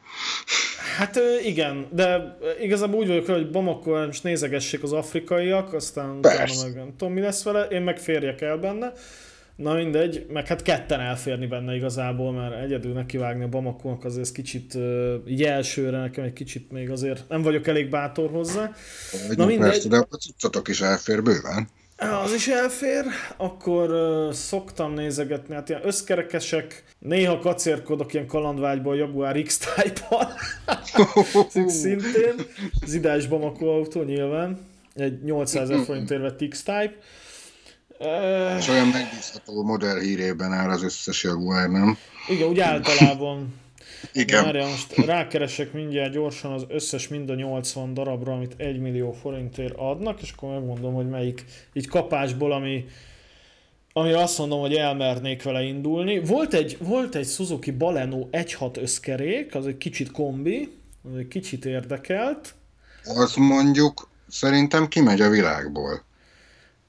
[0.98, 6.44] Hát igen, de igazából úgy vagyok, hogy Bamako most nézegessék az afrikaiak, aztán Persze.
[6.44, 8.94] utána meg nem tudom mi lesz vele, én meg férjek el benne.
[9.62, 14.32] Na mindegy, meg hát ketten elférni benne igazából, mert egyedül nekivágni a Bamakónak azért ez
[14.32, 14.78] kicsit
[15.28, 18.76] így elsőre nekem egy kicsit még azért nem vagyok elég bátor hozzá.
[19.36, 19.70] Na mindegy.
[19.70, 21.68] Persze, de a cuccotok is elfér bőven.
[22.24, 23.06] Az is elfér,
[23.38, 30.34] akkor uh, szoktam nézegetni, hát ilyen összkerekesek, néha kacérkodok ilyen kalandvágyból Jaguar X-Type-al,
[31.82, 32.36] szintén,
[32.86, 34.60] zidás Bamako autó nyilván,
[34.96, 36.94] egy 800 ezer forintért vett X-Type,
[38.58, 41.98] és olyan megbízható modell hírében áll az összes Jaguar, nem?
[42.28, 43.48] Igen, úgy általában.
[44.14, 44.44] Igen.
[44.44, 49.74] Várja, most rákeresek mindjárt gyorsan az összes mind a 80 darabra, amit 1 millió forintért
[49.78, 52.86] adnak, és akkor megmondom, hogy melyik így kapásból, ami,
[53.94, 56.20] ami azt mondom, hogy elmernék vele indulni.
[56.20, 60.78] Volt egy, volt egy Suzuki Baleno 1.6 összkerék, az egy kicsit kombi,
[61.12, 62.54] az egy kicsit érdekelt.
[63.04, 66.10] Azt mondjuk, szerintem kimegy a világból.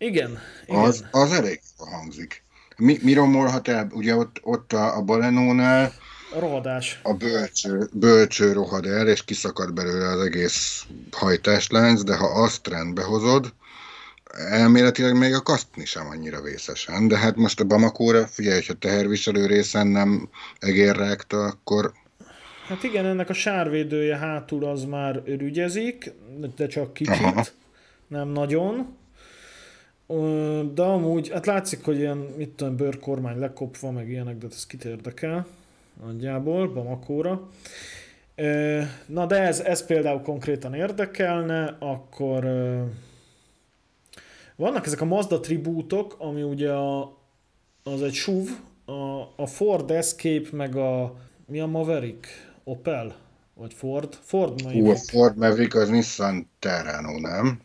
[0.03, 0.39] Igen.
[0.67, 0.81] igen.
[0.81, 2.43] Az, az elég hangzik.
[2.77, 3.89] Mi, mi romolhat el?
[3.93, 5.93] Ugye ott, ott a, a Balenónál
[6.39, 7.01] rohadás.
[7.03, 13.03] A bölcső, bölcső rohad el, és kiszakad belőle az egész hajtáslánc, de ha azt rendbe
[13.03, 13.53] hozod,
[14.51, 19.47] elméletileg még a kasztni sem annyira vészesen, de hát most a Bamakóra, figyelj, hogyha teherviselő
[19.47, 21.93] részen nem egérrágta, akkor...
[22.67, 26.13] Hát igen, ennek a sárvédője hátul az már rügyezik,
[26.57, 27.45] de csak kicsit, Aha.
[28.09, 29.01] nem nagyon.
[30.75, 34.85] De amúgy, hát látszik, hogy ilyen, mit tudom, bőrkormány lekopva, meg ilyenek, de ez kit
[34.85, 35.47] érdekel
[36.05, 37.49] nagyjából, Bamakóra.
[39.07, 42.45] Na de ez, ez például konkrétan érdekelne, akkor
[44.57, 47.19] vannak ezek a Mazda tribútok, ami ugye a,
[47.83, 48.49] az egy SUV,
[48.85, 51.15] a, a Ford Escape, meg a
[51.47, 52.27] mi a Maverick?
[52.65, 53.17] Opel?
[53.55, 54.19] Vagy Ford?
[54.23, 54.85] Ford Maverick.
[54.85, 57.61] Hú, a Ford Maverick az Nissan Terrano, nem?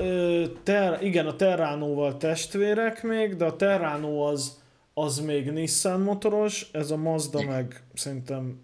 [0.00, 4.58] Ö, ter, igen, a Terrano-val testvérek még, de a Terrano az,
[4.94, 8.60] az még Nissan motoros, ez a Mazda meg szerintem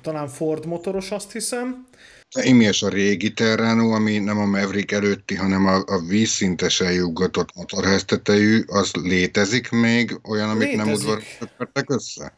[0.00, 1.86] talán Ford motoros, azt hiszem.
[2.42, 8.62] Imies a régi Terrano, ami nem a Maverick előtti, hanem a, a vízszintesen juggatott motorháztetejű,
[8.66, 10.84] az létezik még olyan, amit létezik.
[10.84, 12.36] nem udvaroltak össze?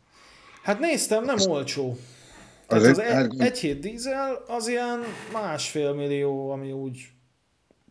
[0.63, 1.99] Hát néztem, nem az, olcsó.
[2.67, 7.14] Az, egy, az egy, egy hét dízel az ilyen másfél millió, ami úgy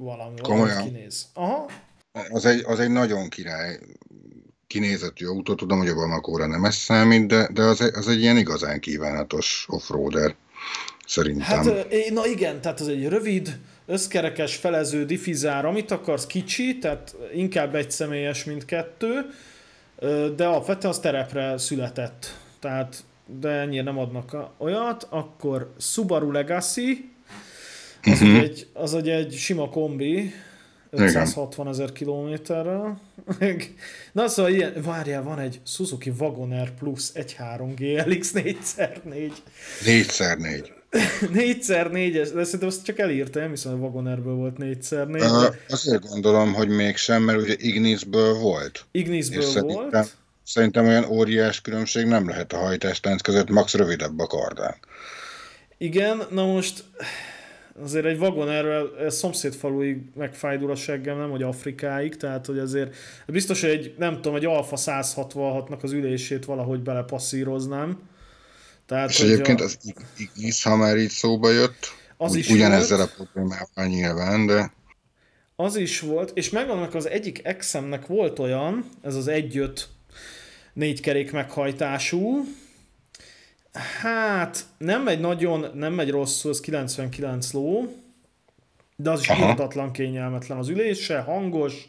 [0.03, 1.25] valami, valami kinéz.
[1.33, 1.69] Aha.
[2.29, 3.79] Az egy, az egy nagyon király
[4.67, 8.19] kinézetű autó, tudom, hogy a Bamakóra nem ez számít, de, de az, egy, az egy
[8.19, 10.35] ilyen igazán kívánatos offroader
[11.05, 11.63] szerintem.
[11.63, 17.75] Hát, na igen, tehát az egy rövid, összkerekes felező diffizár, amit akarsz kicsi, tehát inkább
[17.75, 19.25] egy személyes, mint kettő,
[20.35, 22.37] de alapvetően az terepre született.
[22.59, 23.03] Tehát,
[23.39, 27.12] de ennyire nem adnak olyat, akkor Subaru Legacy,
[28.03, 28.39] az, uh-huh.
[28.39, 30.33] egy, az egy, egy sima kombi,
[30.89, 33.01] 560 ezer kilométerrel.
[34.11, 39.31] Na szóval ilyen, várjál, van egy Suzuki Wagoner Plus 1.3 GLX 4x4.
[39.83, 40.69] 4x4.
[41.21, 45.15] 4x4, de szerintem azt csak elírtam, hiszen a Wagonerből volt 4x4.
[45.19, 45.27] De...
[45.27, 48.85] Uh, azért gondolom, hogy mégsem, mert ugye Ignisből volt.
[48.91, 49.53] Ignisből volt.
[49.53, 50.05] Szerintem,
[50.43, 54.75] szerintem olyan óriás különbség nem lehet a hajtástánc között, max rövidebb a kardán.
[55.77, 56.83] Igen, na most
[57.81, 62.95] azért egy vagon erről szomszédfaluig megfájdul a seggem, nem hogy Afrikáig, tehát hogy azért
[63.27, 67.99] biztos, hogy egy, nem tudom, egy Alfa 166-nak az ülését valahogy belepasszíroznám.
[68.85, 69.63] Tehát, És egyébként a...
[69.63, 69.77] az
[70.17, 74.73] Ignis, ha már így szóba jött, az is ugyanezzel volt, a problémával nyilván, de...
[75.55, 79.81] Az is volt, és megvannak az egyik exemnek volt olyan, ez az 1.5
[80.73, 82.43] négy kerék meghajtású,
[83.73, 87.93] Hát, nem megy nagyon, nem megy rosszul, ez 99 ló,
[88.95, 91.87] de az is írtatlan kényelmetlen az ülése, hangos,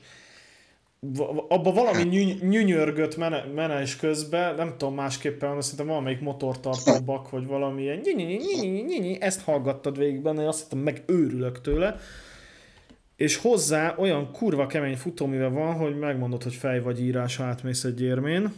[1.48, 7.30] abba valami nyű, nyűnyörgött mene, menés közben, nem tudom másképpen, hanem szerintem valamelyik motortartó bak,
[7.30, 8.02] vagy valami ilyen
[9.20, 12.00] ezt hallgattad végig benne, azt hittem meg őrülök tőle.
[13.16, 18.02] És hozzá olyan kurva kemény futóműve van, hogy megmondod, hogy fej vagy írás, átmész egy
[18.02, 18.52] érmén.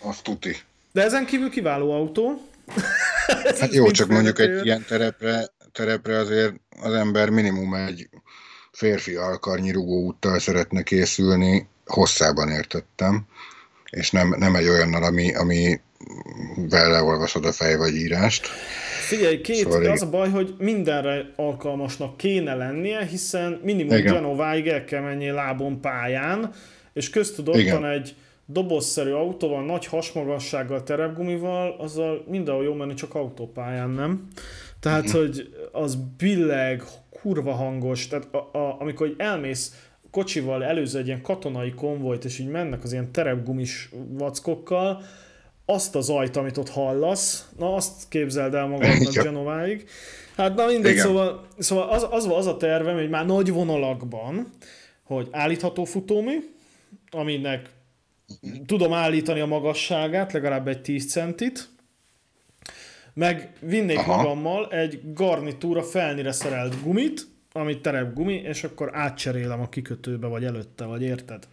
[0.00, 0.56] Azt tuti.
[0.92, 2.40] De ezen kívül kiváló autó.
[3.60, 8.08] hát jó, csak mondjuk egy ilyen terepre, terepre azért az ember minimum egy
[8.72, 13.26] férfi alkarnyi rugóúttal szeretne készülni, hosszában értettem,
[13.90, 15.80] és nem, nem egy olyannal, ami, ami
[16.70, 18.46] leolvasod a fej vagy írást.
[19.08, 24.84] Figyelj, két, szóval az a baj, hogy mindenre alkalmasnak kéne lennie, hiszen minimum Genováig el
[24.84, 26.52] kell menni lábon pályán,
[26.92, 28.14] és köztudottan egy
[28.52, 34.28] dobozszerű autóval, nagy hasmagassággal, terepgumival, azzal mindenhol jó menni, csak autópályán, nem?
[34.80, 35.18] Tehát, mm.
[35.18, 41.70] hogy az billeg, kurva hangos, tehát a, a, amikor elmész kocsival előző egy ilyen katonai
[41.70, 45.02] konvojt, és így mennek az ilyen terepgumis vackokkal,
[45.66, 49.88] azt az ajt, amit ott hallasz, na azt képzeld el magadnak Genováig.
[50.36, 51.04] Hát na mindegy, Igen.
[51.04, 54.46] szóval, szóval az, az, az a tervem, hogy már nagy vonalakban,
[55.02, 56.38] hogy állítható futómű,
[57.10, 57.70] aminek
[58.66, 61.68] tudom állítani a magasságát, legalább egy 10 centit,
[63.14, 64.16] meg vinnék Aha.
[64.16, 70.44] magammal egy garnitúra felnire szerelt gumit, amit terep gumi, és akkor átcserélem a kikötőbe, vagy
[70.44, 71.48] előtte, vagy érted?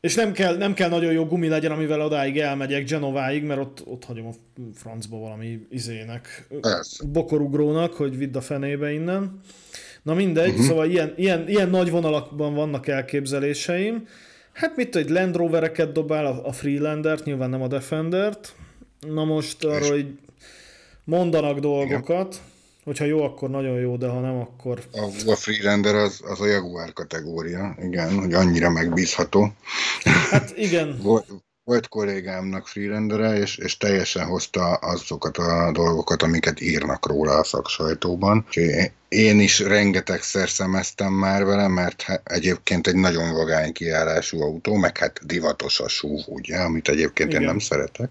[0.00, 3.82] És nem kell, nem kell nagyon jó gumi legyen, amivel odáig elmegyek Genováig, mert ott,
[3.86, 4.32] ott hagyom a
[4.74, 7.04] francba valami izének, Persze.
[7.06, 9.40] bokorugrónak, hogy vidd a fenébe innen.
[10.02, 10.64] Na mindegy, uh-huh.
[10.64, 14.06] szóval ilyen, ilyen, ilyen nagy vonalakban vannak elképzeléseim.
[14.54, 18.54] Hát mit egy Land Rovereket dobál, a Freelandert, nyilván nem a Defendert.
[19.00, 20.18] Na most arról hogy
[21.04, 22.46] mondanak dolgokat, Igen.
[22.84, 24.82] hogyha jó, akkor nagyon jó, de ha nem, akkor...
[24.92, 29.52] A, a Freelander az, az a Jaguar kategória, igen, hogy annyira megbízható.
[30.30, 30.98] Hát igen.
[31.02, 31.26] volt,
[31.64, 38.44] volt kollégámnak freelandere, és, és teljesen hozta azokat a dolgokat, amiket írnak róla a szaksajtóban.
[38.46, 44.98] Úgyhogy én is rengetegszer szemeztem már vele, mert egyébként egy nagyon vagány kiállású autó, meg
[44.98, 47.40] hát divatos a SUV, ugye, amit egyébként Igen.
[47.40, 48.10] én nem szeretek.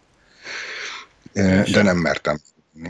[1.72, 2.40] De nem mertem.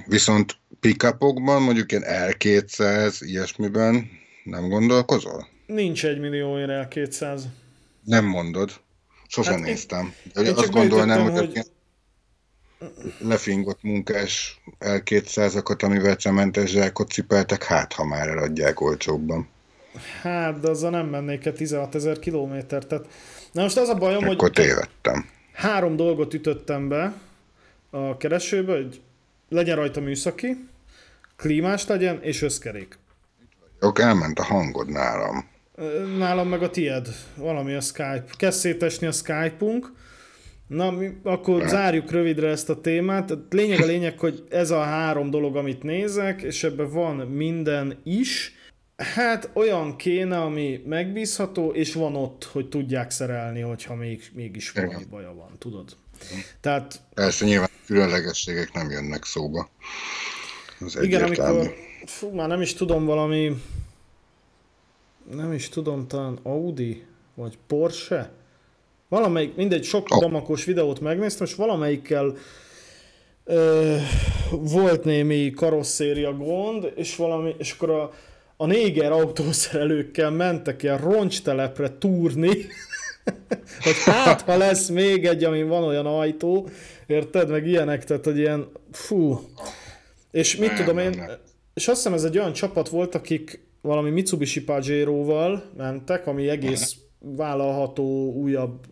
[0.05, 4.09] Viszont pickupokban, mondjuk ilyen L200, ilyesmiben
[4.43, 5.47] nem gondolkozol?
[5.65, 7.39] Nincs egy millió L200.
[8.03, 8.71] Nem mondod.
[9.33, 10.13] Sosem hát néztem.
[10.35, 11.65] Én, én azt gondolnám, hogy, hogy...
[13.19, 19.47] lefingott munkás L200-akat, amivel cementes zsákot cipeltek, hát ha már eladják olcsóbban.
[20.21, 22.87] Hát, de azzal nem mennék el 16 ezer kilométert.
[22.87, 23.07] Tehát...
[23.51, 25.29] Na most az a bajom, Akkor hogy tévedtem.
[25.53, 27.13] három dolgot ütöttem be
[27.89, 29.01] a keresőbe, hogy
[29.49, 30.69] legyen rajta műszaki,
[31.35, 32.97] klímás legyen, és összkerék.
[33.81, 35.51] Jó, elment a hangod nálam.
[36.17, 37.07] Nálam meg a tied.
[37.35, 38.25] Valami a Skype.
[38.37, 39.91] Kezd szétesni a Skype-unk.
[40.67, 43.37] Na, mi, akkor zárjuk rövidre ezt a témát.
[43.49, 48.53] Lényeg a lényeg, hogy ez a három dolog, amit nézek, és ebben van minden is.
[48.95, 55.05] Hát olyan kéne, ami megbízható, és van ott, hogy tudják szerelni, hogyha még, mégis valami
[55.09, 55.97] baja van, tudod?
[56.61, 57.01] Tehát...
[57.13, 59.69] Persze nyilván különlegességek nem jönnek szóba.
[60.79, 61.73] Az Igen, amikor,
[62.05, 63.61] fú, már nem is tudom, valami
[65.31, 67.03] nem is tudom, talán Audi,
[67.35, 68.31] vagy Porsche,
[69.09, 70.19] valamelyik, mindegy, sok oh.
[70.19, 72.35] damakos videót megnéztem, és valamelyikkel
[73.45, 73.95] ö,
[74.51, 78.11] volt némi karosszéria gond, és, valami, és akkor a,
[78.57, 82.49] a néger autószerelőkkel mentek ilyen roncstelepre túrni,
[83.83, 86.69] hogy hát, ha lesz még egy, ami van olyan ajtó,
[87.07, 89.39] érted, meg ilyenek, tehát, hogy ilyen, fú.
[90.31, 91.37] És mit nem, tudom én, nem, nem.
[91.73, 96.95] és azt hiszem ez egy olyan csapat volt, akik valami Mitsubishi Pajero-val mentek, ami egész
[97.19, 98.85] vállalható újabb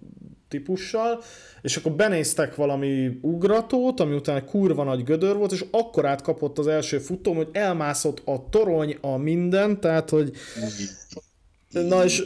[0.47, 1.21] típussal,
[1.61, 6.67] és akkor benéztek valami ugratót, ami utána kurva nagy gödör volt, és akkor átkapott az
[6.67, 10.31] első futóm, hogy elmászott a torony, a minden, tehát, hogy
[11.69, 12.23] na és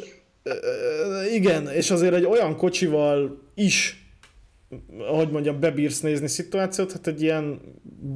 [1.34, 4.06] igen, és azért egy olyan kocsival is,
[5.16, 7.60] hogy mondjam, bebírsz nézni szituációt, hát egy ilyen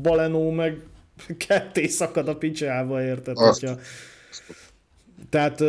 [0.02, 0.82] balenó meg
[1.38, 3.38] ketté szakad a picsába, érted?
[3.38, 3.80] Azt, hogyha
[5.30, 5.64] tehát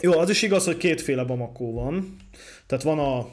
[0.00, 2.16] jó, az is igaz, hogy kétféle Bamako van.
[2.66, 3.28] Tehát van a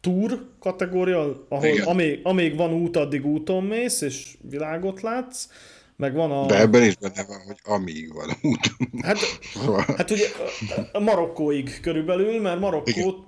[0.00, 5.48] Tour kategória, ahol amíg, amíg van út, addig úton mész, és világot látsz,
[5.96, 6.46] meg van a...
[6.46, 8.76] De ebben is benne van, hogy amíg van út.
[9.02, 9.18] Hát,
[9.96, 10.26] hát ugye
[10.92, 13.24] Marokkóig körülbelül, mert Marokkó,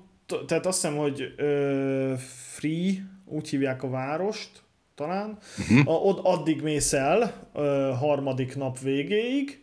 [0.46, 2.18] tehát azt hiszem, hogy uh,
[2.52, 2.92] Free,
[3.24, 4.50] úgy hívják a várost,
[4.94, 5.88] talán, uh-huh.
[5.88, 7.62] a, od, addig mész el uh,
[7.98, 9.61] harmadik nap végéig,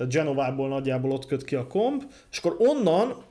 [0.00, 3.24] tehát Genovából nagyjából ott köt ki a komp, és akkor onnan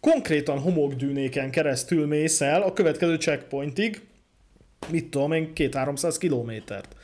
[0.00, 4.00] konkrétan homokdűnéken keresztül mész el a következő checkpointig,
[4.88, 6.96] mit tudom én, két-háromszáz kilométert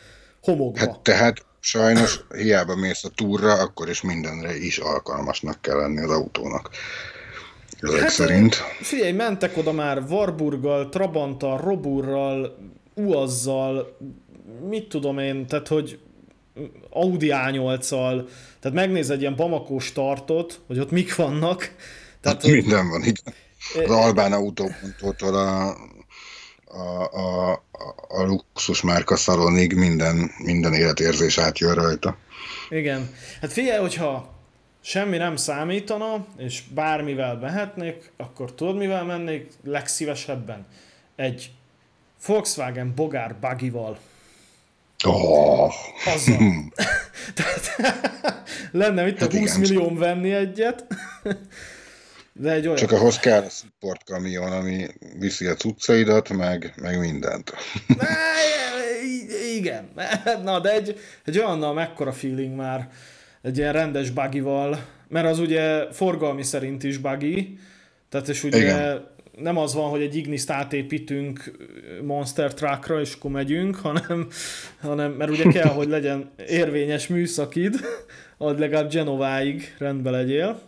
[0.43, 0.79] homokba.
[0.79, 6.11] Hát tehát sajnos hiába mész a túra, akkor is mindenre is alkalmasnak kell lenni az
[6.11, 6.71] autónak.
[7.81, 8.55] Ezek hát, szerint.
[8.81, 12.57] Figyelj, mentek oda már Warburggal, Trabanttal, Roburral,
[12.95, 13.97] Uazzal,
[14.69, 15.99] mit tudom én, tehát hogy
[16.91, 18.29] Audi A8-al,
[18.61, 21.75] tehát megnéz egy ilyen Bamako startot, hogy ott mik vannak.
[22.21, 23.35] Tehát, hát minden van, igen.
[23.85, 25.77] Az Albán autóponttól a,
[26.65, 27.53] a, a,
[28.09, 32.17] a luxus márka szalonig minden, minden életérzés átjön rajta.
[32.71, 33.15] Igen.
[33.41, 34.35] Hát figyelj, hogyha
[34.81, 40.67] semmi nem számítana, és bármivel behetnék, akkor tudod, mivel mennék legszívesebben?
[41.17, 41.51] Egy
[42.27, 43.99] Volkswagen Bogár buggy-val.
[45.05, 45.73] Oh.
[46.15, 46.39] Azzal.
[47.35, 47.77] Tehát,
[48.73, 50.87] lenne itt hát a 20 igen, millió venni egyet.
[52.33, 52.77] De egy olyan...
[52.77, 54.87] Csak ahhoz kell a support kamion, ami
[55.19, 57.53] viszi a cuccaidat, meg, meg mindent.
[59.57, 59.93] igen.
[60.43, 62.89] Na, de egy, egy olyannal mekkora feeling már
[63.43, 67.59] egy ilyen rendes buggy-val, mert az ugye forgalmi szerint is buggy,
[68.09, 69.11] tehát és ugye igen
[69.43, 71.53] nem az van, hogy egy Ignis-t átépítünk
[72.03, 74.29] Monster Truckra, és akkor megyünk, hanem,
[74.81, 77.81] hanem mert ugye kell, hogy legyen érvényes műszakid,
[78.37, 80.61] hogy legalább Genováig rendbe legyél.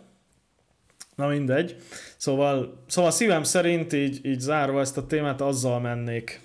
[1.15, 1.75] Na mindegy.
[2.17, 6.41] Szóval, szóval szívem szerint így, így zárva ezt a témát, azzal mennék.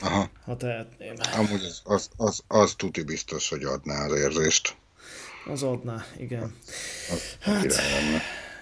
[0.00, 0.30] Aha.
[0.44, 1.14] Ha tehetném.
[1.36, 4.76] Amúgy az, az, az, az tuti biztos, hogy adná az érzést.
[5.46, 6.54] Az adná, igen.
[7.12, 7.64] Az, hát,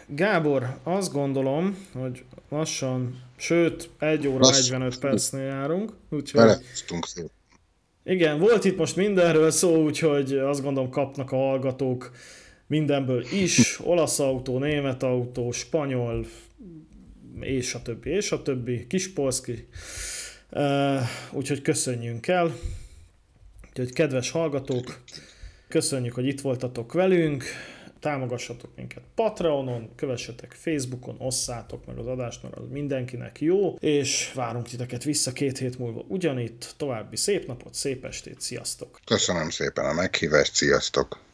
[0.09, 4.69] Gábor, azt gondolom, hogy lassan, sőt, 1 óra Lassz...
[4.69, 6.51] 45 percnél járunk, úgyhogy...
[8.05, 12.11] Igen, volt itt most mindenről szó, úgyhogy azt gondolom kapnak a hallgatók
[12.67, 13.79] mindenből is.
[13.85, 16.27] Olasz autó, német autó, spanyol,
[17.41, 19.69] és a többi, és a többi, Kispolszki,
[20.51, 21.01] uh,
[21.33, 22.57] úgyhogy köszönjünk el.
[23.69, 25.01] Úgyhogy kedves hallgatók,
[25.69, 27.45] köszönjük, hogy itt voltatok velünk,
[28.01, 34.69] támogassatok minket Patreonon, kövessetek Facebookon, osszátok meg az adást, mert az mindenkinek jó, és várunk
[34.69, 36.75] titeket vissza két hét múlva ugyanitt.
[36.77, 39.01] További szép napot, szép estét, sziasztok!
[39.05, 41.26] Köszönöm szépen a meghívást, sziasztok!